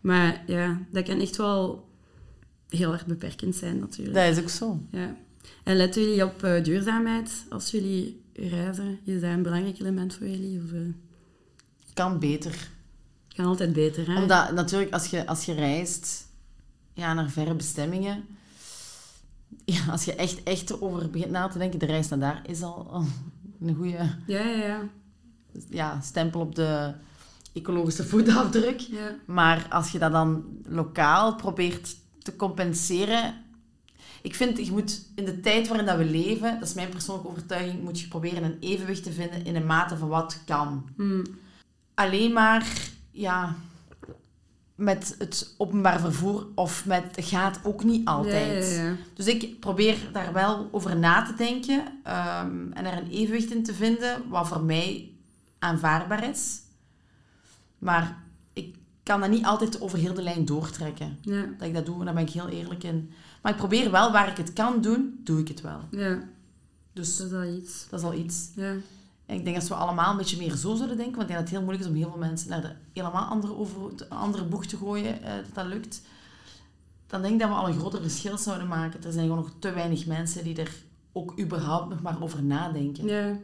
Maar 0.01 0.43
ja, 0.47 0.81
dat 0.93 1.05
kan 1.05 1.21
echt 1.21 1.37
wel 1.37 1.89
heel 2.69 2.93
erg 2.93 3.07
beperkend 3.07 3.57
zijn 3.57 3.79
natuurlijk. 3.79 4.17
Dat 4.17 4.37
is 4.37 4.43
ook 4.43 4.49
zo. 4.51 4.81
Ja. 4.91 5.17
En 5.65 5.77
letten 5.77 6.03
jullie 6.03 6.25
op 6.25 6.43
eh, 6.43 6.65
duurzaamheid 6.65 7.45
als 7.49 7.71
jullie 7.71 8.23
reizen? 8.33 8.99
Is 9.05 9.21
dat 9.21 9.31
een 9.31 9.43
belangrijk 9.43 9.79
element 9.81 10.15
voor 10.15 10.27
jullie? 10.29 10.61
Of, 10.65 10.73
eh, 10.73 10.79
Kan 11.95 12.19
beter. 12.19 12.69
kan 13.37 13.45
altijd 13.45 13.73
beter, 13.73 14.07
hè? 14.13 14.23
Omdat 14.23 14.53
natuurlijk, 14.53 14.93
als 14.93 15.07
je, 15.07 15.27
als 15.27 15.45
je 15.45 15.53
reist 15.55 16.27
ja, 16.95 17.15
naar 17.15 17.31
verre 17.31 17.55
bestemmingen... 17.55 18.25
Ja, 19.65 19.85
als 19.91 20.05
je 20.05 20.15
echt, 20.15 20.43
echt 20.43 20.71
erover 20.71 21.11
begint 21.11 21.31
na 21.31 21.49
te 21.49 21.59
denken, 21.59 21.79
de 21.79 21.87
reis 21.87 22.09
naar 22.09 22.19
daar 22.19 22.43
is 22.47 22.63
al 22.63 22.89
oh, 22.91 23.07
een 23.61 23.75
goede 23.75 24.17
Ja, 24.27 24.41
ja, 24.41 24.67
ja. 24.67 24.81
ja, 25.69 26.01
stempel 26.01 26.41
op 26.41 26.55
de 26.55 26.93
ecologische 27.53 28.05
voetafdruk. 28.05 28.81
ja. 28.81 29.15
Maar 29.27 29.67
als 29.71 29.91
je 29.91 29.99
dat 29.99 30.13
dan 30.13 30.45
lokaal 30.67 31.35
probeert 31.35 31.97
te 32.23 32.37
compenseren... 32.37 33.43
Ik 34.23 34.35
vind, 34.35 34.67
je 34.67 34.73
moet 34.73 35.09
in 35.15 35.25
de 35.25 35.41
tijd 35.41 35.69
waarin 35.69 35.87
dat 35.87 35.97
we 35.97 36.05
leven, 36.05 36.59
dat 36.59 36.69
is 36.69 36.75
mijn 36.75 36.89
persoonlijke 36.89 37.31
overtuiging, 37.31 37.83
moet 37.83 38.01
je 38.01 38.09
proberen 38.09 38.45
een 38.45 38.57
evenwicht 38.61 39.03
te 39.03 39.13
vinden 39.13 39.45
in 39.45 39.57
een 39.57 39.67
mate 39.67 39.97
van 39.97 40.09
wat 40.09 40.41
kan. 40.47 40.89
Hm. 40.97 41.25
Alleen 41.95 42.33
maar, 42.33 42.67
ja... 43.11 43.57
met 44.75 45.15
het 45.19 45.55
openbaar 45.59 46.01
vervoer 46.01 46.47
of 46.55 46.87
met 46.87 47.05
gaat 47.17 47.61
ook 47.63 47.85
niet 47.85 48.07
altijd. 48.09 48.71
Ja, 48.71 48.83
ja, 48.83 48.89
ja. 48.89 48.97
Dus 49.15 49.27
ik 49.27 49.61
probeer 49.61 49.97
daar 50.13 50.33
wel 50.33 50.69
over 50.73 50.97
na 50.97 51.23
te 51.23 51.35
denken 51.35 51.85
ehm, 52.03 52.73
en 52.73 52.85
er 52.85 52.99
een 52.99 53.11
evenwicht 53.11 53.51
in 53.51 53.63
te 53.63 53.75
vinden 53.75 54.29
wat 54.29 54.49
voor 54.49 54.63
mij 54.63 55.11
aanvaardbaar 55.59 56.29
is. 56.31 56.61
Maar 57.79 58.23
ik 58.53 58.77
kan 59.03 59.21
dat 59.21 59.31
niet 59.31 59.45
altijd 59.45 59.81
over 59.81 59.99
heel 59.99 60.15
de 60.15 60.23
lijn 60.23 60.45
doortrekken. 60.45 61.19
Dat 61.59 61.69
ik 61.69 61.75
dat 61.75 61.87
doe, 61.87 61.99
en 61.99 62.05
daar 62.05 62.15
ben 62.15 62.27
ik 62.27 62.31
heel 62.31 62.49
eerlijk 62.49 62.83
in. 62.85 63.11
Maar 63.43 63.53
ik 63.53 63.59
probeer 63.59 63.91
wel, 63.91 64.13
waar 64.13 64.29
ik 64.29 64.37
het 64.37 64.53
kan 64.53 64.81
doen, 64.81 65.21
doe 65.25 65.41
ik 65.41 65.49
het 65.49 65.61
wel. 65.61 65.81
ja, 65.91 66.19
Dus 66.93 67.17
dat 67.17 67.27
is 67.27 67.33
al 67.33 67.45
iets. 67.45 67.87
dat 67.91 68.01
is 68.01 68.07
al 68.07 68.15
iets. 68.15 68.49
Ja, 68.55 68.75
En 69.27 69.37
ik 69.37 69.45
denk 69.45 69.57
dat 69.57 69.69
we 69.69 69.75
allemaal 69.75 70.11
een 70.11 70.17
beetje 70.17 70.37
meer 70.37 70.57
zo 70.57 70.75
zouden 70.75 70.97
denken, 70.97 71.17
want 71.17 71.29
ik 71.31 71.35
denk 71.35 71.39
dat 71.39 71.39
het 71.39 71.51
heel 71.51 71.61
moeilijk 71.63 71.85
is 71.85 71.91
om 71.91 71.97
heel 71.97 72.11
veel 72.11 72.19
mensen 72.29 72.49
naar 72.49 72.61
de 72.61 72.71
helemaal 72.93 73.25
andere, 73.25 73.57
over, 73.57 73.97
de 73.97 74.09
andere 74.09 74.45
boeg 74.45 74.67
te 74.67 74.77
gooien, 74.77 75.23
eh, 75.23 75.35
dat 75.35 75.55
dat 75.55 75.67
lukt. 75.67 76.03
Dan 77.07 77.23
denk 77.23 77.35
ik 77.35 77.41
dat 77.41 77.49
we 77.49 77.55
al 77.55 77.69
een 77.69 77.79
groter 77.79 78.01
verschil 78.01 78.39
zouden 78.39 78.69
maken. 78.69 79.05
Er 79.05 79.13
zijn 79.13 79.27
gewoon 79.27 79.43
nog 79.43 79.53
te 79.59 79.73
weinig 79.73 80.07
mensen 80.07 80.45
die 80.45 80.57
er 80.57 80.71
ook 81.13 81.39
überhaupt 81.41 81.89
nog 81.89 82.03
maar 82.03 82.23
over 82.23 82.43
nadenken. 82.43 83.07
ja. 83.07 83.39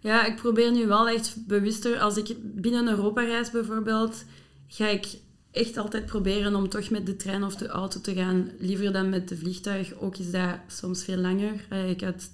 Ja, 0.00 0.26
ik 0.26 0.36
probeer 0.36 0.72
nu 0.72 0.86
wel 0.86 1.08
echt 1.08 1.46
bewuster, 1.46 1.98
als 2.00 2.16
ik 2.16 2.36
binnen 2.40 2.88
Europa 2.88 3.22
reis 3.22 3.50
bijvoorbeeld, 3.50 4.24
ga 4.66 4.86
ik 4.86 5.18
echt 5.50 5.76
altijd 5.76 6.06
proberen 6.06 6.54
om 6.54 6.68
toch 6.68 6.90
met 6.90 7.06
de 7.06 7.16
trein 7.16 7.44
of 7.44 7.56
de 7.56 7.66
auto 7.68 8.00
te 8.00 8.14
gaan, 8.14 8.50
liever 8.58 8.92
dan 8.92 9.08
met 9.08 9.28
de 9.28 9.36
vliegtuig. 9.36 9.94
Ook 9.94 10.16
is 10.16 10.30
dat 10.30 10.54
soms 10.66 11.04
veel 11.04 11.16
langer. 11.16 11.66
Eh, 11.68 11.90
Ik 11.90 12.00
had 12.00 12.30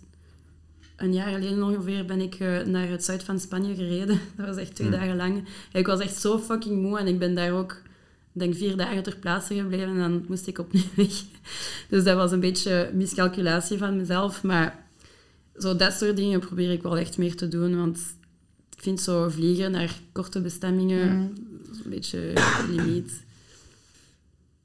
een 0.97 1.13
jaar 1.13 1.29
geleden 1.33 1.63
ongeveer 1.63 2.05
ben 2.05 2.21
ik 2.21 2.35
eh, 2.35 2.61
naar 2.63 2.89
het 2.89 3.05
zuid 3.05 3.23
van 3.23 3.41
Spanje 3.41 3.75
gereden. 3.75 4.21
Dat 4.37 4.47
was 4.47 4.57
echt 4.57 4.75
twee 4.75 4.89
Hmm. 4.89 4.97
dagen 4.99 5.17
lang. 5.17 5.45
Ik 5.73 5.87
was 5.87 6.01
echt 6.01 6.21
zo 6.21 6.39
fucking 6.39 6.83
moe 6.83 6.99
en 6.99 7.07
ik 7.07 7.19
ben 7.19 7.35
daar 7.35 7.53
ook, 7.53 7.83
denk 8.33 8.55
vier 8.55 8.77
dagen 8.77 9.03
ter 9.03 9.17
plaatse 9.17 9.55
gebleven 9.55 9.89
en 9.89 9.99
dan 9.99 10.25
moest 10.29 10.47
ik 10.47 10.59
opnieuw 10.59 10.83
weg. 10.97 11.23
Dus 11.89 12.05
dat 12.05 12.17
was 12.17 12.33
een 12.33 12.41
beetje 12.41 12.91
miscalculatie 12.95 13.79
van 13.79 13.97
mezelf. 13.97 14.43
Maar 14.43 14.83
zo 15.59 15.77
dat 15.77 15.93
soort 15.93 16.17
dingen 16.17 16.41
probeer 16.41 16.71
ik 16.73 16.83
wel 16.83 16.99
echt 16.99 17.19
meer 17.19 17.37
te 17.37 17.49
doen, 17.49 17.77
want 17.77 17.99
ik 18.77 18.83
vind 18.83 19.01
zo 19.01 19.29
vliegen 19.29 19.71
naar 19.71 19.95
korte 20.13 20.41
bestemmingen 20.41 21.07
Mhm. 21.09 21.21
een 21.85 21.91
beetje 21.91 22.33
limiet. 22.71 23.23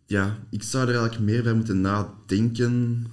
Ja, 0.05 0.39
ik 0.49 0.63
zou 0.63 0.87
er 0.87 0.95
eigenlijk 0.95 1.23
meer 1.31 1.43
bij 1.43 1.53
moeten 1.53 1.81
nadenken. 1.81 3.05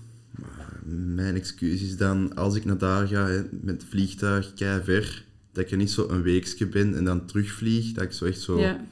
Mijn 0.88 1.34
excuus 1.34 1.82
is 1.82 1.96
dan, 1.96 2.34
als 2.34 2.54
ik 2.54 2.64
naar 2.64 2.78
daar 2.78 3.06
ga 3.06 3.26
hè, 3.26 3.42
met 3.50 3.82
het 3.82 3.90
vliegtuig, 3.90 4.54
kei 4.54 4.84
ver, 4.84 5.24
dat 5.52 5.64
ik 5.64 5.70
er 5.70 5.76
niet 5.76 5.90
zo 5.90 6.08
een 6.08 6.22
weekje 6.22 6.66
ben 6.66 6.96
en 6.96 7.04
dan 7.04 7.26
terugvlieg, 7.26 7.92
dat 7.92 8.04
ik 8.04 8.12
zo 8.12 8.24
echt 8.24 8.40
zo 8.40 8.58
Ja, 8.58 8.86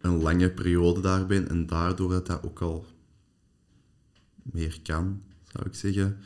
een 0.00 0.22
lange 0.22 0.50
periode 0.50 1.00
daar 1.00 1.26
ben 1.26 1.48
en 1.48 1.66
daardoor 1.66 2.10
dat 2.10 2.26
dat 2.26 2.42
ook 2.42 2.60
al 2.60 2.86
meer 4.42 4.78
kan, 4.82 5.22
zou 5.52 5.66
ik 5.66 5.74
zeggen. 5.74 6.16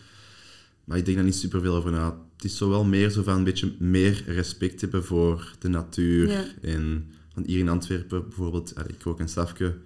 Maar 0.84 0.98
ik 0.98 1.04
denk 1.04 1.16
daar 1.16 1.26
niet 1.26 1.34
superveel 1.34 1.74
over 1.74 1.90
na. 1.90 2.18
Het 2.34 2.44
is 2.44 2.56
zo 2.56 2.68
wel 2.68 2.84
meer 2.84 3.10
zo 3.10 3.22
van 3.22 3.36
een 3.36 3.44
beetje 3.44 3.72
meer 3.78 4.24
respect 4.26 4.80
hebben 4.80 5.04
voor 5.04 5.54
de 5.58 5.68
natuur. 5.68 6.28
Ja. 6.30 6.44
En 6.62 7.06
want 7.34 7.46
hier 7.46 7.58
in 7.58 7.68
Antwerpen 7.68 8.22
bijvoorbeeld, 8.22 8.74
ik 8.86 9.02
rook 9.02 9.20
een 9.20 9.28
stafje, 9.28 9.76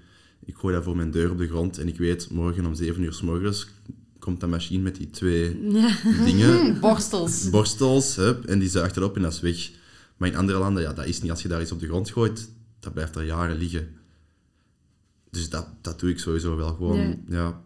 ik 0.45 0.57
gooi 0.57 0.75
dat 0.75 0.85
voor 0.85 0.97
mijn 0.97 1.11
deur 1.11 1.31
op 1.31 1.39
de 1.39 1.47
grond 1.47 1.79
en 1.79 1.89
ik 1.89 1.99
weet, 1.99 2.31
morgen 2.31 2.67
om 2.67 2.75
7 2.75 3.03
uur 3.03 3.13
s 3.13 3.23
morgens 3.23 3.67
komt 4.29 4.41
dat 4.41 4.51
machine 4.51 4.83
met 4.83 4.97
die 4.97 5.11
twee 5.11 5.71
ja. 5.73 5.97
dingen, 6.25 6.81
Borstels. 6.81 7.51
borstels, 7.51 8.17
hup, 8.17 8.45
en 8.45 8.59
die 8.59 8.69
zuigt 8.69 8.97
erop 8.97 9.17
en 9.17 9.23
dat 9.23 9.33
is 9.33 9.41
weg. 9.41 9.71
Maar 10.17 10.29
in 10.29 10.37
andere 10.37 10.59
landen, 10.59 10.83
ja, 10.83 10.93
dat 10.93 11.07
is 11.07 11.21
niet 11.23 11.31
als 11.31 11.43
je 11.43 11.49
daar 11.49 11.61
iets 11.63 11.73
op 11.73 11.81
de 11.81 11.87
grond 11.87 12.11
gooit, 12.11 12.51
dat 12.81 12.93
blijft 12.93 13.17
er 13.17 13.25
jaren 13.25 13.57
liggen. 13.57 13.89
Dus 15.31 15.49
dat, 15.51 15.67
dat 15.81 16.01
doe 16.01 16.11
ik 16.11 16.19
sowieso 16.19 16.57
wel 16.57 16.75
gewoon. 16.75 17.23
Ja. 17.29 17.63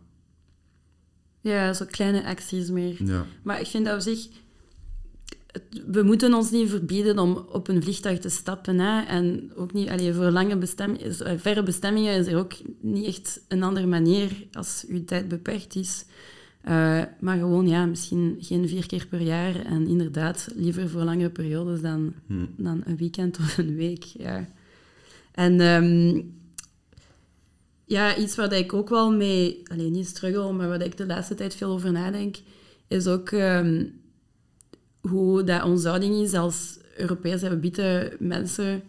Ja, 1.40 1.52
ja, 1.66 1.72
zo 1.72 1.84
kleine 1.90 2.24
acties 2.24 2.68
meer. 2.70 3.04
ja. 3.04 3.26
Maar 3.42 3.60
ik 3.60 3.66
vind 3.66 3.84
dat 3.84 3.94
op 3.94 4.00
zich... 4.00 4.28
het- 5.46 5.82
We 5.86 6.02
moeten 6.02 6.34
ons 6.34 6.50
niet 6.50 6.70
verbieden 6.70 7.18
om 7.18 7.36
op 7.36 7.68
een 7.68 7.82
vliegtuig 7.82 8.18
te 8.18 8.28
stappen. 8.28 8.78
Hè? 8.78 9.02
En 9.02 9.52
ook 9.56 9.72
niet... 9.72 9.88
Allee, 9.88 10.12
voor 10.14 10.30
lange 10.30 10.56
bestemming, 10.56 11.02
is- 11.02 11.20
eh, 11.20 11.32
verre 11.38 11.62
bestemmingen 11.62 12.14
is 12.18 12.26
er 12.26 12.36
ook 12.38 12.52
niet 12.80 13.06
echt 13.06 13.40
een 13.48 13.62
andere 13.62 13.86
manier 13.86 14.46
als 14.52 14.84
uw 14.88 15.04
tijd 15.04 15.28
beperkt 15.28 15.74
is. 15.74 16.04
Eh, 16.62 17.02
maar 17.20 17.38
gewoon, 17.38 17.68
ja, 17.68 17.86
misschien 17.86 18.36
geen 18.40 18.68
vier 18.68 18.86
keer 18.86 19.06
per 19.06 19.20
jaar. 19.20 19.64
En 19.64 19.86
inderdaad, 19.86 20.48
liever 20.54 20.88
voor 20.88 21.02
langere 21.02 21.30
periodes 21.30 21.80
dan, 21.80 22.12
Hm. 22.26 22.46
dan 22.56 22.82
een 22.84 22.96
weekend 22.96 23.38
of 23.40 23.58
een 23.58 23.76
week. 23.76 24.04
Ja. 24.04 24.48
En 25.32 25.60
ehm, 25.60 26.20
ja, 27.84 28.16
iets 28.16 28.34
waar 28.34 28.52
ik 28.52 28.72
ook 28.72 28.88
wel 28.88 29.12
mee, 29.12 29.62
alleen 29.70 29.92
niet 29.92 30.06
struggle, 30.06 30.52
maar 30.52 30.68
waar 30.68 30.82
ik 30.82 30.96
de 30.96 31.06
laatste 31.06 31.34
tijd 31.34 31.54
veel 31.54 31.70
over 31.70 31.92
nadenk, 31.92 32.36
is 32.88 33.06
ook 33.06 33.30
ehm, 33.30 33.84
hoe 35.00 35.44
dat 35.44 35.62
onze 35.64 35.88
houding 35.88 36.14
is 36.14 36.34
als 36.34 36.78
Europese 36.96 37.58
witte 37.58 38.16
mensen. 38.18 38.82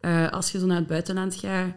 Eh, 0.00 0.30
als 0.30 0.52
je 0.52 0.58
zo 0.58 0.66
naar 0.66 0.76
het 0.76 0.86
buitenland 0.86 1.34
gaat, 1.34 1.74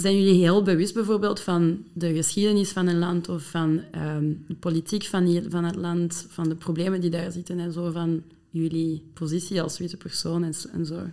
zijn 0.00 0.16
jullie 0.16 0.40
heel 0.40 0.62
bewust 0.62 0.94
bijvoorbeeld 0.94 1.40
van 1.40 1.84
de 1.92 2.14
geschiedenis 2.14 2.70
van 2.70 2.86
een 2.86 2.98
land 2.98 3.28
of 3.28 3.42
van 3.42 3.82
ehm, 3.90 4.32
de 4.46 4.54
politiek 4.54 5.04
van, 5.04 5.24
die, 5.24 5.42
van 5.48 5.64
het 5.64 5.76
land, 5.76 6.26
van 6.28 6.48
de 6.48 6.54
problemen 6.54 7.00
die 7.00 7.10
daar 7.10 7.32
zitten 7.32 7.58
en 7.58 7.72
zo, 7.72 7.90
van 7.90 8.22
jullie 8.50 9.02
positie 9.12 9.62
als 9.62 9.78
witte 9.78 9.96
persoon 9.96 10.44
en, 10.44 10.52
en 10.72 10.86
zo? 10.86 11.06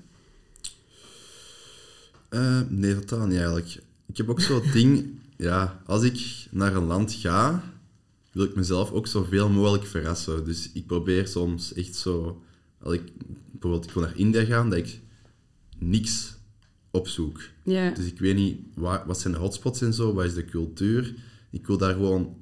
Eh, 2.30 2.62
nee, 2.70 3.00
totaal 3.00 3.28
niet 3.28 3.38
eigenlijk. 3.38 3.82
Ik 4.06 4.18
heb 4.18 4.30
ook 4.30 4.42
zo'n 4.42 4.72
ding, 4.74 5.20
ja, 5.38 5.82
als 5.86 6.04
ik 6.04 6.48
naar 6.52 6.76
een 6.76 6.86
land 6.86 7.14
ga, 7.14 7.64
wil 8.32 8.44
ik 8.44 8.56
mezelf 8.56 8.92
ook 8.92 9.08
zoveel 9.08 9.50
mogelijk 9.50 9.86
verrassen. 9.86 10.46
Dus 10.46 10.70
ik 10.74 10.88
probeer 10.88 11.28
soms 11.28 11.74
echt 11.74 11.96
zo, 11.96 12.42
als 12.82 12.94
ik 12.94 13.02
bijvoorbeeld 13.52 13.86
ik 13.86 13.92
wil 13.92 14.04
naar 14.04 14.18
India 14.18 14.44
gaan, 14.44 14.70
dat 14.70 14.80
ik 14.80 15.00
niks 15.78 16.35
opzoek. 16.96 17.42
Ja, 17.64 17.90
Dus 17.90 18.06
ik 18.06 18.20
weet 18.20 18.36
niet, 18.36 18.60
waar, 18.76 19.04
wat 19.06 19.20
zijn 19.20 19.34
de 19.34 19.40
hotspots 19.40 19.82
en 19.82 19.94
zo, 19.94 20.14
wat 20.14 20.26
is 20.26 20.34
de 20.34 20.46
cultuur. 20.46 21.14
Ik 21.52 21.68
wil 21.68 21.78
daar 21.78 21.94
gewoon 21.94 22.36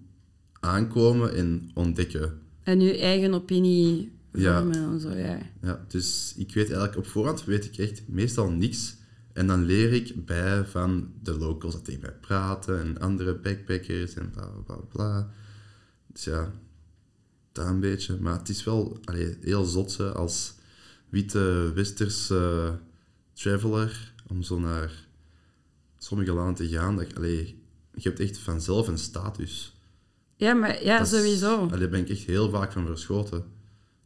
aankomen 0.60 1.36
en 1.36 1.70
ontdekken. 1.74 2.39
en 2.64 2.82
je 2.82 2.97
eigen 2.99 3.34
opinie 3.34 4.12
Ja. 4.34 4.58
vormen 4.62 4.91
en 4.91 4.99
zo, 4.99 5.10
ja. 5.10 5.39
Ja, 5.62 5.86
dus 5.88 6.34
ik 6.38 6.54
weet 6.54 6.66
eigenlijk 6.66 6.97
op 6.97 7.06
voorhand 7.08 7.43
weet 7.45 7.66
ik 7.66 7.78
echt 7.78 8.04
meestal 8.08 8.49
niks. 8.51 8.95
En 9.34 9.47
dan 9.47 9.64
leer 9.66 9.93
ik 9.93 10.26
bij 10.26 10.66
van 10.66 11.12
de 11.24 11.38
locals 11.38 11.74
dat 11.74 11.86
tegen 11.86 12.01
mij 12.01 12.14
praten 12.22 12.80
en 12.80 12.99
andere 12.99 13.36
backpackers 13.36 14.14
en 14.14 14.30
bla 14.32 14.45
bla 14.45 14.62
bla. 14.76 14.76
bla. 14.91 15.30
Dus 16.14 16.24
ja, 16.24 16.54
dat 17.51 17.68
een 17.68 17.80
beetje. 17.80 18.18
Maar 18.20 18.38
het 18.38 18.49
is 18.49 18.64
wel 18.64 18.97
allee, 19.04 19.38
heel 19.41 19.64
zot 19.66 19.97
hè, 19.97 20.12
als 20.14 20.54
witte 21.10 21.72
westerse 21.76 22.80
traveler 23.34 24.12
om 24.34 24.41
zo 24.43 24.59
naar 24.59 25.07
sommige 25.97 26.34
landen 26.34 26.55
te 26.55 26.67
gaan. 26.67 26.95
Dat, 26.95 27.05
ik- 27.09 27.15
allee, 27.17 27.61
je 27.95 28.01
hebt 28.09 28.19
echt 28.19 28.38
vanzelf 28.38 28.88
een 28.88 28.97
status. 28.97 29.75
Ja, 30.36 30.53
maar 30.53 30.84
ja, 30.84 30.97
Dat 30.97 31.07
is- 31.07 31.13
sowieso. 31.19 31.55
allee, 31.57 31.79
Daar 31.79 31.89
ben 31.89 31.99
ik 31.99 32.09
echt 32.09 32.23
heel 32.25 32.49
vaak 32.49 32.71
van 32.71 32.86
verschoten. 32.86 33.43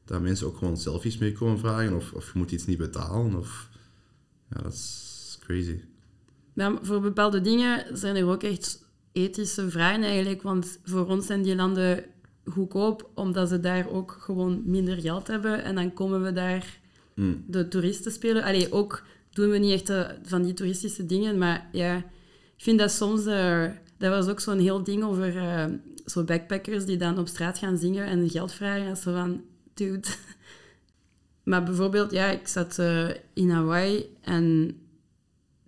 Dat 0.05 0.21
mensen 0.21 0.47
ook 0.47 0.57
gewoon 0.57 0.78
selfies 0.78 1.17
mee 1.17 1.32
komen 1.34 1.59
vragen 1.59 1.95
of, 1.95 2.13
of 2.13 2.25
je 2.34 2.38
moet 2.39 2.51
iets 2.51 2.65
niet 2.65 2.78
betalen. 2.78 3.36
Of... 3.36 3.69
Ja, 4.49 4.61
dat 4.61 4.73
is 4.73 5.38
crazy. 5.41 5.80
Voor 6.82 7.01
bepaalde 7.01 7.41
dingen 7.41 7.97
zijn 7.97 8.15
er 8.15 8.25
ook 8.28 8.43
echt 8.43 8.86
ethische 9.11 9.69
vragen 9.69 10.03
eigenlijk. 10.03 10.41
Want 10.41 10.80
voor 10.84 11.05
ons 11.07 11.25
zijn 11.25 11.41
die 11.41 11.55
landen 11.55 12.03
goedkoop, 12.45 13.09
omdat 13.13 13.49
ze 13.49 13.59
daar 13.59 13.89
ook 13.89 14.11
gewoon 14.19 14.61
minder 14.65 14.97
geld 15.01 15.28
hebben. 15.28 15.63
En 15.63 15.75
dan 15.75 15.93
komen 15.93 16.23
we 16.23 16.32
daar 16.34 16.80
Mm. 17.15 17.43
de 17.47 17.67
toeristen 17.67 18.11
spelen. 18.11 18.43
Allee, 18.43 18.71
ook 18.71 19.03
doen 19.38 19.49
we 19.49 19.57
niet 19.57 19.73
echt 19.73 19.89
eh, 19.89 20.09
van 20.23 20.43
die 20.43 20.53
toeristische 20.53 21.05
dingen, 21.05 21.38
maar 21.38 21.69
ja, 21.71 21.97
ik 22.57 22.63
vind 22.63 22.79
dat 22.79 22.91
soms... 22.91 23.25
eh 23.25 23.65
dat 23.97 24.09
was 24.09 24.27
ook 24.27 24.39
zo'n 24.39 24.59
heel 24.59 24.83
ding 24.83 25.03
over 25.03 25.38
eh, 25.38 25.65
zo 26.05 26.23
backpackers 26.23 26.85
die 26.85 26.97
dan 26.97 27.19
op 27.19 27.27
straat 27.27 27.57
gaan 27.57 27.77
zingen 27.77 28.05
en 28.05 28.29
geld 28.29 28.51
vragen. 28.51 28.85
En 28.85 28.97
zo 28.97 29.13
van, 29.13 29.41
dude... 29.73 30.07
Maar 31.43 31.63
bijvoorbeeld, 31.63 32.11
ja, 32.11 32.25
ik 32.25 32.47
zat 32.47 32.77
in 33.33 33.49
Hawaii 33.49 34.05
en 34.21 34.75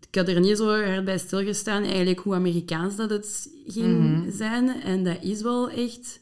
ik 0.08 0.16
had 0.16 0.28
er 0.28 0.40
niet 0.40 0.58
zo 0.58 0.84
hard 0.84 1.06
bij 1.06 1.18
stilgestaan 1.18 1.84
eigenlijk 1.84 2.20
hoe 2.20 2.36
Amerikaans 2.36 2.96
dat 2.96 3.10
het 3.10 3.50
ging 3.68 4.26
zijn. 4.34 4.82
En 4.82 5.04
dat 5.04 5.24
is 5.24 5.42
wel 5.42 5.70
echt... 5.70 6.22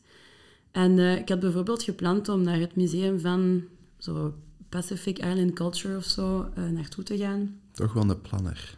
En 0.72 1.00
ik 1.00 1.30
had 1.30 1.40
bijvoorbeeld 1.40 1.84
gepland 1.84 2.30
om 2.30 2.42
naar 2.42 2.60
het 2.60 2.76
museum 2.76 3.20
van 3.20 3.64
zo 3.98 4.34
Pacific 4.70 5.18
Island 5.18 5.54
Culture 5.54 5.98
of 5.98 6.04
zo 6.04 6.50
eh, 6.56 6.64
naartoe 6.64 7.04
te 7.04 7.18
gaan. 7.18 7.60
Toch 7.72 7.94
wel 7.94 8.10
een 8.10 8.22
planner. 8.22 8.78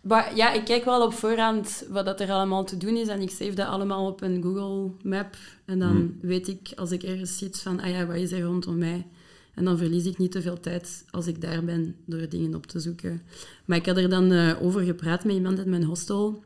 Maar 0.00 0.36
ja, 0.36 0.52
ik 0.52 0.64
kijk 0.64 0.84
wel 0.84 1.04
op 1.06 1.12
voorhand 1.12 1.84
wat 1.88 2.04
dat 2.04 2.20
er 2.20 2.30
allemaal 2.30 2.64
te 2.64 2.76
doen 2.76 2.96
is 2.96 3.08
en 3.08 3.20
ik 3.20 3.30
save 3.30 3.54
dat 3.54 3.66
allemaal 3.66 4.06
op 4.06 4.22
een 4.22 4.42
Google 4.42 4.90
Map. 5.02 5.36
En 5.64 5.78
dan 5.78 5.90
Hmm. 5.90 6.18
weet 6.20 6.48
ik, 6.48 6.72
als 6.76 6.90
ik 6.92 7.02
ergens 7.02 7.38
zit, 7.38 7.60
van, 7.60 7.80
ah 7.80 7.90
ja, 7.90 8.06
wat 8.06 8.16
is 8.16 8.32
er 8.32 8.40
rondom 8.40 8.78
mij? 8.78 9.06
En 9.54 9.64
dan 9.64 9.78
verlies 9.78 10.04
ik 10.04 10.18
niet 10.18 10.32
te 10.32 10.42
veel 10.42 10.60
tijd 10.60 11.04
als 11.10 11.26
ik 11.26 11.40
daar 11.40 11.64
ben 11.64 11.96
door 12.06 12.28
dingen 12.28 12.54
op 12.54 12.66
te 12.66 12.80
zoeken. 12.80 13.22
Maar 13.64 13.78
ik 13.78 13.86
had 13.86 13.96
er 13.96 14.08
dan 14.08 14.32
eh, 14.32 14.62
over 14.62 14.80
gepraat 14.80 15.24
met 15.24 15.34
iemand 15.34 15.58
in 15.58 15.70
mijn 15.70 15.84
hostel. 15.84 16.44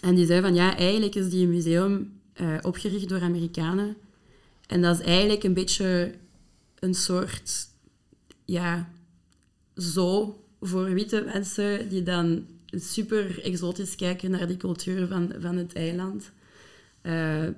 En 0.00 0.14
die 0.14 0.26
zei 0.26 0.40
van 0.40 0.54
ja, 0.54 0.76
eigenlijk 0.76 1.14
is 1.14 1.30
die 1.30 1.46
museum 1.46 2.12
eh, 2.32 2.54
opgericht 2.62 3.08
door 3.08 3.20
Amerikanen. 3.20 3.96
En 4.66 4.82
dat 4.82 4.98
is 5.00 5.04
eigenlijk 5.06 5.42
een 5.42 5.54
beetje 5.54 6.14
een 6.78 6.94
soort 6.94 7.68
ja, 8.44 8.90
zo 9.76 10.40
voor 10.60 10.94
witte 10.94 11.24
mensen 11.32 11.88
die 11.88 12.02
dan 12.02 12.46
super 12.70 13.42
exotisch 13.42 13.96
kijken 13.96 14.30
naar 14.30 14.46
die 14.46 14.56
cultuur 14.56 15.06
van, 15.06 15.32
van 15.38 15.56
het 15.56 15.72
eiland. 15.72 16.30
Uh, 17.02 17.48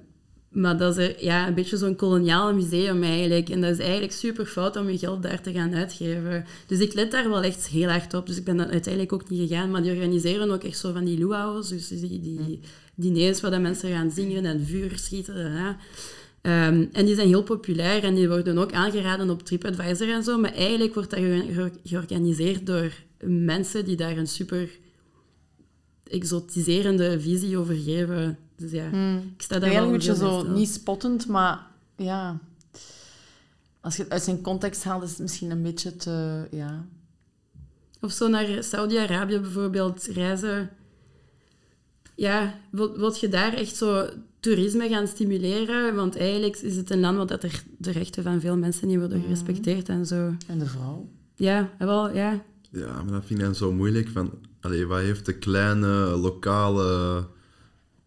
maar 0.48 0.78
dat 0.78 0.98
is 0.98 1.08
er, 1.08 1.24
ja, 1.24 1.46
een 1.46 1.54
beetje 1.54 1.76
zo'n 1.76 1.96
koloniaal 1.96 2.54
museum 2.54 3.02
eigenlijk. 3.02 3.48
En 3.48 3.60
dat 3.60 3.70
is 3.70 3.78
eigenlijk 3.78 4.12
super 4.12 4.46
fout 4.46 4.76
om 4.76 4.90
je 4.90 4.98
geld 4.98 5.22
daar 5.22 5.40
te 5.40 5.52
gaan 5.52 5.74
uitgeven. 5.74 6.44
Dus 6.66 6.78
ik 6.78 6.94
let 6.94 7.10
daar 7.10 7.28
wel 7.28 7.42
echt 7.42 7.68
heel 7.68 7.88
hard 7.88 8.14
op. 8.14 8.26
Dus 8.26 8.36
ik 8.36 8.44
ben 8.44 8.56
dan 8.56 8.70
uiteindelijk 8.70 9.12
ook 9.12 9.28
niet 9.28 9.48
gegaan. 9.48 9.70
Maar 9.70 9.82
die 9.82 9.92
organiseren 9.92 10.50
ook 10.50 10.64
echt 10.64 10.78
zo 10.78 10.92
van 10.92 11.04
die 11.04 11.18
luau's. 11.18 11.68
Dus 11.68 11.88
die, 11.88 12.20
die 12.20 12.60
diners 12.94 13.40
waar 13.40 13.50
de 13.50 13.58
mensen 13.58 13.90
gaan 13.90 14.10
zingen 14.10 14.44
en 14.44 14.66
vuur 14.66 14.98
schieten. 14.98 15.52
Ja. 15.52 15.76
Um, 16.42 16.88
en 16.92 17.04
die 17.04 17.14
zijn 17.14 17.28
heel 17.28 17.42
populair 17.42 18.04
en 18.04 18.14
die 18.14 18.28
worden 18.28 18.58
ook 18.58 18.72
aangeraden 18.72 19.30
op 19.30 19.42
TripAdvisor 19.42 20.12
en 20.12 20.22
zo. 20.22 20.38
Maar 20.38 20.52
eigenlijk 20.52 20.94
wordt 20.94 21.10
dat 21.10 21.20
georganiseerd 21.84 22.66
door 22.66 22.92
mensen 23.24 23.84
die 23.84 23.96
daar 23.96 24.16
een 24.16 24.26
super 24.26 24.78
exotiserende 26.04 27.20
visie 27.20 27.58
over 27.58 27.74
geven. 27.74 28.38
Dus 28.56 28.70
ja, 28.70 28.88
hmm. 28.90 29.32
ik 29.36 29.42
sta 29.42 29.58
daar 29.58 29.70
wel 29.70 29.84
een 29.84 29.92
beetje 29.92 30.14
zo, 30.14 30.42
niet 30.42 30.68
spottend, 30.68 31.26
maar 31.26 31.66
ja... 31.96 32.38
Als 33.80 33.96
je 33.96 34.02
het 34.02 34.12
uit 34.12 34.22
zijn 34.22 34.40
context 34.40 34.84
haalt, 34.84 35.02
is 35.02 35.10
het 35.10 35.18
misschien 35.18 35.50
een 35.50 35.62
beetje 35.62 35.96
te... 35.96 36.46
Ja. 36.50 36.86
Of 38.00 38.12
zo 38.12 38.28
naar 38.28 38.64
Saudi-Arabië 38.64 39.38
bijvoorbeeld 39.38 40.04
reizen. 40.04 40.70
Ja, 42.18 42.60
wil, 42.70 43.16
je 43.20 43.28
daar 43.28 43.52
echt 43.52 43.76
zo 43.76 44.08
toerisme 44.40 44.88
gaan 44.88 45.06
stimuleren? 45.06 45.94
Want 45.94 46.16
eigenlijk 46.16 46.56
is 46.56 46.76
het 46.76 46.90
een 46.90 47.00
land 47.00 47.16
waar 47.16 47.26
dat 47.26 47.42
er 47.42 47.62
de 47.76 47.90
rechten 47.90 48.22
van 48.22 48.40
veel 48.40 48.56
mensen 48.56 48.88
niet 48.88 48.98
worden 48.98 49.18
hmm. 49.18 49.26
gerespecteerd 49.26 49.88
en 49.88 50.06
zo. 50.06 50.34
En 50.46 50.58
de 50.58 50.66
vrouw? 50.66 51.08
Ja, 51.34 51.70
wel, 51.78 52.14
ja. 52.14 52.44
Ja, 52.70 53.02
maar 53.02 53.12
dat 53.12 53.24
vind 53.24 53.38
ik 53.38 53.44
dan 53.44 53.54
zo 53.54 53.72
moeilijk. 53.72 54.08
Van, 54.08 54.32
allee, 54.60 54.86
wat 54.86 55.00
heeft 55.00 55.26
de 55.26 55.38
kleine 55.38 56.16
lokale 56.16 57.26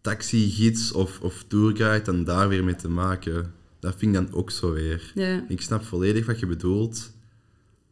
taxigids 0.00 0.92
of, 0.92 1.20
of 1.20 1.44
tourguide 1.48 2.04
dan 2.04 2.24
daar 2.24 2.48
weer 2.48 2.64
mee 2.64 2.76
te 2.76 2.88
maken? 2.88 3.54
Dat 3.78 3.94
vind 3.96 4.16
ik 4.16 4.26
dan 4.26 4.38
ook 4.38 4.50
zo 4.50 4.72
weer. 4.72 5.12
Ja. 5.14 5.44
Ik 5.48 5.60
snap 5.60 5.84
volledig 5.84 6.26
wat 6.26 6.40
je 6.40 6.46
bedoelt. 6.46 7.12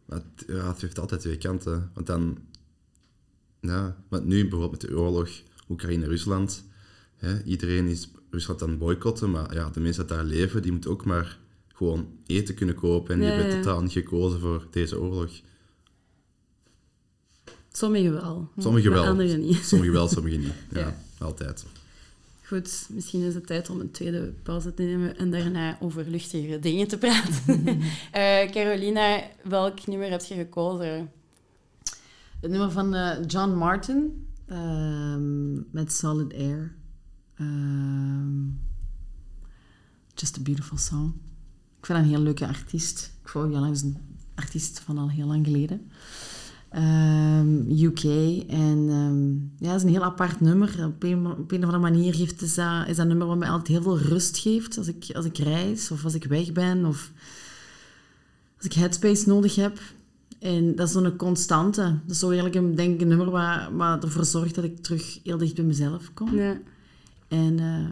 Maar 0.07 0.19
het, 0.19 0.47
ja, 0.47 0.69
het 0.69 0.81
heeft 0.81 0.99
altijd 0.99 1.21
twee 1.21 1.39
kanten. 1.39 1.91
Want 1.95 2.07
dan... 2.07 2.39
Ja, 3.61 3.97
want 4.09 4.25
nu 4.25 4.41
bijvoorbeeld 4.49 4.83
met 4.83 4.91
de 4.91 4.99
oorlog 4.99 5.31
Oekraïne-Rusland... 5.71 6.69
Iedereen 7.45 7.87
is 7.87 8.11
Rusland 8.31 8.63
aan 8.63 8.69
het 8.69 8.79
boycotten, 8.79 9.31
maar 9.31 9.55
ja, 9.55 9.71
de 9.71 9.81
mensen 9.81 10.07
die 10.07 10.17
daar 10.17 10.25
leven, 10.25 10.63
die 10.63 10.73
moeten 10.73 10.91
ook 10.91 11.05
maar 11.05 11.39
gewoon 11.75 12.09
eten 12.27 12.55
kunnen 12.55 12.75
kopen. 12.75 13.15
En 13.15 13.21
die 13.21 13.29
hebben 13.29 13.63
totaal 13.63 13.83
niet 13.83 13.93
gekozen 13.93 14.41
voor 14.41 14.67
deze 14.71 15.01
oorlog. 15.01 15.31
Sommigen 17.73 18.13
wel. 18.13 18.49
Sommigen 18.59 18.91
wel. 18.91 19.05
Anderen 19.05 19.41
niet. 19.41 19.57
Sommigen 19.71 19.95
wel, 19.95 20.09
sommigen 20.09 20.41
niet. 20.41 20.53
Ja, 20.73 20.97
altijd. 21.19 21.65
Goed, 22.43 22.87
misschien 22.91 23.23
is 23.23 23.35
het 23.35 23.47
tijd 23.47 23.71
om 23.71 23.81
een 23.81 23.91
tweede 23.91 24.33
pauze 24.43 24.75
te 24.75 24.83
nemen 24.83 25.17
en 25.17 25.31
daarna 25.31 25.79
over 25.81 26.05
luchtigere 26.09 26.59
dingen 26.59 26.89
te 26.89 26.99
praten. 26.99 27.67
uh, 27.67 28.51
Carolina, 28.55 29.23
welk 29.43 29.87
nummer 29.87 30.11
heb 30.11 30.23
je 30.23 30.35
gekozen? 30.35 31.11
Het 32.41 32.51
nummer 32.51 32.71
van 32.71 32.95
uh, 32.95 33.17
John 33.27 33.51
Martin 33.51 34.29
uh, 34.53 35.63
met 35.71 35.93
Solid 35.93 36.35
Air. 36.35 36.75
Ehm, 37.35 38.45
just 40.15 40.39
a 40.39 40.43
beautiful 40.43 40.77
song. 40.77 41.15
Ik 41.79 41.87
vind 41.87 41.99
dat 41.99 42.07
een 42.07 42.15
heel 42.15 42.23
leuke 42.23 42.47
artiest. 42.47 43.13
Ik 43.23 43.29
volg 43.29 43.45
al 43.45 43.61
langs 43.61 43.83
een 43.83 43.97
artiest 44.35 44.81
van 44.81 44.99
al 44.99 45.11
heel 45.11 45.27
lang 45.27 45.47
geleden. 45.47 45.91
Ehm, 46.69 47.71
UK. 47.71 48.05
En 48.49 48.85
ja, 49.59 49.69
het 49.69 49.77
is 49.77 49.83
een 49.83 49.95
heel 49.95 50.05
apart 50.05 50.41
nummer. 50.41 50.87
Op 50.87 51.03
een, 51.03 51.27
op 51.27 51.53
een 51.53 51.65
of 51.65 51.73
andere 51.73 51.79
manier 51.79 52.15
geeft, 52.15 52.43
is, 52.43 52.55
dat, 52.55 52.89
is 52.89 52.97
dat 52.97 53.07
nummer 53.07 53.27
wat 53.27 53.39
mij 53.39 53.49
altijd 53.49 53.69
heel 53.69 53.83
veel 53.83 53.99
rust 53.99 54.39
geeft 54.39 54.79
als 54.79 54.89
ik, 54.89 55.11
als 55.15 55.25
ik 55.25 55.39
reis 55.39 55.91
of 55.91 56.05
als 56.05 56.15
ik 56.15 56.25
weg 56.25 56.53
ben 56.53 56.85
of 56.85 57.13
als 58.57 58.67
ik 58.67 58.73
headspace 58.73 59.29
nodig 59.29 59.55
heb. 59.55 59.79
En 60.41 60.75
dat 60.75 60.87
is 60.87 60.93
zo'n 60.93 61.17
constante. 61.17 61.83
Dat 61.83 62.11
is 62.11 62.19
zo 62.19 62.31
eigenlijk 62.31 62.57
een, 62.57 62.75
denk 62.75 62.95
ik, 62.95 63.01
een 63.01 63.09
nummer 63.09 63.31
waar, 63.31 63.77
waar 63.77 64.03
ervoor 64.03 64.25
zorgt 64.25 64.55
dat 64.55 64.65
ik 64.65 64.83
terug 64.83 65.21
heel 65.25 65.39
dicht 65.39 65.55
bij 65.55 65.65
mezelf 65.65 66.13
kom. 66.15 66.35
Ja. 66.35 66.59
En 67.29 67.59
uh, 67.59 67.91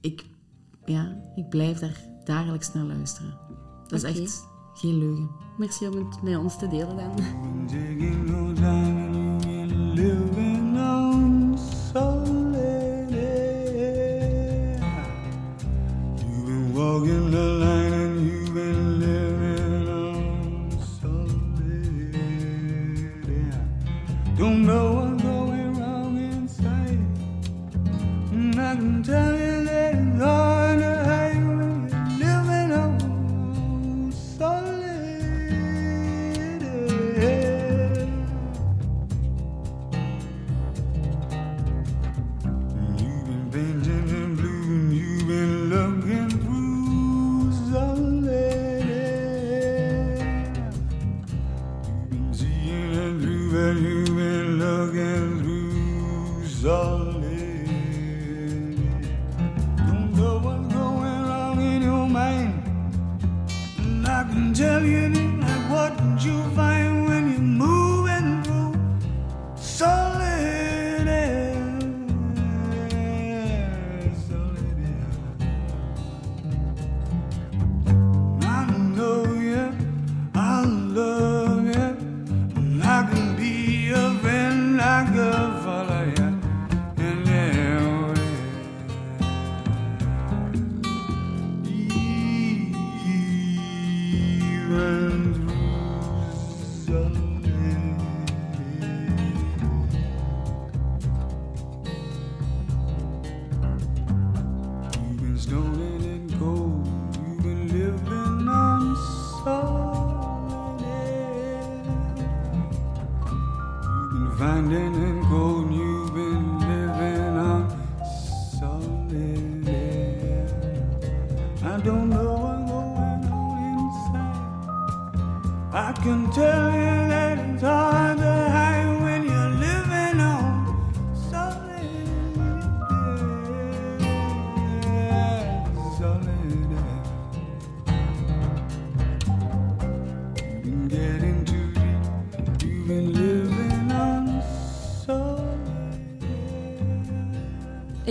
ik, 0.00 0.24
ja, 0.84 1.16
ik 1.34 1.48
blijf 1.48 1.78
daar 1.78 2.00
dagelijks 2.24 2.72
naar 2.72 2.84
luisteren. 2.84 3.38
Dat 3.86 4.04
is 4.04 4.20
echt 4.20 4.46
geen 4.74 4.98
leugen. 4.98 5.30
Merci 5.58 5.86
om 5.88 5.96
het 5.96 6.22
met 6.22 6.36
ons 6.36 6.58
te 6.58 6.68
delen 6.68 6.96
dan. 6.96 7.14
Walking 16.74 17.30
the 17.30 17.36
line 17.36 17.69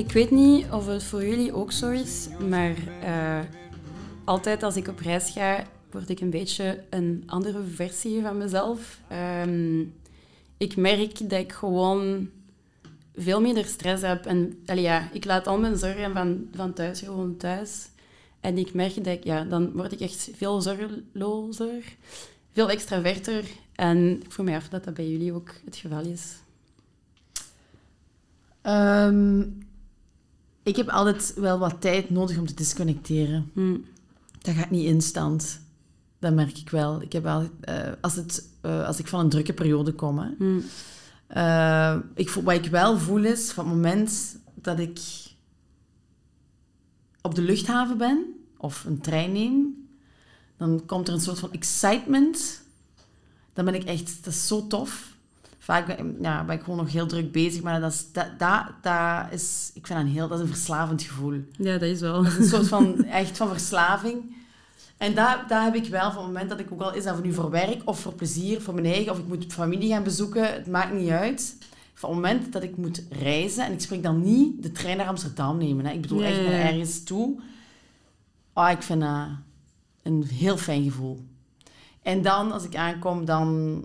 Ik 0.10 0.16
weet 0.16 0.32
niet 0.32 0.72
of 0.72 0.88
het 0.88 1.03
voor 1.03 1.26
jullie 1.26 1.53
ook 1.53 1.72
zo 1.72 1.89
is, 1.89 2.28
maar 2.49 2.76
eh, 3.01 3.39
altijd 4.24 4.64
als 4.64 4.76
ik 4.76 4.88
op 4.88 4.99
reis 4.99 5.30
ga, 5.30 5.64
word 5.91 6.10
ik 6.10 6.20
een 6.20 6.30
beetje 6.30 6.84
een 6.89 7.24
andere 7.26 7.64
versie 7.64 8.22
van 8.22 8.38
mezelf. 8.38 8.99
Ehm, 9.07 9.80
ik 10.57 10.76
merk 10.76 11.30
dat 11.30 11.39
ik 11.39 11.51
gewoon 11.51 12.30
veel 13.16 13.41
minder 13.41 13.66
stress 13.66 14.03
heb. 14.03 14.26
En 14.26 14.60
ja, 14.66 15.10
ik 15.14 15.26
laat 15.26 15.47
al 15.47 15.60
mijn 15.60 15.78
zorgen 15.78 16.14
van, 16.14 16.47
van 16.55 16.74
thuis 16.74 16.99
gewoon 16.99 17.38
thuis. 17.38 17.89
En 18.39 18.57
ik 18.57 18.74
merk 18.74 18.95
dat 18.95 19.14
ik, 19.14 19.24
ja, 19.24 19.43
dan 19.43 19.72
word 19.72 19.91
ik 19.91 19.99
echt 19.99 20.30
veel 20.36 20.62
zorgelozer, 20.62 21.84
veel 22.51 22.70
extraverter. 22.70 23.43
En 23.76 24.22
ik 24.22 24.32
vroeg 24.32 24.45
mij 24.45 24.55
af 24.55 24.70
dat 24.70 24.84
dat 24.84 24.93
bij 24.93 25.10
jullie 25.10 25.34
ook 25.34 25.53
het 25.66 25.76
geval 25.76 26.01
is. 26.01 26.36
Ehm, 28.62 29.41
ik 30.70 30.76
heb 30.76 30.89
altijd 30.89 31.34
wel 31.36 31.59
wat 31.59 31.82
tijd 31.82 32.09
nodig 32.09 32.38
om 32.38 32.45
te 32.47 32.53
disconnecteren. 32.53 33.51
Hm. 33.53 33.78
Dat 34.41 34.55
gaat 34.55 34.70
niet 34.70 34.86
instant. 34.86 35.59
Dat 36.20 36.34
merk 36.34 36.57
ik 36.57 36.70
wel. 36.70 37.01
Ik 37.01 37.11
heb 37.13 37.24
wel 37.24 37.49
eh, 37.61 37.91
als, 38.01 38.15
het, 38.15 38.49
eh, 38.61 38.86
als 38.88 38.99
ik 38.99 39.07
van 39.07 39.20
een 39.20 39.30
drukke 39.30 39.53
periode 39.53 39.93
kom. 39.93 40.20
Hè, 40.20 40.30
Hm. 40.38 40.59
eh, 41.28 41.95
ik, 42.15 42.30
voel- 42.30 42.43
wat 42.43 42.55
ik 42.55 42.65
wel 42.65 42.97
voel 42.97 43.24
is, 43.24 43.51
van 43.51 43.65
het 43.65 43.74
moment 43.76 44.38
dat 44.55 44.80
ik 44.80 44.99
op 47.22 47.36
de 47.36 47.41
luchthaven 47.41 47.97
ben, 47.97 48.26
of 48.57 48.84
een 48.86 49.01
trein 49.01 49.32
neem, 49.32 49.88
dan 50.57 50.84
komt 50.86 51.07
er 51.07 51.13
een 51.13 51.20
soort 51.22 51.39
van 51.39 51.51
excitement. 51.51 52.61
Dan 53.53 53.65
ben 53.65 53.74
ik 53.76 53.84
echt, 53.84 54.24
dat 54.24 54.34
is 54.34 54.47
zo 54.47 54.67
tof. 54.67 55.09
Vaak 55.70 55.86
ben, 55.86 56.17
ja, 56.22 56.43
ben 56.43 56.55
ik 56.55 56.63
gewoon 56.63 56.78
nog 56.78 56.91
heel 56.91 57.05
druk 57.05 57.32
bezig, 57.32 57.61
maar 57.61 57.82
dat 57.82 57.91
is, 57.91 58.11
dat, 58.11 58.28
dat, 58.38 58.63
dat 58.82 59.26
is, 59.32 59.72
ik 59.74 59.88
vind 59.88 59.99
dat 59.99 60.07
een 60.07 60.13
heel, 60.13 60.28
dat 60.28 60.38
is 60.38 60.43
een 60.43 60.51
verslavend 60.51 61.01
gevoel. 61.01 61.43
Ja, 61.51 61.72
dat 61.72 61.89
is 61.89 61.99
wel. 61.99 62.24
Dat 62.24 62.32
is 62.32 62.38
een 62.38 62.45
soort 62.45 62.67
van, 62.67 63.03
echt 63.22 63.38
van 63.38 63.47
verslaving. 63.47 64.36
En 64.97 65.15
dat, 65.15 65.38
dat 65.47 65.63
heb 65.63 65.76
ik 65.76 65.86
wel 65.86 66.11
van 66.11 66.24
het 66.24 66.32
moment 66.32 66.49
dat 66.49 66.59
ik 66.59 66.72
ook 66.72 66.82
al, 66.82 66.93
is 66.93 67.03
dat 67.03 67.24
nu 67.24 67.34
voor 67.34 67.49
werk 67.49 67.82
of 67.86 67.99
voor 67.99 68.13
plezier, 68.13 68.61
voor 68.61 68.74
mijn 68.74 68.86
eigen, 68.86 69.11
of 69.11 69.17
ik 69.20 69.28
moet 69.28 69.53
familie 69.53 69.89
gaan 69.89 70.03
bezoeken, 70.03 70.53
het 70.53 70.67
maakt 70.67 70.93
niet 70.93 71.09
uit. 71.09 71.57
Van 71.93 72.09
het 72.09 72.20
moment 72.20 72.53
dat 72.53 72.63
ik 72.63 72.78
moet 72.78 73.03
reizen, 73.09 73.65
en 73.65 73.72
ik 73.72 73.82
spreek 73.82 74.03
dan 74.03 74.22
niet 74.22 74.63
de 74.63 74.72
trein 74.72 74.97
naar 74.97 75.07
Amsterdam 75.07 75.57
nemen. 75.57 75.86
Hè. 75.86 75.91
Ik 75.91 76.01
bedoel 76.01 76.24
echt 76.24 76.41
naar 76.41 76.51
ergens 76.51 77.03
toe. 77.03 77.39
Oh, 78.53 78.70
ik 78.70 78.84
vind 78.84 79.01
dat 79.01 79.28
een 80.03 80.24
heel 80.24 80.57
fijn 80.57 80.84
gevoel. 80.84 81.26
En 82.01 82.22
dan, 82.22 82.51
als 82.51 82.63
ik 82.63 82.76
aankom, 82.76 83.26
dan 83.26 83.84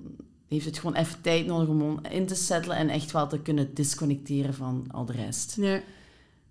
heeft 0.54 0.66
het 0.66 0.78
gewoon 0.78 0.96
even 0.96 1.20
tijd 1.20 1.46
nodig 1.46 1.68
om 1.68 2.00
in 2.10 2.26
te 2.26 2.34
settelen 2.34 2.76
en 2.76 2.88
echt 2.88 3.12
wel 3.12 3.28
te 3.28 3.38
kunnen 3.38 3.74
disconnecteren 3.74 4.54
van 4.54 4.86
al 4.90 5.04
de 5.04 5.12
rest. 5.12 5.56
Ja. 5.56 5.80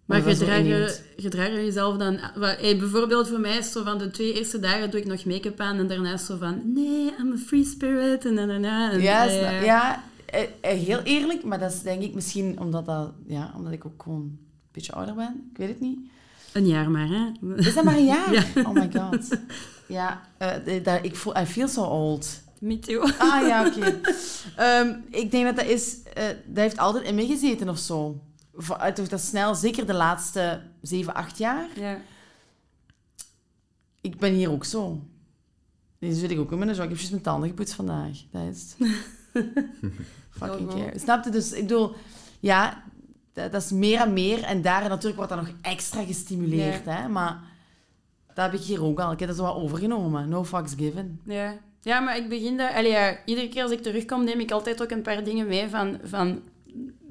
Maar 0.05 0.27
innemend. 0.27 1.03
gedragen 1.17 1.65
jezelf 1.65 1.97
dan... 1.97 2.17
hey, 2.39 2.77
bijvoorbeeld 2.77 3.27
voor 3.27 3.39
mij 3.39 3.57
is 3.57 3.71
zo 3.71 3.83
van 3.83 3.97
de 3.97 4.11
twee 4.11 4.33
eerste 4.33 4.59
dagen 4.59 4.91
doe 4.91 4.99
ik 4.99 5.05
nog 5.05 5.25
make-up 5.25 5.59
aan 5.59 5.77
en 5.77 5.87
daarna 5.87 6.13
is 6.13 6.25
zo 6.25 6.37
van 6.37 6.73
nee, 6.73 7.13
I'm 7.19 7.31
a 7.31 7.37
free 7.37 7.65
spirit 7.65 8.25
en 8.25 8.35
dan 8.35 8.47
daarna. 8.47 8.91
En, 8.91 9.01
Ja, 9.01 9.23
ja 9.49 10.03
eh, 10.25 10.41
eh, 10.61 10.79
heel 10.79 11.01
eerlijk, 11.01 11.43
maar 11.43 11.59
dat 11.59 11.71
is 11.71 11.81
denk 11.81 12.01
ik 12.01 12.13
misschien 12.13 12.59
omdat, 12.59 12.85
dat, 12.85 13.11
ja, 13.27 13.53
omdat 13.57 13.71
ik 13.71 13.85
ook 13.85 14.03
gewoon 14.03 14.21
een 14.21 14.39
beetje 14.71 14.93
ouder 14.93 15.15
ben. 15.15 15.49
Ik 15.51 15.57
weet 15.57 15.67
het 15.67 15.79
niet. 15.79 15.99
Een 16.53 16.67
jaar 16.67 16.91
maar, 16.91 17.07
hè. 17.07 17.55
Is 17.55 17.73
dat 17.73 17.83
maar 17.83 17.97
een 17.97 18.05
jaar? 18.05 18.47
Oh 18.67 18.73
my 18.73 18.89
god. 18.93 19.37
Ja, 19.87 20.21
dat, 20.83 20.99
ik 21.01 21.15
voel, 21.15 21.37
I 21.37 21.45
feel 21.45 21.67
so 21.67 21.83
old. 21.83 22.42
Me 22.63 22.79
too. 22.79 23.01
Ah 23.17 23.47
ja, 23.47 23.67
oké. 23.67 23.99
Ehm, 24.55 24.95
ik 25.09 25.31
denk 25.31 25.45
dat 25.45 25.55
dat 25.55 25.65
is, 25.65 26.03
eh, 26.03 26.27
dat 26.27 26.63
heeft 26.63 26.77
altijd 26.77 27.03
in 27.03 27.15
me 27.15 27.25
gezeten 27.25 27.69
of 27.69 27.77
zo. 27.77 28.21
Eh, 28.69 28.85
Toch 28.87 29.07
dat 29.07 29.21
snel, 29.21 29.55
zeker 29.55 29.85
de 29.85 29.93
laatste 29.93 30.61
zeven, 30.81 31.13
acht 31.13 31.37
jaar. 31.37 31.67
Ja. 31.75 31.97
Ik 34.01 34.17
ben 34.17 34.33
hier 34.33 34.51
ook 34.51 34.65
zo. 34.65 35.01
Dus 35.99 36.19
weet 36.21 36.31
ik 36.31 36.39
ook 36.39 36.51
in 36.51 36.57
mijn 36.57 36.75
zak. 36.75 36.83
Ik 36.83 36.89
heb 36.89 36.97
juist 36.97 37.11
mijn 37.11 37.23
tanden 37.23 37.49
gepoetst 37.49 37.73
vandaag. 37.73 38.17
Dat 38.31 38.41
is. 38.51 38.75
Fucking 40.39 40.69
care. 40.69 40.99
Snap 40.99 41.23
je? 41.23 41.29
Dus 41.29 41.51
ik 41.51 41.61
bedoel, 41.61 41.95
ja, 42.39 42.83
dat, 43.33 43.51
dat 43.51 43.63
is 43.63 43.71
meer 43.71 43.99
en 43.99 44.13
meer. 44.13 44.43
En 44.43 44.61
daar 44.61 44.89
natuurlijk 44.89 45.15
wordt 45.15 45.31
dat 45.31 45.41
nog 45.41 45.51
extra 45.61 46.03
gestimuleerd. 46.03 46.85
Hè? 46.85 47.07
Maar 47.07 47.41
dat 48.33 48.51
heb 48.51 48.53
ik 48.53 48.65
hier 48.65 48.83
ook 48.83 48.99
al. 48.99 49.11
Ik 49.11 49.19
heb 49.19 49.27
dat 49.27 49.37
zo 49.37 49.43
wat 49.43 49.55
overgenomen. 49.55 50.29
No 50.29 50.45
fucks 50.45 50.73
given. 50.77 51.19
Ja. 51.25 51.57
Ja, 51.83 51.99
maar 51.99 52.17
ik 52.17 52.29
begin 52.29 52.57
daar... 52.57 52.73
Allee, 52.73 52.91
ja, 52.91 53.17
iedere 53.25 53.49
keer 53.49 53.63
als 53.63 53.71
ik 53.71 53.81
terugkom 53.81 54.23
neem 54.23 54.39
ik 54.39 54.51
altijd 54.51 54.81
ook 54.81 54.91
een 54.91 55.01
paar 55.01 55.23
dingen 55.23 55.47
mee 55.47 55.69
van, 55.69 55.99
van 56.03 56.41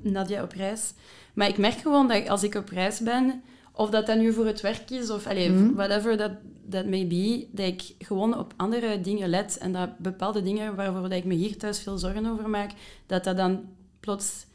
Nadia 0.02 0.42
op 0.42 0.52
reis. 0.52 0.92
Maar 1.34 1.48
ik 1.48 1.58
merk 1.58 1.78
gewoon 1.78 2.08
dat 2.08 2.28
als 2.28 2.42
ik 2.42 2.54
op 2.54 2.68
reis 2.68 3.00
ben, 3.00 3.42
of 3.72 3.90
dat 3.90 4.06
dat 4.06 4.18
nu 4.18 4.32
voor 4.32 4.46
het 4.46 4.60
werk 4.60 4.90
is, 4.90 5.10
of 5.10 5.26
allee, 5.26 5.50
Mhm. 5.50 5.74
whatever 5.74 6.16
that, 6.16 6.32
that 6.70 6.86
may 6.86 7.06
be, 7.06 7.46
dat 7.50 7.66
ik 7.66 7.82
gewoon 7.98 8.38
op 8.38 8.54
andere 8.56 9.00
dingen 9.00 9.28
let. 9.28 9.58
En 9.58 9.72
dat 9.72 9.98
bepaalde 9.98 10.42
dingen 10.42 10.74
waarvoor 10.74 11.02
dat 11.02 11.12
ik 11.12 11.24
me 11.24 11.34
hier 11.34 11.56
thuis 11.56 11.78
veel 11.80 11.98
zorgen 11.98 12.26
over 12.26 12.48
maak, 12.50 12.70
dat 13.06 13.24
dat 13.24 13.36
dan 13.36 13.64
plots 14.00 14.46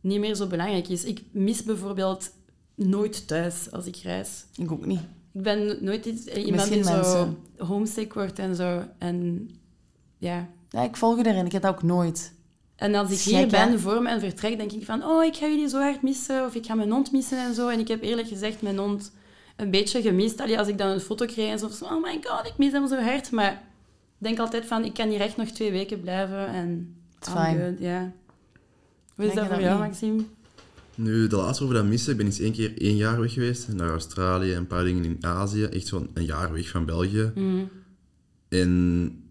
niet 0.00 0.20
meer 0.20 0.34
zo 0.34 0.46
belangrijk 0.46 0.88
is. 0.88 1.04
Ik 1.04 1.22
mis 1.30 1.62
bijvoorbeeld 1.62 2.30
nooit 2.74 3.26
thuis 3.28 3.70
als 3.70 3.86
ik 3.86 3.96
reis. 3.96 4.44
Ik 4.56 4.72
ook 4.72 4.86
niet. 4.86 5.00
Ik 5.32 5.42
ben 5.42 5.78
nooit 5.80 6.06
iets, 6.06 6.26
iemand 6.26 6.50
Misschien 6.70 6.82
die 6.94 7.04
zo 7.04 7.36
homesick 7.64 8.12
wordt 8.14 8.38
en 8.38 8.56
zo. 8.56 8.82
En 8.98 9.48
ja. 10.22 10.48
Ja, 10.68 10.82
ik 10.82 10.96
volg 10.96 11.18
je 11.18 11.26
erin. 11.26 11.46
Ik 11.46 11.52
heb 11.52 11.62
dat 11.62 11.74
ook 11.74 11.82
nooit. 11.82 12.34
En 12.76 12.94
als 12.94 13.10
ik 13.10 13.18
hier 13.18 13.46
ben 13.46 13.80
voor 13.80 14.02
mijn 14.02 14.20
vertrek, 14.20 14.56
denk 14.56 14.72
ik 14.72 14.84
van... 14.84 15.04
Oh, 15.04 15.24
ik 15.24 15.36
ga 15.36 15.46
jullie 15.46 15.68
zo 15.68 15.78
hard 15.78 16.02
missen. 16.02 16.44
Of 16.44 16.54
ik 16.54 16.66
ga 16.66 16.74
mijn 16.74 16.90
hond 16.90 17.12
missen 17.12 17.38
en 17.38 17.54
zo. 17.54 17.68
En 17.68 17.78
ik 17.78 17.88
heb 17.88 18.02
eerlijk 18.02 18.28
gezegd 18.28 18.62
mijn 18.62 18.78
hond 18.78 19.12
een 19.56 19.70
beetje 19.70 20.02
gemist. 20.02 20.40
Allee, 20.40 20.58
als 20.58 20.68
ik 20.68 20.78
dan 20.78 20.88
een 20.88 21.00
foto 21.00 21.26
kreeg 21.26 21.50
en 21.50 21.58
zo 21.58 21.68
van... 21.68 21.96
Oh 21.96 22.02
my 22.02 22.20
god, 22.22 22.46
ik 22.46 22.58
mis 22.58 22.72
hem 22.72 22.88
zo 22.88 23.00
hard. 23.00 23.30
Maar 23.30 23.52
ik 23.52 23.58
denk 24.18 24.38
altijd 24.38 24.66
van... 24.66 24.84
Ik 24.84 24.94
kan 24.94 25.08
hier 25.08 25.20
echt 25.20 25.36
nog 25.36 25.48
twee 25.48 25.70
weken 25.70 26.00
blijven. 26.00 26.46
En 26.46 26.96
It's 27.18 27.28
I'm 27.28 27.34
fine. 27.34 27.64
good, 27.64 27.78
ja. 27.78 28.12
Hoe 29.14 29.24
is 29.24 29.34
Denk 29.34 29.48
dat 29.48 29.56
voor 29.56 29.66
jou, 29.66 29.80
niet? 29.80 29.88
Maxime? 29.88 30.22
Nu, 30.94 31.26
de 31.26 31.36
laatste 31.36 31.64
over 31.64 31.76
dat 31.76 31.84
missen, 31.84 32.10
ik 32.10 32.16
ben 32.16 32.26
eens 32.26 32.40
één 32.40 32.52
keer 32.52 32.80
één 32.80 32.96
jaar 32.96 33.20
weg 33.20 33.32
geweest. 33.32 33.68
Naar 33.68 33.90
Australië 33.90 34.52
en 34.52 34.58
een 34.58 34.66
paar 34.66 34.84
dingen 34.84 35.04
in 35.04 35.18
Azië. 35.20 35.64
Echt 35.64 35.86
zo'n 35.86 36.10
een 36.14 36.24
jaar 36.24 36.52
weg 36.52 36.68
van 36.68 36.84
België. 36.84 37.32
Mhm. 37.34 37.64
En 38.48 39.21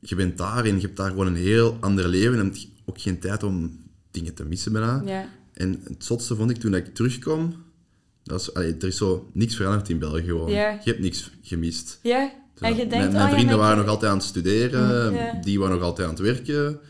je 0.00 0.14
bent 0.14 0.38
daar 0.38 0.64
en 0.64 0.74
je 0.74 0.80
hebt 0.80 0.96
daar 0.96 1.10
gewoon 1.10 1.26
een 1.26 1.36
heel 1.36 1.76
ander 1.80 2.08
leven. 2.08 2.38
En 2.38 2.44
je 2.44 2.50
hebt 2.50 2.68
ook 2.84 3.00
geen 3.00 3.18
tijd 3.18 3.42
om 3.42 3.78
dingen 4.10 4.34
te 4.34 4.44
missen 4.44 4.72
bijna. 4.72 5.02
Ja. 5.04 5.28
En 5.52 5.80
het 5.84 6.04
zotste 6.04 6.36
vond 6.36 6.50
ik 6.50 6.56
toen 6.56 6.74
ik 6.74 6.94
terugkom. 6.94 7.54
Dat 8.22 8.40
is, 8.40 8.54
allee, 8.54 8.76
er 8.76 8.86
is 8.86 8.96
zo 8.96 9.30
niks 9.32 9.56
veranderd 9.56 9.88
in 9.88 9.98
België 9.98 10.22
gewoon. 10.24 10.50
Ja. 10.50 10.70
Je 10.70 10.90
hebt 10.90 11.02
niks 11.02 11.30
gemist. 11.42 11.98
Ja? 12.02 12.32
Zo, 12.54 12.64
En 12.64 12.70
je 12.70 12.76
denkt... 12.76 12.90
mijn 12.90 13.12
mijn 13.12 13.24
oh, 13.24 13.28
ja, 13.28 13.34
vrienden 13.34 13.58
waren 13.58 13.76
nog 13.76 13.86
altijd 13.86 14.10
aan 14.10 14.18
het 14.18 14.26
studeren. 14.26 15.40
Die 15.42 15.58
waren 15.58 15.74
nog 15.74 15.84
altijd 15.84 16.08
aan 16.08 16.14
het 16.14 16.22
werken. 16.22 16.80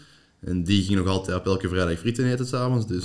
En 0.40 0.64
die 0.64 0.82
gingen 0.82 1.04
nog 1.04 1.12
altijd 1.14 1.38
op 1.38 1.46
elke 1.46 1.68
vrijdag 1.68 1.98
frieten 1.98 2.30
eten 2.32 2.46
s'avonds. 2.46 2.86
Dus 2.86 3.04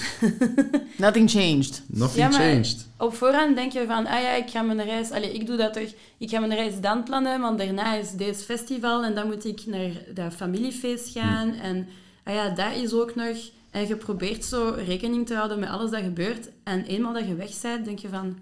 Nothing 0.97 1.29
changed. 1.29 1.83
nothing 1.87 2.23
Ja, 2.23 2.29
maar- 2.29 2.39
changed. 2.39 2.87
Op 2.97 3.13
voorhand 3.15 3.55
denk 3.55 3.71
je 3.71 3.85
van, 3.87 4.05
ah 4.07 4.21
ja, 4.21 4.33
ik 4.33 4.49
ga 4.49 4.61
mijn 4.61 4.83
reis... 4.83 5.11
Allee, 5.11 5.33
ik 5.33 5.45
doe 5.47 5.57
dat 5.57 5.73
toch... 5.73 5.93
Ik 6.17 6.29
ga 6.29 6.39
mijn 6.39 6.53
reis 6.55 6.79
dan 6.81 7.03
plannen, 7.03 7.41
want 7.41 7.57
daarna 7.57 7.95
is 7.95 8.11
deze 8.11 8.43
festival 8.43 9.03
en 9.03 9.15
dan 9.15 9.27
moet 9.27 9.45
ik 9.45 9.65
naar 9.65 9.91
dat 10.13 10.33
familiefeest 10.33 11.09
gaan. 11.09 11.53
En 11.53 11.87
ah 12.23 12.33
ja, 12.33 12.49
dat 12.49 12.75
is 12.83 12.93
ook 12.93 13.15
nog... 13.15 13.37
En 13.71 13.87
je 13.87 13.95
probeert 13.95 14.45
zo 14.45 14.75
rekening 14.85 15.27
te 15.27 15.35
houden 15.35 15.59
met 15.59 15.69
alles 15.69 15.91
dat 15.91 16.01
gebeurt. 16.01 16.49
En 16.63 16.83
eenmaal 16.85 17.13
dat 17.13 17.27
je 17.27 17.35
weg 17.35 17.61
bent, 17.61 17.85
denk 17.85 17.99
je 17.99 18.09
van... 18.09 18.37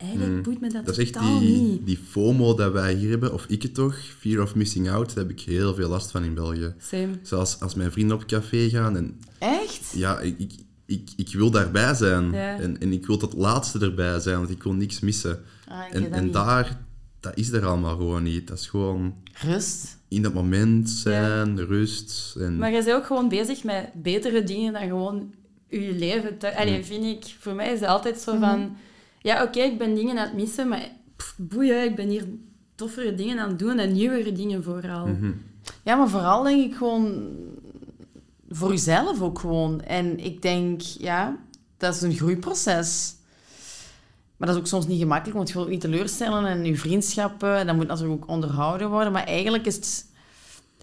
Eigenlijk 0.00 0.42
boeit 0.42 0.60
me 0.60 0.68
dat. 0.68 0.86
Dat 0.86 0.98
is 0.98 1.10
echt 1.10 1.20
die, 1.20 1.40
niet. 1.40 1.86
die 1.86 1.98
FOMO 2.08 2.54
dat 2.54 2.72
wij 2.72 2.94
hier 2.94 3.10
hebben, 3.10 3.32
of 3.32 3.44
ik 3.48 3.62
het 3.62 3.74
toch, 3.74 3.96
fear 4.18 4.42
of 4.42 4.54
missing 4.54 4.90
out, 4.90 5.14
daar 5.14 5.24
heb 5.24 5.30
ik 5.30 5.40
heel 5.40 5.74
veel 5.74 5.88
last 5.88 6.10
van 6.10 6.24
in 6.24 6.34
België. 6.34 6.74
Same. 6.78 7.18
Zoals 7.22 7.60
als 7.60 7.74
mijn 7.74 7.92
vrienden 7.92 8.16
op 8.16 8.26
café 8.26 8.68
gaan 8.68 8.96
en 8.96 9.20
Echt? 9.38 9.92
ja, 9.94 10.20
ik, 10.20 10.38
ik, 10.38 10.52
ik, 10.86 11.10
ik 11.16 11.28
wil 11.32 11.50
daarbij 11.50 11.94
zijn. 11.94 12.32
Ja. 12.32 12.58
En, 12.58 12.80
en 12.80 12.92
ik 12.92 13.06
wil 13.06 13.16
tot 13.16 13.32
laatste 13.32 13.78
erbij 13.78 14.20
zijn, 14.20 14.36
want 14.36 14.50
ik 14.50 14.62
wil 14.62 14.72
niks 14.72 15.00
missen. 15.00 15.42
Ah, 15.68 15.78
en 15.90 16.02
dat 16.02 16.12
en 16.12 16.30
daar, 16.30 16.80
dat 17.20 17.36
is 17.36 17.52
er 17.52 17.66
allemaal 17.66 17.96
gewoon 17.96 18.22
niet. 18.22 18.48
Dat 18.48 18.58
is 18.58 18.66
gewoon 18.66 19.14
Rust. 19.32 19.98
in 20.08 20.22
dat 20.22 20.34
moment 20.34 20.90
zijn, 20.90 21.66
rust. 21.66 22.36
En, 22.36 22.56
Maar 22.58 22.72
je 22.72 22.82
bent 22.84 22.96
ook 22.96 23.06
gewoon 23.06 23.28
bezig 23.28 23.64
met 23.64 23.90
betere 23.94 24.44
dingen 24.44 24.72
dan 24.72 24.82
gewoon 24.82 25.34
je 25.68 25.94
leven. 25.94 26.38
Te... 26.38 26.56
Allee, 26.56 26.84
vind 26.84 27.04
ik. 27.04 27.34
Voor 27.38 27.54
mij 27.54 27.72
is 27.72 27.80
het 27.80 27.88
altijd 27.88 28.18
zo 28.18 28.38
van... 28.38 28.76
Ja, 29.22 29.42
oké, 29.42 29.60
ik 29.60 29.78
ben 29.78 29.94
dingen 29.94 30.18
aan 30.18 30.24
het 30.24 30.34
missen, 30.34 30.68
maar 30.68 30.88
pff, 31.16 31.34
boeien, 31.38 31.84
ik 31.84 31.96
ben 31.96 32.08
hier 32.08 32.24
toffere 32.74 33.14
dingen 33.14 33.38
aan 33.38 33.48
het 33.48 33.58
doen 33.58 33.78
en 33.78 33.92
nieuwere 33.92 34.32
dingen 34.32 34.62
vooral. 34.62 35.06
Mhm. 35.06 35.32
Ja, 35.82 35.96
maar 35.96 36.08
vooral 36.08 36.42
denk 36.42 36.64
ik 36.64 36.76
gewoon 36.76 37.28
voor 38.50 38.70
jezelf 38.70 39.20
ook 39.20 39.38
gewoon. 39.38 39.80
En 39.80 40.18
ik 40.18 40.42
denk, 40.42 40.80
ja, 40.80 41.36
dat 41.76 41.94
is 41.94 42.00
een 42.00 42.16
groeiproces. 42.16 43.14
Maar 44.36 44.48
dat 44.48 44.56
is 44.56 44.62
ook 44.62 44.68
soms 44.68 44.86
niet 44.86 45.00
gemakkelijk, 45.00 45.36
want 45.36 45.48
je 45.48 45.54
wilt 45.54 45.66
ook 45.66 45.72
niet 45.72 45.80
teleurstellen 45.80 46.46
en 46.46 46.64
je 46.64 46.76
vriendschappen, 46.76 47.66
dat 47.66 47.76
moet 47.76 47.86
natuurlijk 47.86 48.22
ook 48.22 48.28
onderhouden 48.28 48.90
worden. 48.90 49.12
Maar 49.12 49.24
eigenlijk 49.24 49.66
is 49.66 49.74
het... 49.74 50.09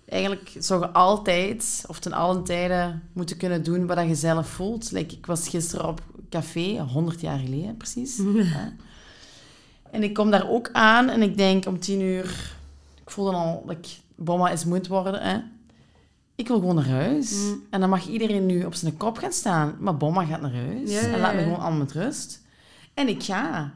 eigenlijk 0.09 0.51
zou 0.59 0.81
je 0.81 0.89
altijd, 0.89 1.83
of 1.87 1.99
ten 1.99 2.13
allen 2.13 2.43
tijden, 2.43 3.03
moeten 3.13 3.37
kunnen 3.37 3.63
doen 3.63 3.87
wat 3.87 4.07
je 4.07 4.15
zelf 4.15 4.47
voelt. 4.47 4.91
Like, 4.91 5.15
ik 5.15 5.25
was 5.25 5.49
gisteren 5.49 5.87
op 5.87 6.01
café, 6.29 6.79
100 6.79 7.21
jaar 7.21 7.39
geleden 7.39 7.77
precies. 7.77 8.21
En 9.91 10.03
ik 10.03 10.13
kom 10.13 10.31
daar 10.31 10.49
ook 10.49 10.69
aan 10.71 11.09
en 11.09 11.21
ik 11.21 11.37
denk 11.37 11.65
om 11.65 11.79
tien 11.79 12.01
uur... 12.01 12.55
Ik 13.03 13.13
voel 13.13 13.25
dan 13.25 13.35
al 13.35 13.63
dat 13.65 13.75
ik 13.75 13.99
bomma 14.15 14.49
is 14.49 14.65
moet 14.65 14.87
worden. 14.87 15.21
Hè. 15.21 15.39
Ik 16.35 16.47
wil 16.47 16.59
gewoon 16.59 16.75
naar 16.75 16.87
huis. 16.87 17.31
Mm. 17.31 17.63
En 17.69 17.79
dan 17.79 17.89
mag 17.89 18.07
iedereen 18.07 18.45
nu 18.45 18.63
op 18.63 18.73
zijn 18.73 18.97
kop 18.97 19.17
gaan 19.17 19.31
staan. 19.31 19.75
Maar 19.79 19.97
bomma 19.97 20.25
gaat 20.25 20.41
naar 20.41 20.53
huis. 20.53 20.91
Ja, 20.91 20.99
en 21.01 21.19
laat 21.19 21.33
me 21.33 21.41
gewoon 21.41 21.59
allemaal 21.59 21.79
met 21.79 21.91
rust. 21.91 22.41
En 22.93 23.07
ik 23.07 23.23
ga. 23.23 23.73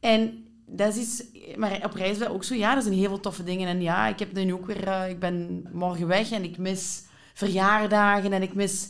En 0.00 0.41
dat 0.76 0.96
is. 0.96 1.24
Maar 1.56 1.80
op 1.84 1.94
reis 1.94 2.18
ben 2.18 2.28
ik 2.28 2.34
ook 2.34 2.44
zo. 2.44 2.54
Ja, 2.54 2.76
er 2.76 2.82
zijn 2.82 2.94
heel 2.94 3.08
veel 3.08 3.20
toffe 3.20 3.44
dingen. 3.44 3.68
En 3.68 3.80
ja, 3.82 4.06
ik 4.08 4.18
heb 4.18 4.32
nu 4.32 4.52
ook 4.52 4.66
weer... 4.66 4.86
eh, 4.88 5.08
ik 5.10 5.18
ben 5.18 5.66
morgen 5.72 6.06
weg 6.06 6.30
en 6.30 6.44
ik 6.44 6.58
mis 6.58 7.02
verjaardagen 7.34 8.32
en 8.32 8.42
ik 8.42 8.54
mis... 8.54 8.88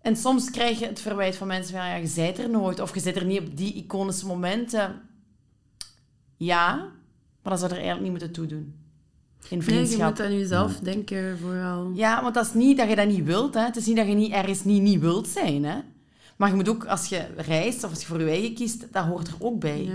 En 0.00 0.16
soms 0.16 0.50
krijg 0.50 0.78
je 0.78 0.86
het 0.86 1.00
verwijt 1.00 1.36
van 1.36 1.46
mensen 1.46 1.74
van... 1.76 1.86
Ja, 1.86 1.94
je 1.94 2.12
bent 2.14 2.38
er 2.38 2.50
nooit. 2.50 2.80
Of 2.80 2.94
je 2.94 3.00
zit 3.00 3.16
er 3.16 3.24
niet 3.24 3.40
op 3.40 3.56
die 3.56 3.74
iconische 3.74 4.26
momenten. 4.26 5.00
Ja, 6.36 6.74
maar 7.42 7.52
dat 7.52 7.58
zou 7.58 7.70
er 7.70 7.76
eigenlijk 7.78 8.02
niet 8.02 8.10
moeten 8.22 8.32
toedoen. 8.32 8.74
In 9.48 9.58
Nee, 9.58 9.66
je 9.68 9.72
vriendschap. 9.72 10.08
moet 10.08 10.20
aan 10.20 10.38
jezelf 10.38 10.78
denken 10.78 11.38
vooral. 11.38 11.90
Ja, 11.94 12.22
want 12.22 12.34
dat 12.34 12.46
is 12.46 12.54
niet 12.54 12.76
dat 12.76 12.88
je 12.88 12.96
dat 12.96 13.06
niet 13.08 13.24
wilt. 13.24 13.54
Hè. 13.54 13.60
Het 13.60 13.76
is 13.76 13.86
niet 13.86 13.96
dat 13.96 14.06
je 14.06 14.14
niet 14.14 14.32
ergens 14.32 14.64
niet, 14.64 14.82
niet 14.82 15.00
wilt 15.00 15.28
zijn. 15.28 15.64
Hè. 15.64 15.78
Maar 16.36 16.48
je 16.48 16.54
moet 16.54 16.68
ook, 16.68 16.84
als 16.86 17.06
je 17.08 17.26
reist 17.36 17.84
of 17.84 17.90
als 17.90 18.00
je 18.00 18.06
voor 18.06 18.20
je 18.20 18.28
eigen 18.30 18.54
kiest, 18.54 18.92
dat 18.92 19.04
hoort 19.04 19.28
er 19.28 19.34
ook 19.38 19.60
bij. 19.60 19.84
Ja. 19.84 19.92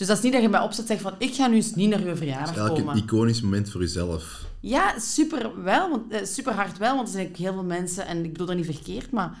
Dus 0.00 0.08
dat 0.08 0.18
is 0.18 0.24
niet 0.24 0.32
dat 0.32 0.42
je 0.42 0.48
bij 0.48 0.60
opzet 0.60 0.86
zegt 0.86 1.00
van, 1.00 1.14
ik 1.18 1.34
ga 1.34 1.46
nu 1.46 1.54
eens 1.54 1.74
niet 1.74 1.90
naar 1.90 2.04
je 2.04 2.16
verjaardag 2.16 2.50
is 2.50 2.56
eigenlijk 2.56 2.86
komen. 2.86 3.02
een 3.02 3.08
iconisch 3.08 3.40
moment 3.40 3.70
voor 3.70 3.80
jezelf. 3.80 4.44
Ja, 4.60 4.98
super, 4.98 5.62
wel, 5.62 5.90
want, 5.90 6.12
eh, 6.12 6.24
super 6.24 6.52
hard 6.52 6.78
wel, 6.78 6.94
want 6.94 7.08
er 7.08 7.14
zijn 7.14 7.28
ook 7.28 7.36
heel 7.36 7.52
veel 7.52 7.64
mensen, 7.64 8.06
en 8.06 8.24
ik 8.24 8.32
bedoel 8.32 8.46
dat 8.46 8.56
niet 8.56 8.64
verkeerd, 8.64 9.10
maar 9.10 9.38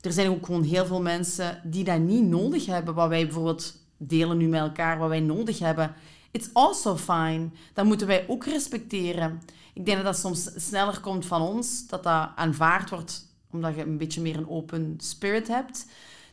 er 0.00 0.12
zijn 0.12 0.28
ook 0.28 0.46
gewoon 0.46 0.62
heel 0.62 0.86
veel 0.86 1.00
mensen 1.02 1.60
die 1.64 1.84
dat 1.84 1.98
niet 1.98 2.24
nodig 2.24 2.66
hebben, 2.66 2.94
wat 2.94 3.08
wij 3.08 3.24
bijvoorbeeld 3.24 3.74
delen 3.96 4.36
nu 4.36 4.48
met 4.48 4.60
elkaar, 4.60 4.98
wat 4.98 5.08
wij 5.08 5.20
nodig 5.20 5.58
hebben. 5.58 5.94
It's 6.30 6.48
also 6.52 6.96
fine. 6.96 7.48
Dat 7.74 7.84
moeten 7.84 8.06
wij 8.06 8.24
ook 8.28 8.44
respecteren. 8.44 9.42
Ik 9.74 9.84
denk 9.84 9.96
dat 9.96 10.06
dat 10.06 10.18
soms 10.18 10.50
sneller 10.56 11.00
komt 11.00 11.26
van 11.26 11.42
ons, 11.42 11.86
dat 11.86 12.02
dat 12.02 12.28
aanvaard 12.36 12.90
wordt 12.90 13.28
omdat 13.50 13.74
je 13.74 13.82
een 13.82 13.98
beetje 13.98 14.20
meer 14.20 14.36
een 14.36 14.48
open 14.48 14.94
spirit 14.98 15.48
hebt, 15.48 15.86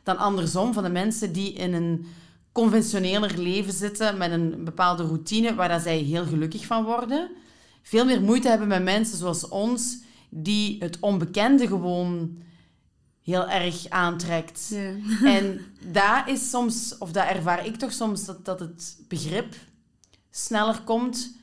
dan 0.03 0.17
andersom 0.17 0.73
van 0.73 0.84
de 0.84 0.89
mensen 0.89 1.34
die 1.34 1.53
in 1.53 1.73
een 1.73 2.05
conventioneler 2.61 3.37
leven 3.37 3.73
zitten 3.73 4.17
met 4.17 4.31
een 4.31 4.63
bepaalde 4.63 5.03
routine 5.03 5.55
waar 5.55 5.69
dat 5.69 5.81
zij 5.81 5.97
heel 5.97 6.25
gelukkig 6.25 6.65
van 6.65 6.83
worden 6.83 7.29
veel 7.87 8.05
meer 8.05 8.21
moeite 8.21 8.49
hebben 8.49 8.67
met 8.67 8.83
mensen 8.83 9.17
zoals 9.17 9.47
ons, 9.47 9.97
die 10.29 10.75
het 10.79 10.97
onbekende 10.99 11.67
gewoon 11.67 12.37
heel 13.23 13.49
erg 13.49 13.89
aantrekt. 13.89 14.67
Ja. 14.69 14.93
En 15.37 15.59
daar 15.91 16.29
is 16.29 16.49
soms, 16.49 16.97
of 16.97 17.11
dat 17.11 17.25
ervaar 17.27 17.65
ik 17.65 17.75
toch 17.75 17.91
soms, 17.91 18.25
dat, 18.25 18.45
dat 18.45 18.59
het 18.59 18.97
begrip 19.07 19.55
sneller 20.29 20.81
komt 20.81 21.35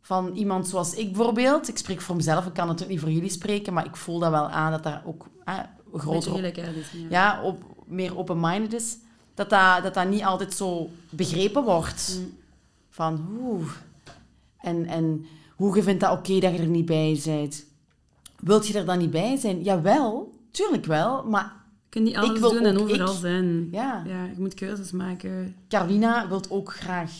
van 0.00 0.34
iemand 0.34 0.68
zoals 0.68 0.94
ik 0.94 1.12
bijvoorbeeld. 1.12 1.68
Ik 1.68 1.78
spreek 1.78 2.00
voor 2.00 2.16
mezelf, 2.16 2.46
ik 2.46 2.52
kan 2.52 2.66
natuurlijk 2.66 2.92
niet 2.92 3.00
voor 3.00 3.12
jullie 3.12 3.30
spreken, 3.30 3.72
maar 3.72 3.86
ik 3.86 3.96
voel 3.96 4.18
dat 4.18 4.30
wel 4.30 4.48
aan 4.48 4.70
dat 4.70 4.82
daar 4.82 5.02
ook 5.06 5.28
eh, 5.44 5.58
groter 5.92 6.32
op, 6.32 6.40
is. 6.40 6.56
Ja. 6.92 7.06
ja, 7.10 7.42
op, 7.42 7.62
meer 7.86 8.18
open-minded 8.18 8.72
is. 8.72 8.96
Dat 9.36 9.50
dat, 9.50 9.82
dat 9.82 9.94
dat 9.94 10.08
niet 10.08 10.22
altijd 10.22 10.54
zo 10.54 10.90
begrepen 11.10 11.62
wordt. 11.64 12.16
Mm. 12.18 12.32
Van 12.90 13.16
hoe. 13.16 13.62
En, 14.60 14.86
en 14.86 15.26
hoe 15.56 15.76
je 15.76 15.82
vindt 15.82 16.00
dat 16.00 16.18
oké 16.18 16.38
dat 16.40 16.52
je 16.54 16.58
er 16.58 16.66
niet 16.66 16.86
bij 16.86 17.20
bent. 17.24 17.64
Wilt 18.40 18.66
je 18.66 18.78
er 18.78 18.84
dan 18.84 18.98
niet 18.98 19.10
bij 19.10 19.36
zijn? 19.36 19.62
Jawel, 19.62 20.34
tuurlijk 20.50 20.84
wel. 20.86 21.24
Maar 21.24 21.44
Je 21.44 21.88
kunt 21.88 22.04
niet 22.04 22.16
alles 22.16 22.40
wil 22.40 22.50
doen 22.50 22.64
en 22.64 22.78
overal 22.80 23.12
ik. 23.14 23.18
zijn. 23.20 23.68
ja, 23.70 24.02
Ja, 24.06 24.24
je 24.24 24.34
moet 24.38 24.54
keuzes 24.54 24.90
maken. 24.90 25.56
Carolina 25.68 26.28
wil 26.28 26.42
ook 26.48 26.72
graag 26.74 27.10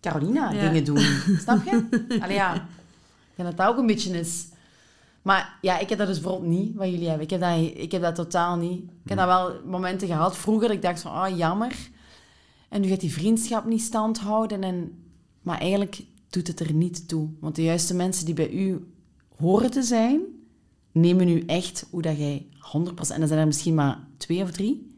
Carolina 0.00 0.50
Ja. 0.52 0.60
dingen 0.60 0.84
doen. 0.84 0.98
Snap 1.42 1.64
je? 1.64 1.86
Allee, 2.20 2.34
ja. 2.36 2.54
Ik 2.54 2.60
denk 3.34 3.48
dat 3.48 3.56
dat 3.56 3.66
ook 3.66 3.78
een 3.78 3.86
beetje 3.86 4.18
is. 4.18 4.46
Maar 5.24 5.58
ja, 5.60 5.78
ik 5.78 5.88
heb 5.88 5.98
dat 5.98 6.06
dus 6.06 6.20
bijvoorbeeld 6.20 6.50
niet, 6.50 6.74
wat 6.74 6.88
jullie 6.88 7.08
hebben. 7.08 7.24
Ik 7.24 7.30
heb 7.30 7.40
dat, 7.40 7.58
ik 7.74 7.92
heb 7.92 8.02
dat 8.02 8.14
totaal 8.14 8.56
niet. 8.56 8.82
Ik 8.82 9.08
heb 9.08 9.18
dat 9.18 9.26
wel 9.26 9.60
momenten 9.64 10.08
gehad 10.08 10.36
vroeger 10.36 10.66
dat 10.66 10.76
ik 10.76 10.82
dacht 10.82 11.00
van, 11.00 11.12
ah, 11.12 11.36
jammer. 11.36 11.90
En 12.68 12.80
nu 12.80 12.88
gaat 12.88 13.00
die 13.00 13.12
vriendschap 13.12 13.64
niet 13.64 13.82
stand 13.82 14.18
houden. 14.18 14.62
En, 14.62 15.04
maar 15.42 15.58
eigenlijk 15.58 16.04
doet 16.28 16.46
het 16.46 16.60
er 16.60 16.72
niet 16.72 17.08
toe. 17.08 17.28
Want 17.40 17.56
de 17.56 17.62
juiste 17.62 17.94
mensen 17.94 18.24
die 18.24 18.34
bij 18.34 18.50
u 18.50 18.92
horen 19.36 19.70
te 19.70 19.82
zijn, 19.82 20.20
nemen 20.92 21.28
u 21.28 21.42
echt 21.46 21.86
hoe 21.90 22.02
dat 22.02 22.18
jij 22.18 22.46
100%... 22.50 22.50
En 23.12 23.18
dan 23.18 23.28
zijn 23.28 23.40
er 23.40 23.46
misschien 23.46 23.74
maar 23.74 24.06
twee 24.16 24.42
of 24.42 24.50
drie. 24.50 24.96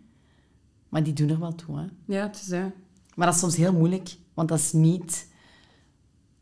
Maar 0.88 1.02
die 1.02 1.12
doen 1.12 1.28
er 1.28 1.40
wel 1.40 1.54
toe, 1.54 1.78
hè. 1.78 1.86
Ja, 2.04 2.26
het 2.26 2.36
is. 2.36 2.48
Maar 3.14 3.26
dat 3.26 3.34
is 3.34 3.40
soms 3.40 3.56
heel 3.56 3.72
moeilijk, 3.72 4.16
want 4.34 4.48
dat 4.48 4.58
is 4.58 4.72
niet 4.72 5.26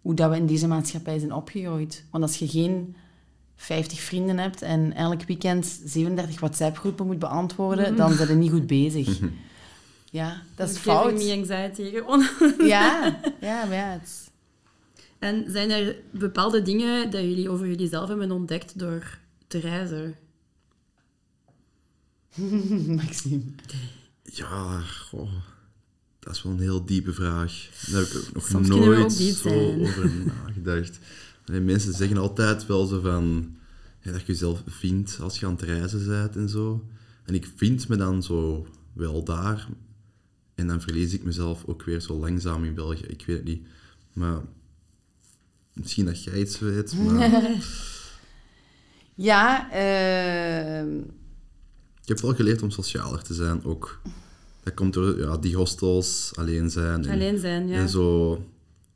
hoe 0.01 0.15
dat 0.15 0.31
we 0.31 0.37
in 0.37 0.47
deze 0.47 0.69
maatschappij 0.69 1.19
zijn 1.19 1.35
opgegroeid. 1.35 2.05
Want 2.11 2.25
als 2.25 2.37
je 2.37 2.49
geen 2.49 2.97
50 3.57 4.01
vrienden 4.01 4.39
hebt 4.39 4.63
en 4.63 4.93
elk 4.93 5.23
weekend 5.23 5.81
37 5.85 6.41
WhatsApp-groepen 6.41 7.07
moet 7.07 7.19
beantwoorden, 7.19 7.97
dan 7.97 8.17
ben 8.17 8.29
je 8.29 8.35
niet 8.35 8.51
goed 8.51 8.67
bezig. 8.67 9.19
Ja, 10.11 10.43
dat 10.55 10.71
is 10.71 10.77
fout. 10.77 11.13
me 11.13 11.33
anxiety 11.33 11.91
gewoon. 11.91 12.27
Ja, 12.69 13.21
ja, 13.41 13.65
maar 13.65 13.77
ja, 13.77 13.91
het 14.01 14.31
En 15.19 15.45
zijn 15.49 15.71
er 15.71 15.97
bepaalde 16.11 16.63
dingen 16.63 17.11
dat 17.11 17.21
jullie 17.21 17.49
over 17.51 17.67
jullie 17.67 17.89
zelf 17.89 18.09
hebben 18.09 18.31
ontdekt 18.31 18.79
door 18.79 19.19
te 19.47 19.59
reizen? 19.59 20.17
Maxime. 22.97 23.43
Ja, 24.23 24.81
goh, 24.81 25.33
dat 26.19 26.35
is 26.35 26.43
wel 26.43 26.53
een 26.53 26.61
heel 26.61 26.85
diepe 26.85 27.13
vraag. 27.13 27.69
Daar 27.91 28.01
heb 28.01 28.11
ik 28.11 28.17
ook 28.29 28.35
nog 28.35 28.47
Soms 28.47 28.69
nooit 28.69 29.13
zo 29.13 29.49
zijn. 29.49 29.81
over 29.81 30.11
nagedacht. 30.11 30.99
Mensen 31.45 31.95
zeggen 31.95 32.17
altijd 32.17 32.67
wel 32.67 32.87
zo 32.87 33.01
van... 33.01 33.57
Ja, 34.01 34.13
dat 34.13 34.21
je 34.21 34.27
jezelf 34.27 34.63
vindt 34.67 35.19
als 35.21 35.41
je 35.41 35.47
aan 35.47 35.53
het 35.53 35.63
reizen 35.63 36.07
bent 36.07 36.37
en 36.37 36.49
zo. 36.49 36.85
En 37.25 37.35
ik 37.35 37.49
vind 37.57 37.89
me 37.89 37.97
dan 37.97 38.23
zo 38.23 38.67
wel 38.93 39.25
daar. 39.25 39.69
En 40.55 40.67
dan 40.67 40.81
verlies 40.81 41.13
ik 41.13 41.25
mezelf 41.25 41.65
ook 41.67 41.83
weer 41.83 42.01
zo 42.01 42.19
langzaam 42.19 42.65
in 42.65 42.75
België. 42.75 43.05
Ik 43.07 43.27
weet 43.27 43.37
het 43.37 43.45
niet. 43.45 43.67
Maar 44.13 44.41
misschien 45.73 46.05
dat 46.05 46.25
jij 46.25 46.41
iets 46.41 46.59
weet, 46.59 46.97
maar... 47.03 47.55
Ja, 49.15 49.71
ehm, 49.71 50.99
Ik 52.03 52.09
heb 52.09 52.21
wel 52.21 52.35
geleerd 52.35 52.63
om 52.63 52.71
socialer 52.71 53.23
te 53.23 53.35
zijn 53.35 53.65
ook. 53.65 54.01
Dat 54.63 54.75
komt 54.75 54.93
door 54.95 55.19
ja, 55.19 55.37
die 55.37 55.57
hostels, 55.57 56.33
alleen 56.35 56.71
zijn. 56.71 57.05
En, 57.05 57.11
Alleen 57.11 57.39
zijn, 57.39 57.69
ja. 57.69 57.79
En 57.79 57.89
zo, 57.89 58.31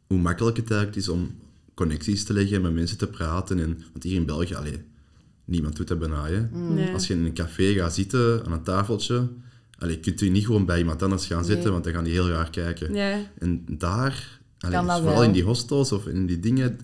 hoe 0.07 0.19
makkelijk 0.19 0.57
het 0.57 0.71
eigenlijk 0.71 1.01
is 1.01 1.09
om 1.09 1.37
connecties 1.79 2.25
te 2.25 2.33
leggen, 2.33 2.63
met 2.63 2.73
mensen 2.73 2.99
te 2.99 3.07
praten. 3.07 3.59
En, 3.59 3.83
want 3.93 4.05
hier 4.05 4.15
in 4.15 4.27
België, 4.27 4.55
allee, 4.55 4.83
niemand 5.45 5.77
doet 5.77 5.89
dat 5.89 5.99
bijna. 5.99 6.27
Hè. 6.27 6.41
Nee. 6.59 6.93
Als 6.93 7.07
je 7.07 7.15
in 7.15 7.25
een 7.25 7.35
café 7.35 7.73
gaat 7.73 7.95
zitten, 7.95 8.43
aan 8.47 8.53
een 8.53 8.63
tafeltje, 8.63 9.29
allee, 9.79 9.99
kunt 10.01 10.21
u 10.21 10.29
niet 10.29 10.47
gewoon 10.47 10.65
bij 10.67 10.79
iemand 10.79 11.03
anders 11.03 11.27
gaan 11.27 11.45
zitten, 11.45 11.63
Nee. 11.65 11.73
want 11.73 11.85
dan 11.85 11.93
gaan 11.93 12.05
die 12.05 12.13
heel 12.13 12.29
raar 12.29 12.51
kijken. 12.51 12.95
Ja, 12.95 13.19
En 13.39 13.65
daar, 13.69 14.41
allee, 14.59 14.79
vooral 14.81 15.03
wel. 15.03 15.23
in 15.23 15.33
die 15.33 15.43
hostels 15.45 15.93
of 15.93 16.07
in 16.07 16.27
die 16.27 16.41
dingen, 16.41 16.79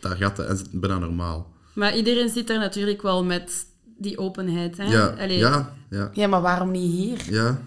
daar 0.00 0.16
gaat 0.16 0.36
dat, 0.36 0.48
dat 0.48 0.56
is 0.58 0.64
bijna 0.72 0.98
normaal. 0.98 1.52
maar 1.74 1.96
iedereen 1.96 2.28
zit 2.28 2.50
er 2.50 2.58
natuurlijk 2.58 3.02
wel 3.02 3.24
met 3.24 3.66
die 3.98 4.18
openheid. 4.18 4.76
Hè? 4.76 4.84
Ja, 4.84 5.06
Allee, 5.06 5.38
ja, 5.38 5.74
ja, 5.90 6.10
ja, 6.14 6.26
maar 6.26 6.40
waarom 6.40 6.70
niet 6.70 6.92
hier? 6.92 7.34
ja. 7.34 7.62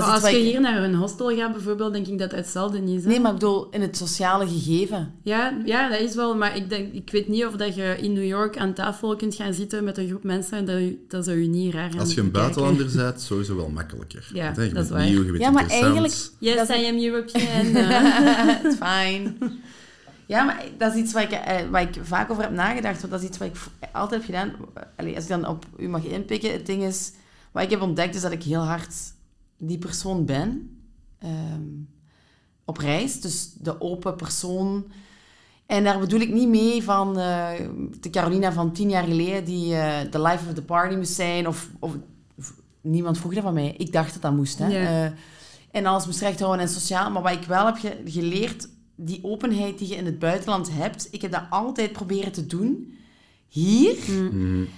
Dat 0.00 0.02
is 0.04 0.08
maar 0.08 0.16
iets 0.16 0.26
als 0.26 0.34
je 0.42 0.46
ik- 0.46 0.50
hier 0.52 0.60
naar 0.60 0.82
een 0.82 0.94
hostel 0.94 1.36
gaat 1.36 1.52
bijvoorbeeld, 1.52 1.92
denk 1.92 2.06
ik 2.06 2.18
dat 2.18 2.30
het 2.30 2.40
hetzelfde 2.40 2.78
is. 2.94 3.02
Hè? 3.02 3.08
Nee, 3.08 3.20
maar 3.20 3.32
ik 3.32 3.38
bedoel, 3.38 3.68
in 3.70 3.80
het 3.80 3.96
sociale 3.96 4.46
gegeven. 4.48 5.12
Ja, 5.22 5.52
ja, 5.64 5.88
dat 5.88 6.00
is 6.00 6.14
wel. 6.14 6.36
Maar 6.36 6.56
ik, 6.56 6.68
denk, 6.68 6.92
ik 6.92 7.10
weet 7.10 7.28
niet 7.28 7.44
of 7.46 7.52
dat 7.52 7.74
je 7.74 7.96
in 8.00 8.12
New 8.12 8.24
York 8.26 8.58
aan 8.58 8.72
tafel 8.72 9.16
kunt 9.16 9.34
gaan 9.34 9.54
zitten 9.54 9.84
met 9.84 9.98
een 9.98 10.08
groep 10.08 10.22
mensen. 10.22 10.64
Dat, 10.64 10.80
dat 11.08 11.24
zou 11.24 11.38
je 11.38 11.48
niet 11.48 11.74
raar 11.74 11.90
Als 11.98 12.14
je 12.14 12.20
een 12.20 12.30
buitenlander 12.30 12.90
bent, 12.96 13.20
sowieso 13.20 13.56
wel 13.56 13.68
makkelijker. 13.68 14.30
Ja, 14.32 14.44
Want, 14.44 14.56
hè, 14.56 14.62
je 14.62 14.72
dat 14.72 14.84
is 14.84 14.90
waar. 14.90 15.04
nieuw, 15.04 15.24
je 15.24 15.30
bent 15.30 15.42
Ja, 15.42 15.50
maar 15.50 15.68
eigenlijk- 15.68 16.14
Yes, 16.38 16.56
Dat 16.56 16.68
is- 16.68 16.76
I 16.82 16.86
am 16.88 16.98
European. 16.98 17.66
Het 18.62 18.64
is 18.72 18.74
fijn. 18.78 19.36
Ja, 20.26 20.44
maar 20.44 20.64
dat 20.78 20.94
is 20.94 21.00
iets 21.02 21.12
waar 21.12 21.22
ik, 21.22 21.30
eh, 21.30 21.56
waar 21.70 21.82
ik 21.82 21.94
vaak 22.02 22.30
over 22.30 22.42
heb 22.42 22.52
nagedacht. 22.52 23.00
Want 23.00 23.12
dat 23.12 23.22
is 23.22 23.28
iets 23.28 23.38
wat 23.38 23.48
ik 23.48 23.56
altijd 23.92 24.10
heb 24.26 24.34
gedaan. 24.34 24.52
Allee, 24.96 25.14
als 25.14 25.24
ik 25.24 25.30
dan 25.30 25.46
op 25.48 25.64
u 25.78 25.88
mag 25.88 26.04
inpikken. 26.04 26.52
Het 26.52 26.66
ding 26.66 26.82
is... 26.82 27.12
Wat 27.52 27.62
ik 27.64 27.70
heb 27.70 27.80
ontdekt 27.82 28.14
is 28.14 28.20
dat 28.20 28.32
ik 28.32 28.42
heel 28.42 28.60
hard 28.64 28.94
die 29.58 29.78
persoon 29.78 30.24
ben. 30.24 30.78
ehm, 31.18 31.62
op 32.64 32.76
reis. 32.76 33.20
Dus 33.20 33.52
de 33.52 33.80
open 33.80 34.16
persoon. 34.16 34.86
En 35.66 35.84
daar 35.84 35.98
bedoel 35.98 36.20
ik 36.20 36.32
niet 36.32 36.48
mee 36.48 36.82
van 36.82 37.18
eh, 37.18 37.50
de 38.00 38.10
Carolina 38.10 38.52
van 38.52 38.72
tien 38.72 38.90
jaar 38.90 39.04
geleden... 39.04 39.44
die 39.44 39.74
eh, 39.74 40.10
de 40.10 40.22
life 40.22 40.48
of 40.48 40.54
the 40.54 40.62
party 40.62 40.94
moest 40.96 41.12
zijn. 41.12 41.48
Of, 41.48 41.68
of, 41.78 41.96
of- 42.38 42.54
niemand 42.80 43.18
vroeg 43.18 43.34
dat 43.34 43.42
van 43.42 43.54
mij. 43.54 43.74
Ik 43.78 43.92
dacht 43.92 44.12
dat 44.12 44.22
dat 44.22 44.32
moest. 44.36 44.58
Hè. 44.58 44.68
Eh, 45.06 45.12
en 45.70 45.86
alles 45.86 46.06
moest 46.06 46.20
recht 46.20 46.40
houden 46.40 46.60
en 46.66 46.68
sociaal. 46.72 47.10
Maar 47.10 47.22
wat 47.22 47.32
ik 47.32 47.44
wel 47.44 47.66
heb 47.66 47.76
ge- 47.76 48.00
geleerd 48.04 48.68
die 48.94 49.18
openheid 49.24 49.78
die 49.78 49.88
je 49.88 49.94
in 49.96 50.06
het 50.06 50.18
buitenland 50.18 50.68
hebt, 50.72 51.08
ik 51.10 51.22
heb 51.22 51.32
dat 51.32 51.44
altijd 51.50 51.92
proberen 51.92 52.32
te 52.32 52.46
doen. 52.46 52.94
Hier 53.48 53.96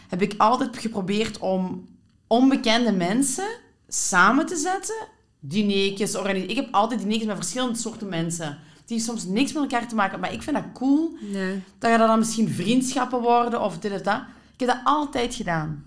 heb 0.09 0.23
ik 0.23 0.35
altijd 0.39 0.79
geprobeerd 0.79 1.39
om 1.39 1.85
onbekende 2.27 2.93
mensen 2.93 3.49
samen 3.89 4.47
te 4.47 4.57
zetten, 4.57 5.07
dineetjes 5.41 6.17
organiseren. 6.17 6.57
Ik 6.57 6.65
heb 6.65 6.75
altijd 6.75 7.01
dineetjes 7.01 7.27
met 7.27 7.37
verschillende 7.37 7.79
soorten 7.79 8.09
mensen, 8.09 8.59
die 8.85 9.01
soms 9.01 9.25
niks 9.25 9.53
met 9.53 9.63
elkaar 9.63 9.89
te 9.89 9.95
maken 9.95 10.11
hebben, 10.11 10.21
maar 10.21 10.39
ik 10.39 10.43
vind 10.43 10.57
dat 10.57 10.73
cool. 10.75 11.17
Ja. 11.21 11.51
Dat 11.79 11.91
er 11.91 11.99
dan 11.99 12.19
misschien 12.19 12.49
vriendschappen 12.49 13.21
worden 13.21 13.63
of 13.63 13.79
dit 13.79 13.93
of 13.93 14.01
dat. 14.01 14.23
Ik 14.53 14.67
heb 14.67 14.69
dat 14.69 14.81
altijd 14.85 15.35
gedaan. 15.35 15.85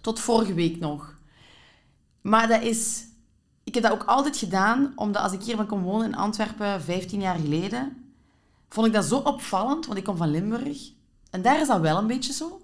Tot 0.00 0.20
vorige 0.20 0.54
week 0.54 0.80
nog. 0.80 1.18
Maar 2.20 2.48
dat 2.48 2.62
is... 2.62 3.04
Ik 3.64 3.74
heb 3.74 3.82
dat 3.82 3.92
ook 3.92 4.04
altijd 4.04 4.36
gedaan, 4.36 4.92
omdat 4.96 5.22
als 5.22 5.32
ik 5.32 5.42
hier 5.42 5.56
ben 5.56 5.66
komen 5.66 5.84
wonen 5.84 6.06
in 6.06 6.16
Antwerpen, 6.16 6.82
15 6.82 7.20
jaar 7.20 7.38
geleden, 7.38 8.12
vond 8.68 8.86
ik 8.86 8.92
dat 8.92 9.04
zo 9.04 9.16
opvallend, 9.16 9.86
want 9.86 9.98
ik 9.98 10.04
kom 10.04 10.16
van 10.16 10.30
Limburg. 10.30 10.90
En 11.30 11.42
daar 11.42 11.60
is 11.60 11.66
dat 11.66 11.80
wel 11.80 11.98
een 11.98 12.06
beetje 12.06 12.32
zo. 12.32 12.60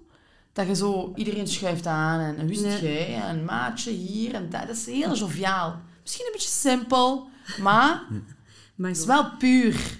Dat 0.57 0.67
je 0.67 0.75
zo, 0.75 1.11
iedereen 1.15 1.47
schuift 1.47 1.85
aan 1.87 2.19
en 2.19 2.41
hoe 2.41 2.51
is 2.51 2.61
het 2.61 2.79
jij? 2.79 3.21
En 3.21 3.45
maatje 3.45 3.91
hier 3.91 4.33
en 4.33 4.49
dat. 4.49 4.67
Dat 4.67 4.75
is 4.75 4.85
heel 4.85 5.15
joviaal. 5.15 5.79
Misschien 6.01 6.25
een 6.25 6.31
beetje 6.31 6.49
simpel, 6.49 7.27
maar 7.61 8.03
het 8.81 8.97
is 8.97 9.05
wel 9.05 9.31
puur. 9.37 9.99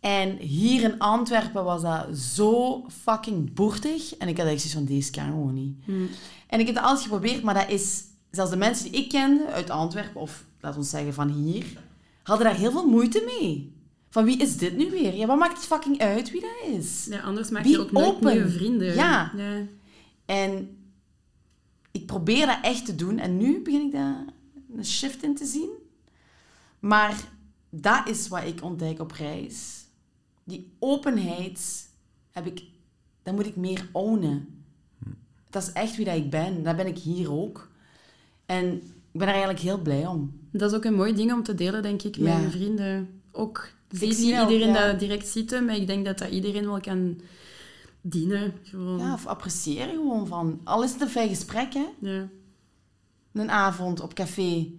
En 0.00 0.36
hier 0.36 0.82
in 0.82 0.98
Antwerpen 0.98 1.64
was 1.64 1.82
dat 1.82 2.16
zo 2.16 2.84
fucking 3.02 3.54
boertig. 3.54 4.16
En 4.16 4.28
ik 4.28 4.36
had 4.36 4.46
echt 4.46 4.60
zoiets 4.60 4.72
van, 4.72 4.84
deze 4.84 5.10
kan 5.10 5.24
gewoon 5.24 5.54
niet. 5.54 5.76
En 6.46 6.60
ik 6.60 6.66
heb 6.66 6.74
dat 6.74 6.84
altijd 6.84 7.02
geprobeerd, 7.02 7.42
maar 7.42 7.54
dat 7.54 7.68
is... 7.68 8.02
Zelfs 8.30 8.50
de 8.50 8.56
mensen 8.56 8.90
die 8.90 9.02
ik 9.02 9.08
kende 9.08 9.46
uit 9.46 9.70
Antwerpen, 9.70 10.20
of 10.20 10.44
laten 10.60 10.80
we 10.80 10.86
zeggen 10.86 11.14
van 11.14 11.28
hier, 11.28 11.64
hadden 12.22 12.46
daar 12.46 12.56
heel 12.56 12.70
veel 12.70 12.88
moeite 12.88 13.22
mee. 13.26 13.72
Van 14.12 14.24
wie 14.24 14.36
is 14.36 14.56
dit 14.56 14.76
nu 14.76 14.90
weer? 14.90 15.14
Ja, 15.14 15.26
wat 15.26 15.38
maakt 15.38 15.56
het 15.56 15.66
fucking 15.66 15.98
uit 15.98 16.30
wie 16.30 16.40
dat 16.40 16.78
is? 16.78 17.06
Ja, 17.10 17.20
anders 17.20 17.50
maak 17.50 17.64
je 17.64 17.80
ook 17.80 17.92
nooit 17.92 18.06
open. 18.06 18.32
nieuwe 18.32 18.50
vrienden. 18.50 18.94
Ja. 18.94 19.32
ja. 19.36 19.66
En 20.24 20.76
ik 21.90 22.06
probeer 22.06 22.46
dat 22.46 22.58
echt 22.62 22.86
te 22.86 22.94
doen. 22.94 23.18
En 23.18 23.36
nu 23.36 23.62
begin 23.62 23.80
ik 23.80 23.92
daar 23.92 24.24
een 24.76 24.84
shift 24.84 25.22
in 25.22 25.34
te 25.34 25.44
zien. 25.44 25.70
Maar 26.78 27.28
dat 27.70 28.08
is 28.08 28.28
wat 28.28 28.44
ik 28.44 28.62
ontdek 28.62 29.00
op 29.00 29.12
reis. 29.12 29.84
Die 30.44 30.72
openheid 30.78 31.88
heb 32.30 32.46
ik, 32.46 32.62
dat 33.22 33.34
moet 33.34 33.46
ik 33.46 33.56
meer 33.56 33.88
ownen. 33.92 34.64
Dat 35.50 35.62
is 35.62 35.72
echt 35.72 35.96
wie 35.96 36.04
dat 36.04 36.16
ik 36.16 36.30
ben. 36.30 36.62
Dat 36.62 36.76
ben 36.76 36.86
ik 36.86 36.98
hier 36.98 37.32
ook. 37.32 37.70
En 38.46 38.72
ik 39.12 39.18
ben 39.18 39.26
er 39.26 39.34
eigenlijk 39.34 39.62
heel 39.62 39.80
blij 39.80 40.06
om. 40.06 40.40
Dat 40.50 40.70
is 40.70 40.76
ook 40.76 40.84
een 40.84 40.94
mooi 40.94 41.14
ding 41.14 41.32
om 41.32 41.42
te 41.42 41.54
delen, 41.54 41.82
denk 41.82 42.02
ik, 42.02 42.18
met 42.18 42.42
je 42.42 42.50
vrienden. 42.50 43.22
Ook, 43.30 43.70
zie 43.92 44.08
Ik 44.08 44.14
zie 44.14 44.34
niet 44.34 44.50
iedereen 44.50 44.74
ja. 44.74 44.86
dat 44.86 45.00
direct 45.00 45.28
zitten, 45.28 45.64
maar 45.64 45.76
ik 45.76 45.86
denk 45.86 46.04
dat 46.04 46.18
dat 46.18 46.30
iedereen 46.30 46.66
wel 46.66 46.80
kan 46.80 47.20
dienen. 48.00 48.52
Gewoon. 48.62 48.98
Ja, 48.98 49.12
of 49.12 49.26
appreciëren 49.26 49.94
gewoon 49.94 50.26
van... 50.26 50.60
Al 50.64 50.82
is 50.82 50.92
het 50.92 51.00
een 51.00 51.08
fijn 51.08 51.28
gesprek, 51.28 51.74
hè. 51.74 51.86
Ja. 52.00 52.28
Een 53.32 53.50
avond 53.50 54.00
op 54.00 54.14
café. 54.14 54.70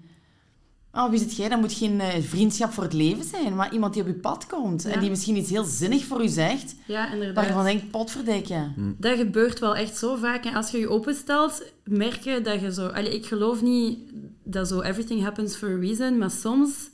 Oh, 0.95 1.09
wie 1.09 1.20
zit 1.20 1.36
jij? 1.36 1.49
Dat 1.49 1.59
moet 1.59 1.74
geen 1.74 1.99
eh, 1.99 2.22
vriendschap 2.22 2.72
voor 2.72 2.84
het 2.84 2.93
leven 2.93 3.24
zijn, 3.24 3.55
maar 3.55 3.74
iemand 3.74 3.93
die 3.93 4.01
op 4.01 4.07
je 4.07 4.14
pad 4.14 4.47
komt. 4.47 4.84
Ja. 4.84 4.89
En 4.89 4.99
die 4.99 5.09
misschien 5.09 5.36
iets 5.36 5.49
heel 5.49 5.64
zinnig 5.64 6.05
voor 6.05 6.24
u 6.24 6.28
zegt. 6.28 6.76
Ja, 6.88 7.03
Waar 7.03 7.14
inderdaad. 7.14 7.45
je 7.45 7.51
van 7.51 7.64
denkt, 7.64 7.91
potverdikken. 7.91 8.95
Dat 8.97 9.18
gebeurt 9.18 9.59
wel 9.59 9.76
echt 9.76 9.97
zo 9.97 10.16
vaak. 10.16 10.45
En 10.45 10.53
als 10.53 10.72
je 10.72 10.78
je 10.78 10.89
openstelt, 10.89 11.64
merk 11.84 12.24
je 12.24 12.41
dat 12.41 12.61
je 12.61 12.74
zo... 12.74 12.88
Allee, 12.88 13.16
ik 13.16 13.26
geloof 13.26 13.61
niet 13.61 13.99
dat 14.43 14.68
zo 14.68 14.82
everything 14.82 15.24
happens 15.24 15.55
for 15.55 15.70
a 15.70 15.80
reason, 15.80 16.18
maar 16.18 16.32
soms... 16.32 16.89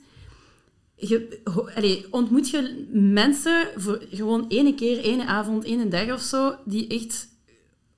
Je, 1.00 2.08
ontmoet 2.10 2.50
je 2.50 2.88
mensen 2.92 3.66
voor 3.76 4.02
gewoon 4.10 4.44
ene 4.48 4.74
keer, 4.74 4.98
ene 4.98 5.26
avond, 5.26 5.64
ene 5.64 5.88
dag 5.88 6.12
of 6.12 6.20
zo, 6.20 6.54
die 6.64 6.86
echt 6.88 7.28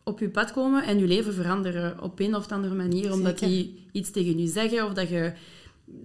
op 0.04 0.18
je 0.18 0.28
pad 0.28 0.52
komen 0.52 0.84
en 0.84 0.98
je 0.98 1.06
leven 1.06 1.34
veranderen 1.34 2.02
op 2.02 2.20
een 2.20 2.34
of 2.34 2.52
andere 2.52 2.74
manier. 2.74 3.12
Omdat 3.12 3.38
die 3.38 3.86
iets 3.92 4.10
tegen 4.10 4.38
je 4.38 4.48
zeggen 4.48 4.86
of 4.86 4.92
dat 4.92 5.08
je 5.08 5.32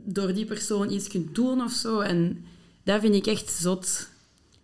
door 0.06 0.34
die 0.34 0.46
persoon 0.46 0.92
iets 0.92 1.08
kunt 1.08 1.36
doen 1.36 1.62
of 1.62 1.72
zo. 1.72 2.00
En 2.00 2.46
dat 2.84 3.02
vind 3.02 3.16
ik 3.16 3.26
echt 3.26 3.52
zot. 3.52 4.10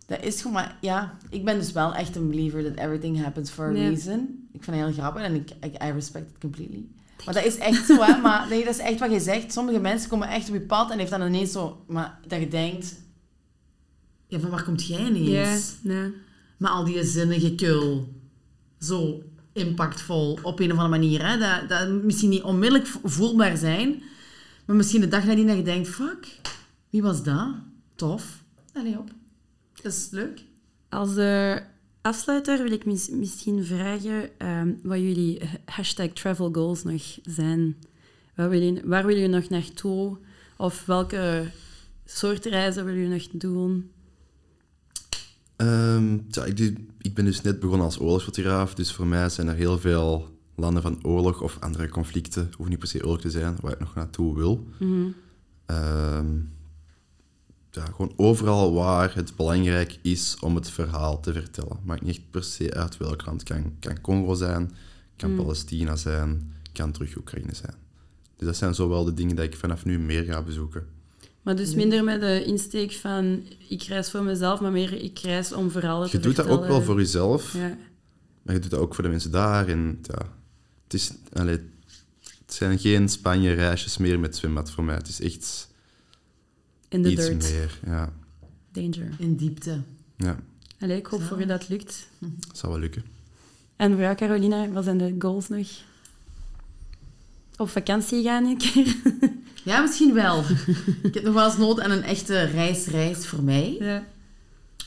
Dat 0.06 0.22
is 0.22 0.36
gewoon 0.36 0.52
maar... 0.52 0.78
Ja, 0.80 1.18
ik 1.30 1.44
ben 1.44 1.58
dus 1.58 1.72
wel 1.72 1.94
echt 1.94 2.16
een 2.16 2.28
believer 2.28 2.64
that 2.64 2.84
everything 2.84 3.22
happens 3.22 3.50
for 3.50 3.64
a 3.64 3.72
reason. 3.72 4.48
Ik 4.52 4.64
vind 4.64 4.76
het 4.76 4.86
heel 4.86 4.94
grappig 4.94 5.22
en 5.22 5.34
ik, 5.34 5.50
ik 5.60 5.82
I 5.82 5.90
respect 5.90 6.30
it 6.30 6.38
completely. 6.40 6.84
Maar 7.24 7.34
dat 7.34 7.44
is 7.44 7.56
echt 7.58 7.86
zo, 7.86 8.02
hè. 8.02 8.20
Maar 8.20 8.48
nee, 8.48 8.64
dat 8.64 8.74
is 8.74 8.80
echt 8.80 8.98
wat 9.00 9.12
je 9.12 9.20
zegt. 9.20 9.52
Sommige 9.52 9.78
mensen 9.80 10.08
komen 10.08 10.28
echt 10.28 10.48
op 10.48 10.54
je 10.54 10.60
pad 10.60 10.90
en 10.90 10.98
heeft 10.98 11.10
dan 11.10 11.22
ineens 11.22 11.52
zo... 11.52 11.84
Maar 11.86 12.18
dat 12.26 12.40
je 12.40 12.48
denkt... 12.48 13.02
Ja, 14.26 14.38
van 14.40 14.50
waar 14.50 14.64
komt 14.64 14.86
jij 14.86 15.04
ineens? 15.06 15.76
Ja, 15.82 15.92
ja. 15.92 16.10
Maar 16.56 16.70
al 16.70 16.84
die 16.84 17.04
zinnige 17.04 17.54
kul. 17.54 18.12
Zo 18.78 19.22
impactvol 19.52 20.38
op 20.42 20.60
een 20.60 20.72
of 20.72 20.78
andere 20.78 21.00
manier. 21.00 21.26
Hè? 21.26 21.38
Dat, 21.38 21.68
dat 21.68 21.88
misschien 22.02 22.28
niet 22.30 22.42
onmiddellijk 22.42 22.86
vo- 22.88 23.00
voelbaar 23.02 23.56
zijn. 23.56 24.02
Maar 24.64 24.76
misschien 24.76 25.00
de 25.00 25.08
dag 25.08 25.24
nadien 25.24 25.46
dat 25.46 25.56
je 25.56 25.62
denkt... 25.62 25.88
Fuck, 25.88 26.26
wie 26.90 27.02
was 27.02 27.22
dat? 27.22 27.48
Tof. 27.94 28.42
Allee, 28.72 28.98
op. 28.98 29.10
Dat 29.82 29.92
is 29.92 30.08
leuk. 30.10 30.42
Als 30.88 31.16
eh, 31.16 31.56
afsluiter 32.04 32.62
wil 32.62 32.72
ik 32.72 32.84
mis- 32.84 33.08
misschien 33.10 33.64
vragen 33.64 34.38
ehm, 34.38 34.72
wat 34.82 34.98
jullie 34.98 35.40
hashtag 35.64 36.08
travel 36.08 36.52
goals 36.52 36.82
nog 36.82 37.18
zijn. 37.22 37.76
Waar 38.34 38.48
wil, 38.48 38.60
je, 38.60 38.80
waar 38.84 39.06
wil 39.06 39.16
je 39.16 39.28
nog 39.28 39.48
naartoe? 39.48 40.16
Of 40.56 40.86
welke 40.86 41.50
soort 42.04 42.44
reizen 42.44 42.84
wil 42.84 42.94
je 42.94 43.08
nog 43.08 43.28
doen? 43.32 43.90
Ja, 46.28 46.44
ik, 46.44 46.56
doe- 46.56 46.74
ik 46.98 47.14
ben 47.14 47.24
dus 47.24 47.40
net 47.40 47.60
begonnen 47.60 47.86
als 47.86 48.00
oorlogsfotograaf, 48.00 48.74
dus 48.74 48.92
voor 48.92 49.06
mij 49.06 49.28
zijn 49.28 49.48
er 49.48 49.54
heel 49.54 49.78
veel 49.78 50.28
landen 50.56 50.82
van 50.82 51.04
oorlog 51.04 51.40
of 51.42 51.56
andere 51.60 51.88
conflicten, 51.88 52.50
hoeft 52.56 52.70
niet 52.70 52.78
per 52.78 52.88
se 52.88 53.02
oorlog 53.04 53.20
te 53.20 53.30
zijn, 53.30 53.56
waar 53.60 53.72
ik 53.72 53.80
nog 53.80 53.94
naartoe 53.94 54.34
wil. 54.34 54.66
Ehm, 55.66 56.26
ja, 57.74 57.84
gewoon 57.84 58.12
overal 58.16 58.72
waar 58.74 59.14
het 59.14 59.36
belangrijk 59.36 59.98
is 60.02 60.36
om 60.40 60.54
het 60.54 60.70
verhaal 60.70 61.20
te 61.20 61.32
vertellen. 61.32 61.78
Maakt 61.84 62.02
niet 62.02 62.30
per 62.30 62.44
se 62.44 62.74
uit 62.74 62.96
welk 62.96 63.26
land. 63.26 63.42
Kan, 63.42 63.76
kan 63.80 64.00
Congo 64.00 64.34
zijn, 64.34 64.74
kan 65.16 65.34
Palestina 65.34 65.96
zijn, 65.96 66.52
kan 66.72 66.92
terug 66.92 67.16
Oekraïne 67.16 67.54
zijn. 67.54 67.74
Dus 68.36 68.46
dat 68.46 68.56
zijn 68.56 68.74
zowel 68.74 69.04
de 69.04 69.14
dingen 69.14 69.36
die 69.36 69.44
ik 69.44 69.56
vanaf 69.56 69.84
nu 69.84 69.98
meer 69.98 70.22
ga 70.24 70.42
bezoeken. 70.42 70.86
Maar 71.42 71.56
dus 71.56 71.74
minder 71.74 72.04
met 72.04 72.20
de 72.20 72.44
insteek 72.44 72.92
van 72.92 73.42
ik 73.68 73.82
reis 73.82 74.10
voor 74.10 74.22
mezelf, 74.22 74.60
maar 74.60 74.72
meer 74.72 74.92
ik 74.92 75.18
reis 75.18 75.52
om 75.52 75.70
verhalen 75.70 76.10
te 76.10 76.16
Je 76.16 76.22
doet 76.22 76.36
dat 76.36 76.46
vertellen. 76.46 76.70
ook 76.70 76.76
wel 76.76 76.86
voor 76.86 76.98
jezelf, 76.98 77.52
Ja, 77.52 77.76
Maar 78.42 78.54
je 78.54 78.60
doet 78.60 78.70
dat 78.70 78.80
ook 78.80 78.94
voor 78.94 79.04
de 79.04 79.10
mensen 79.10 79.30
daar. 79.30 79.68
En 79.68 79.98
ja, 80.02 80.26
het, 80.84 80.94
is, 80.94 81.12
allee, 81.32 81.58
het 82.22 82.54
zijn 82.54 82.78
geen 82.78 83.08
Spanje-reisjes 83.08 83.96
meer 83.96 84.20
met 84.20 84.36
zwembad 84.36 84.70
voor 84.70 84.84
mij. 84.84 84.94
Het 84.94 85.08
is 85.08 85.20
echt 85.20 85.72
in 86.88 87.02
de 87.02 87.10
iets 87.10 87.26
dirt. 87.26 87.42
meer. 87.52 87.78
Ja, 87.84 88.12
Danger. 88.72 89.08
In 89.18 89.36
diepte. 89.36 89.80
ja, 90.16 90.36
Allee, 90.80 90.96
ik 90.98 91.06
hoop 91.06 91.22
voor 91.22 91.38
je 91.40 91.46
dat 91.46 91.60
het 91.60 91.68
lukt. 91.68 92.08
dat 92.18 92.56
zal 92.58 92.70
wel 92.70 92.78
lukken. 92.78 93.04
En 93.76 93.92
voor 93.92 94.00
jou, 94.00 94.14
Carolina, 94.14 94.68
wat 94.68 94.84
zijn 94.84 94.98
de 94.98 95.14
goals 95.18 95.48
nog? 95.48 95.68
Op 97.56 97.68
vakantie 97.68 98.22
gaan 98.22 98.44
een 98.44 98.56
keer? 98.58 98.96
Ja, 99.64 99.80
misschien 99.80 100.14
wel. 100.14 100.44
ik 101.02 101.14
heb 101.14 101.22
nog 101.22 101.34
wel 101.34 101.44
eens 101.46 101.56
nood 101.56 101.80
aan 101.80 101.90
een 101.90 102.02
echte 102.02 102.42
reis-reis 102.42 103.26
voor 103.26 103.42
mij. 103.42 103.76
Ja. 103.78 104.04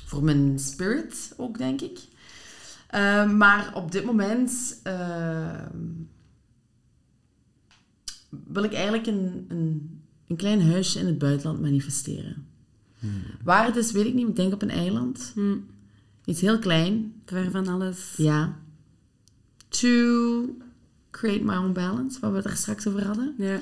Voor 0.05 0.23
mijn 0.23 0.59
spirit 0.59 1.33
ook, 1.37 1.57
denk 1.57 1.81
ik. 1.81 1.99
Eh, 2.87 3.31
maar 3.31 3.71
op 3.75 3.91
dit 3.91 4.03
moment 4.05 4.79
eh, 4.83 5.61
wil 8.29 8.63
ik 8.63 8.73
eigenlijk 8.73 9.07
een, 9.07 9.45
een, 9.47 9.96
een 10.27 10.35
klein 10.35 10.61
huisje 10.61 10.99
in 10.99 11.05
het 11.05 11.17
buitenland 11.17 11.61
manifesteren. 11.61 12.45
Waar 13.43 13.65
het 13.65 13.75
is, 13.75 13.91
weet 13.91 14.05
ik 14.05 14.13
niet. 14.13 14.27
Ik 14.27 14.35
denk 14.35 14.53
op 14.53 14.61
een 14.61 14.69
eiland. 14.69 15.31
Hm, 15.35 15.55
Iets 16.25 16.41
heel 16.41 16.59
klein. 16.59 17.13
ver 17.25 17.51
van 17.51 17.67
alles. 17.67 18.13
Ja. 18.17 18.57
To 19.69 20.55
create 21.11 21.43
my 21.43 21.55
own 21.55 21.71
balance, 21.73 22.19
waar 22.19 22.31
we 22.31 22.37
het 22.37 22.45
er 22.45 22.55
straks 22.57 22.87
over 22.87 23.05
hadden. 23.05 23.33
Ja. 23.37 23.59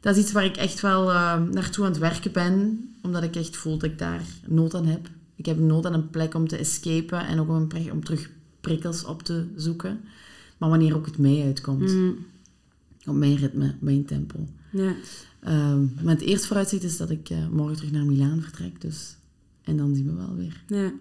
Dat 0.00 0.16
is 0.16 0.22
iets 0.22 0.32
waar 0.32 0.44
ik 0.44 0.56
echt 0.56 0.80
wel 0.80 1.10
eh, 1.12 1.42
naartoe 1.42 1.84
aan 1.84 1.90
het 1.90 2.00
werken 2.00 2.32
ben, 2.32 2.88
omdat 3.02 3.22
ik 3.22 3.36
echt 3.36 3.56
voel 3.56 3.78
dat 3.78 3.90
ik 3.90 3.98
daar 3.98 4.20
nood 4.46 4.74
aan 4.74 4.86
heb. 4.86 5.08
Ik 5.34 5.46
heb 5.46 5.58
nood 5.58 5.86
aan 5.86 5.94
een 5.94 6.10
plek 6.10 6.34
om 6.34 6.48
te 6.48 6.56
escapen 6.56 7.26
en 7.26 7.40
ook 7.40 7.48
om, 7.48 7.54
een 7.54 7.66
plek 7.66 7.92
om 7.92 8.04
terug 8.04 8.30
prikkels 8.60 9.04
op 9.04 9.22
te 9.22 9.46
zoeken. 9.56 10.00
Maar 10.58 10.68
wanneer 10.68 10.96
ook 10.96 11.06
het 11.06 11.18
mij 11.18 11.42
uitkomt. 11.44 11.90
Hm, 11.90 12.10
Op 13.06 13.14
mijn 13.14 13.36
ritme, 13.36 13.74
mijn 13.80 14.04
tempo. 14.04 14.48
ja. 14.70 14.94
Ehm, 15.42 15.80
maar 16.02 16.14
het 16.14 16.20
eerste 16.22 16.46
vooruitzicht 16.46 16.82
is 16.82 16.96
dat 16.96 17.10
ik 17.10 17.30
eh, 17.30 17.48
morgen 17.48 17.76
terug 17.76 17.90
naar 17.92 18.04
Milaan 18.04 18.40
vertrek. 18.42 18.80
Dus. 18.80 19.16
En 19.64 19.76
dan 19.76 19.94
zien 19.94 20.06
we 20.06 20.14
wel 20.14 20.34
weer. 20.36 20.62
Ja. 20.66 20.92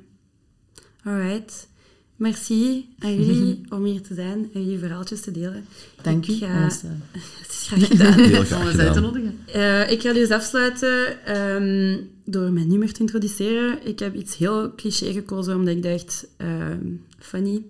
Alright. 1.04 1.68
merci 2.16 2.86
aan 3.00 3.16
jullie 3.16 3.62
om 3.76 3.84
hier 3.84 4.02
te 4.02 4.14
zijn 4.14 4.50
en 4.54 4.64
jullie 4.64 4.80
verhaaltjes 4.80 5.22
te 5.22 5.32
delen. 5.32 5.66
Dank 6.02 6.26
ga- 6.26 6.64
ons, 6.64 6.84
eh, 6.84 6.90
Het 7.12 7.52
is 7.52 7.68
graag 7.68 7.88
gedaan. 7.88 8.20
Heel 8.20 8.44
graag 8.44 8.60
ons 8.60 8.68
uit 8.70 8.78
te 8.78 8.84
gedaan. 8.86 9.02
nodigen. 9.02 9.38
Eh, 9.54 9.92
ik 9.92 10.02
ga 10.02 10.14
dus 10.14 10.30
afsluiten 10.30 11.26
ehm, 11.26 11.98
door 12.26 12.52
mijn 12.52 12.68
nummer 12.68 12.94
te 12.94 13.00
introduceren. 13.00 13.88
Ik 13.88 14.00
heb 14.00 14.16
iets 14.16 14.38
heel 14.38 14.76
cliché 14.76 15.12
gekozen, 15.14 15.56
omdat 15.56 15.76
ik 15.76 15.84
dacht, 15.84 16.28
ehm, 16.38 16.86
funny. 17.20 17.64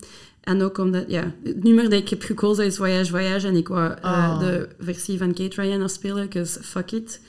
En 0.45 0.61
ook 0.63 0.77
omdat, 0.77 1.03
ja, 1.07 1.31
het 1.43 1.63
nummer 1.63 1.83
dat 1.83 1.99
ik 1.99 2.09
heb 2.09 2.21
gekozen 2.21 2.65
is 2.65 2.77
Voyage 2.77 3.09
Voyage. 3.11 3.47
En 3.47 3.55
ik 3.55 3.67
wou 3.67 3.91
eh, 4.01 4.09
Oh. 4.11 4.39
de 4.39 4.67
versie 4.79 5.17
van 5.17 5.33
Kate 5.33 5.61
Ryan 5.61 5.81
afspelen, 5.81 6.29
dus 6.29 6.57
fuck 6.61 6.91
it. 6.91 7.19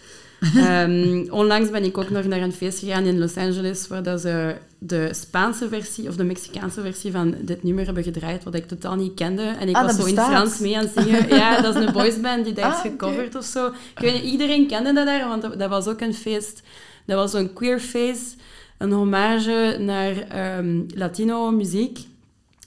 Ehm, 0.57 1.25
onlangs 1.31 1.71
ben 1.71 1.85
ik 1.85 1.99
ook 1.99 2.11
nog 2.11 2.25
naar 2.25 2.41
een 2.41 2.53
feest 2.53 2.79
gegaan 2.79 3.05
in 3.05 3.19
Los 3.19 3.37
Angeles, 3.37 3.89
waar 3.89 4.03
dat 4.03 4.21
ze 4.21 4.55
de 4.79 5.09
Spaanse 5.15 5.69
versie 5.69 6.09
of 6.09 6.17
de 6.17 6.25
Mexicaanse 6.25 6.81
versie 6.81 7.13
van 7.13 7.35
dit 7.41 7.63
nummer 7.63 7.85
hebben 7.85 8.03
gedraaid, 8.03 8.45
wat 8.45 8.55
ik 8.55 8.67
totaal 8.69 8.95
niet 8.95 9.15
kende. 9.15 9.43
En 9.43 9.69
ik 9.69 9.77
Ah, 9.77 9.83
was 9.85 9.97
zo 9.97 10.05
in. 10.05 10.15
Frans 10.15 10.59
mee 10.59 10.77
aan 10.77 10.85
het 10.85 10.93
zingen. 11.05 11.29
Ja, 11.39 11.61
dat 11.61 11.77
is 11.77 11.85
een 11.85 11.93
boysband 11.93 12.45
die 12.45 12.55
dat 12.55 12.65
Ah, 12.65 12.83
heeft 12.83 12.95
oké. 12.95 13.05
gecoverd 13.07 13.35
of 13.35 13.45
zo. 13.45 13.67
Ik 13.67 13.73
weet 14.01 14.13
niet, 14.23 14.33
iedereen 14.33 14.67
kende 14.67 14.93
dat 14.93 15.07
daar, 15.07 15.29
want 15.29 15.43
dat, 15.43 15.59
dat 15.59 15.69
was 15.69 15.87
ook 15.87 16.01
een 16.01 16.15
feest. 16.15 16.63
Dat 17.07 17.17
was 17.17 17.31
zo'n 17.31 17.53
queer 17.53 17.81
feest, 17.81 18.35
een 18.79 18.93
hommage 18.93 19.77
naar 19.81 20.19
ehm, 20.29 20.81
Latino 20.95 21.51
muziek 21.51 21.99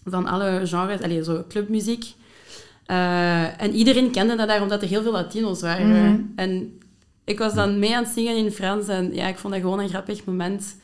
van 0.09 0.25
alle 0.25 0.67
genres, 0.67 1.01
allee, 1.01 1.23
zo 1.23 1.43
clubmuziek. 1.47 2.13
Eh, 2.89 3.61
en 3.61 3.73
iedereen 3.73 4.11
kende 4.11 4.35
dat 4.35 4.47
daar, 4.47 4.61
omdat 4.61 4.81
er 4.81 4.87
heel 4.87 5.01
veel 5.01 5.11
Latino's 5.11 5.61
waren. 5.61 5.87
Mhm. 5.87 6.21
En 6.35 6.79
ik 7.23 7.39
was 7.39 7.53
dan 7.53 7.79
mee 7.79 7.95
aan 7.95 8.03
het 8.03 8.13
zingen 8.13 8.35
in 8.35 8.51
Frans 8.51 8.87
en 8.87 9.13
ja, 9.13 9.27
ik 9.27 9.37
vond 9.37 9.53
dat 9.53 9.61
gewoon 9.61 9.79
een 9.79 9.89
grappig 9.89 10.25
moment. 10.25 10.75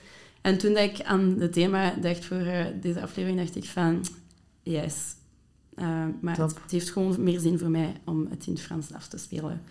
En 0.41 0.57
toen 0.57 0.73
dat 0.73 0.83
ik 0.83 1.01
aan 1.01 1.35
het 1.39 1.53
thema 1.53 1.93
dacht 2.01 2.25
voor 2.25 2.37
eh, 2.37 2.65
deze 2.81 3.01
aflevering, 3.01 3.39
dacht 3.39 3.55
ik 3.55 3.65
van, 3.65 4.05
yes. 4.63 4.95
Eh, 5.75 6.05
maar 6.21 6.37
het, 6.37 6.55
het 6.61 6.71
heeft 6.71 6.89
gewoon 6.89 7.15
meer 7.23 7.39
zin 7.39 7.59
voor 7.59 7.69
mij 7.69 7.93
om 8.03 8.27
het 8.29 8.47
in 8.47 8.53
het 8.53 8.61
Frans 8.61 8.93
af 8.93 9.07
te 9.07 9.17
spelen. 9.17 9.61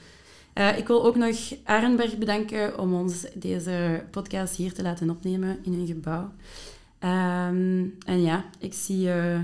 Ik 0.76 0.86
wil 0.86 1.04
ook 1.04 1.16
nog 1.16 1.36
Arenberg 1.64 2.18
bedanken 2.18 2.78
om 2.78 2.94
ons 2.94 3.26
deze 3.34 4.04
podcast 4.10 4.56
hier 4.56 4.72
te 4.72 4.82
laten 4.82 5.10
opnemen 5.10 5.58
in 5.62 5.72
hun 5.72 5.86
gebouw. 5.86 6.30
Ehm, 7.04 7.84
en 8.06 8.22
ja, 8.22 8.44
ik 8.58 8.74
zie 8.74 9.10
eh, 9.12 9.38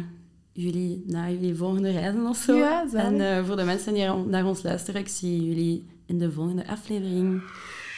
jullie 0.53 1.05
na 1.07 1.29
jullie 1.31 1.55
volgende 1.55 1.91
reizen 1.91 2.27
of 2.27 2.37
zo. 2.37 2.57
Ja, 2.57 2.85
en 2.95 3.21
eh, 3.21 3.45
voor 3.45 3.57
de 3.57 3.65
mensen 3.65 3.95
die 3.95 4.07
naar 4.09 4.45
ons 4.45 4.63
luisteren, 4.63 5.01
ik 5.01 5.09
zie 5.09 5.45
jullie 5.45 5.87
in 6.07 6.19
de 6.19 6.33
volgende 6.33 6.67
aflevering. 6.67 7.43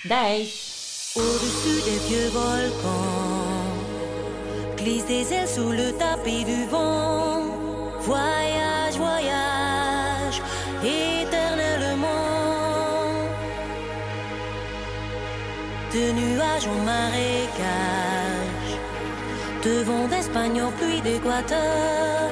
Bye! 0.03 0.51
Au-dessus 1.15 1.85
des 1.85 2.01
vieux 2.07 2.31
volcans, 2.33 3.67
glisse 4.77 5.07
des 5.07 5.31
ailes 5.31 5.55
sous 5.55 5.73
le 5.73 5.97
tapis 5.99 6.45
du 6.45 6.67
vent. 6.71 7.43
Voyage, 8.01 8.97
voyage, 8.97 10.41
éternellement. 10.83 12.11
De 15.93 16.13
nuages 16.15 16.67
en 16.67 16.85
marécage, 16.85 18.32
de 19.65 19.83
vent 19.85 20.09
d'Espagne 20.09 20.61
pluie 20.79 21.01
d'Équateur. 21.01 22.31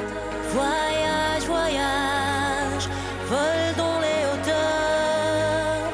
Voyage, 0.52 1.44
voyage, 1.46 2.88
vol 3.28 3.62
dans 3.76 3.98
les 4.04 4.22
hauteurs 4.30 5.90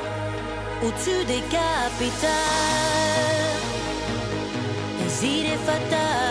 au-dessus 0.83 1.25
des 1.27 1.43
capitales. 1.59 2.33
Les 5.01 5.27
idées 5.27 5.61
fatales 5.67 6.26